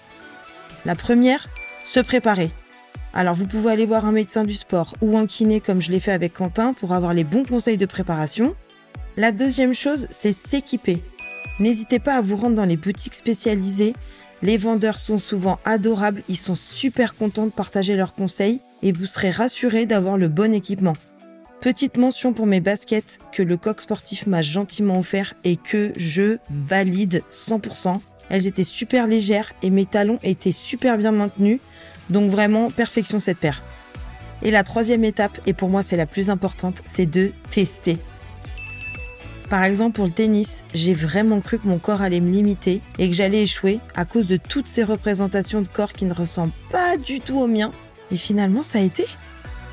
La 0.86 0.96
première, 0.96 1.48
se 1.84 2.00
préparer. 2.00 2.52
Alors 3.14 3.36
vous 3.36 3.48
pouvez 3.48 3.72
aller 3.72 3.86
voir 3.86 4.06
un 4.06 4.12
médecin 4.12 4.44
du 4.44 4.56
sport 4.56 4.94
ou 5.02 5.18
un 5.18 5.26
kiné 5.26 5.62
comme 5.62 5.82
je 5.82 5.92
l'ai 5.92 6.00
fait 6.00 6.12
avec 6.12 6.34
Quentin 6.34 6.74
pour 6.74 6.94
avoir 6.94 7.14
les 7.14 7.24
bons 7.24 7.46
conseils 7.46 7.78
de 7.78 7.86
préparation. 7.86 8.56
La 9.18 9.32
deuxième 9.32 9.74
chose, 9.74 10.08
c'est 10.10 10.34
s'équiper. 10.34 11.02
N'hésitez 11.60 12.00
pas 12.00 12.16
à 12.16 12.22
vous 12.22 12.36
rendre 12.36 12.56
dans 12.56 12.66
les 12.66 12.76
boutiques 12.76 13.14
spécialisées 13.14 13.94
les 14.42 14.58
vendeurs 14.58 15.00
sont 15.00 15.18
souvent 15.18 15.60
adorables, 15.66 16.24
ils 16.30 16.38
sont 16.38 16.56
super 16.56 17.16
contents 17.16 17.46
de 17.46 17.52
partager 17.52 17.96
leurs 17.96 18.14
conseils 18.14 18.60
et 18.82 18.92
vous 18.92 19.06
serez 19.06 19.30
rassuré 19.30 19.86
d'avoir 19.86 20.18
le 20.18 20.28
bon 20.28 20.54
équipement. 20.54 20.94
Petite 21.62 21.98
mention 21.98 22.34
pour 22.34 22.46
mes 22.46 22.60
baskets 22.60 23.20
que 23.32 23.42
le 23.42 23.58
coq 23.58 23.82
sportif 23.82 24.28
m'a 24.28 24.42
gentiment 24.42 25.00
offert 25.00 25.34
et 25.44 25.56
que 25.56 25.94
je 25.96 26.38
valide 26.50 27.24
100%. 27.32 28.00
Elles 28.30 28.48
étaient 28.48 28.64
super 28.64 29.08
légères 29.08 29.54
et 29.64 29.70
mes 29.70 29.86
talons 29.86 30.20
étaient 30.22 30.52
super 30.52 30.98
bien 30.98 31.12
maintenus, 31.12 31.60
donc 32.10 32.30
vraiment 32.30 32.70
perfection 32.70 33.20
cette 33.20 33.40
paire. 33.40 33.64
Et 34.44 34.52
la 34.52 34.64
troisième 34.64 35.04
étape, 35.04 35.40
et 35.48 35.54
pour 35.54 35.70
moi 35.70 35.82
c'est 35.82 35.98
la 35.98 36.06
plus 36.06 36.30
importante, 36.30 36.82
c'est 36.84 37.06
de 37.06 37.32
tester. 37.50 37.98
Par 39.50 39.64
exemple, 39.64 39.96
pour 39.96 40.06
le 40.06 40.12
tennis, 40.12 40.66
j'ai 40.74 40.94
vraiment 40.94 41.40
cru 41.40 41.60
que 41.60 41.68
mon 41.68 41.78
corps 41.78 42.02
allait 42.02 42.20
me 42.20 42.32
limiter 42.32 42.82
et 42.98 43.10
que 43.10 43.16
j'allais 43.16 43.44
échouer 43.44 43.80
à 43.94 44.04
cause 44.06 44.28
de 44.28 44.38
toutes 44.38 44.68
ces 44.68 44.84
représentations 44.84 45.62
de 45.62 45.68
corps 45.68 45.94
qui 45.94 46.06
ne 46.06 46.14
ressemblent 46.14 46.54
pas 46.72 46.98
du 46.98 47.20
tout 47.20 47.40
au 47.40 47.48
mien. 47.48 47.72
Et 48.12 48.18
finalement, 48.18 48.64
ça 48.64 48.80
a 48.80 48.82
été. 48.82 49.06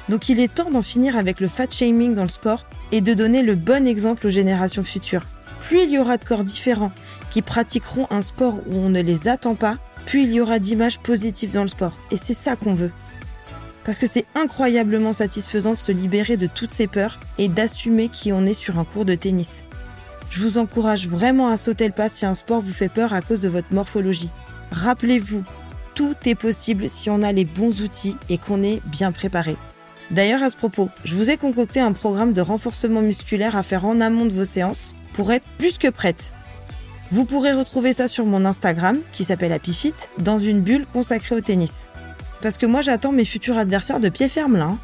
Donc 0.09 0.29
il 0.29 0.41
est 0.41 0.53
temps 0.53 0.71
d'en 0.71 0.83
finir 0.83 1.17
avec 1.17 1.41
le 1.41 1.49
fat 1.49 1.71
shaming 1.71 2.15
dans 2.15 2.25
le 2.25 2.29
sport 2.29 2.67
et 2.91 3.01
de 3.01 3.15
donner 3.15 3.43
le 3.43 3.55
bon 3.55 3.87
exemple 3.87 4.27
aux 4.27 4.31
générations 4.31 4.83
futures. 4.83 5.25
Plus 5.61 5.85
il 5.85 5.91
y 5.91 5.99
aura 5.99 6.17
de 6.19 6.25
corps 6.25 6.45
différents 6.45 6.93
qui 7.31 7.41
pratiqueront 7.41 8.07
un 8.11 8.21
sport 8.21 8.57
où 8.69 8.77
on 8.77 8.91
ne 8.91 9.01
les 9.01 9.29
attend 9.29 9.55
pas, 9.55 9.79
plus 10.05 10.25
il 10.25 10.33
y 10.33 10.41
aura 10.41 10.59
d'images 10.59 10.99
positives 10.99 11.53
dans 11.53 11.63
le 11.63 11.69
sport. 11.69 11.93
Et 12.11 12.17
c'est 12.17 12.35
ça 12.35 12.57
qu'on 12.57 12.75
veut. 12.75 12.91
Parce 13.85 13.99
que 13.99 14.07
c'est 14.07 14.27
incroyablement 14.35 15.13
satisfaisant 15.13 15.73
de 15.73 15.77
se 15.77 15.93
libérer 15.93 16.37
de 16.37 16.47
toutes 16.47 16.71
ces 16.71 16.87
peurs 16.87 17.19
et 17.39 17.49
d'assumer 17.49 18.09
qui 18.09 18.33
on 18.33 18.47
est 18.47 18.53
sur 18.53 18.79
un 18.79 18.85
cours 18.85 19.05
de 19.05 19.15
tennis. 19.15 19.65
Je 20.31 20.41
vous 20.41 20.59
encourage 20.59 21.09
vraiment 21.09 21.49
à 21.49 21.57
sauter 21.57 21.87
le 21.87 21.93
pas 21.93 22.09
si 22.09 22.25
un 22.25 22.35
sport 22.35 22.63
vous 22.63 22.73
fait 22.73 22.89
peur 22.89 23.13
à 23.13 23.21
cause 23.21 23.41
de 23.41 23.49
votre 23.49 23.73
morphologie. 23.73 24.31
Rappelez-vous, 24.71 25.45
tout 25.95 26.15
est 26.25 26.35
possible 26.35 26.89
si 26.89 27.11
on 27.11 27.23
a 27.23 27.33
les 27.33 27.45
bons 27.45 27.83
outils 27.83 28.17
et 28.31 28.39
qu'on 28.39 28.63
est 28.63 28.81
bien 28.87 29.13
préparé. 29.13 29.57
D'ailleurs, 30.11 30.43
à 30.43 30.51
ce 30.51 30.57
propos, 30.57 30.89
je 31.05 31.15
vous 31.15 31.31
ai 31.31 31.37
concocté 31.37 31.81
un 31.81 31.93
programme 31.93 32.33
de 32.33 32.41
renforcement 32.41 33.03
musculaire 33.03 33.57
à 33.57 33.63
faire 33.63 33.85
en 33.85 34.01
amont 34.01 34.27
de 34.27 34.33
vos 34.33 34.45
séances 34.45 34.93
pour 35.13 35.33
être 35.33 35.47
plus 35.59 35.79
que 35.79 35.89
prête. 35.89 36.33
Vous 37.11 37.25
pourrez 37.27 37.53
retrouver 37.53 37.93
ça 37.93 38.09
sur 38.09 38.25
mon 38.25 38.45
Instagram, 38.47 38.99
qui 39.13 39.25
s'appelle 39.25 39.53
HappyFit, 39.53 39.95
dans 40.19 40.39
une 40.39 40.63
bulle 40.63 40.87
consacrée 40.87 41.35
au 41.35 41.41
tennis. 41.43 41.89
Parce 42.43 42.59
que 42.59 42.67
moi 42.67 42.83
j'attends 42.83 43.13
mes 43.13 43.25
futurs 43.25 43.57
adversaires 43.57 44.01
de 44.01 44.09
pied 44.09 44.29
ferme 44.29 44.57
là. 44.57 44.65
Hein. 44.65 44.79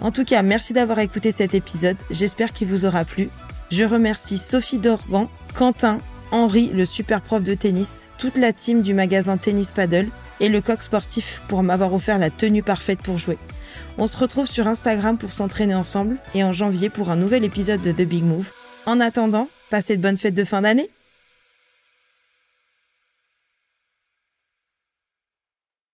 En 0.00 0.10
tout 0.10 0.24
cas, 0.24 0.42
merci 0.42 0.72
d'avoir 0.72 0.98
écouté 0.98 1.30
cet 1.30 1.54
épisode, 1.54 1.96
j'espère 2.10 2.52
qu'il 2.52 2.66
vous 2.66 2.86
aura 2.86 3.04
plu. 3.04 3.28
Je 3.70 3.84
remercie 3.84 4.36
Sophie 4.36 4.78
Dorgan, 4.78 5.28
Quentin, 5.54 6.00
Henri, 6.32 6.70
le 6.74 6.84
super 6.86 7.20
prof 7.20 7.42
de 7.42 7.54
tennis, 7.54 8.08
toute 8.18 8.36
la 8.36 8.52
team 8.52 8.82
du 8.82 8.94
magasin 8.94 9.36
Tennis 9.36 9.70
Paddle 9.70 10.08
et 10.40 10.48
le 10.48 10.60
coq 10.60 10.82
sportif 10.82 11.42
pour 11.46 11.62
m'avoir 11.62 11.94
offert 11.94 12.18
la 12.18 12.30
tenue 12.30 12.62
parfaite 12.62 13.00
pour 13.00 13.16
jouer. 13.16 13.38
On 13.98 14.06
se 14.06 14.16
retrouve 14.16 14.46
sur 14.46 14.66
Instagram 14.66 15.18
pour 15.18 15.32
s'entraîner 15.32 15.74
ensemble 15.74 16.16
et 16.34 16.42
en 16.42 16.52
janvier 16.52 16.88
pour 16.88 17.10
un 17.10 17.16
nouvel 17.16 17.44
épisode 17.44 17.82
de 17.82 17.92
The 17.92 18.02
Big 18.02 18.24
Move. 18.24 18.50
En 18.86 18.98
attendant, 18.98 19.48
passez 19.70 19.96
de 19.96 20.02
bonnes 20.02 20.16
fêtes 20.16 20.34
de 20.34 20.44
fin 20.44 20.62
d'année 20.62 20.90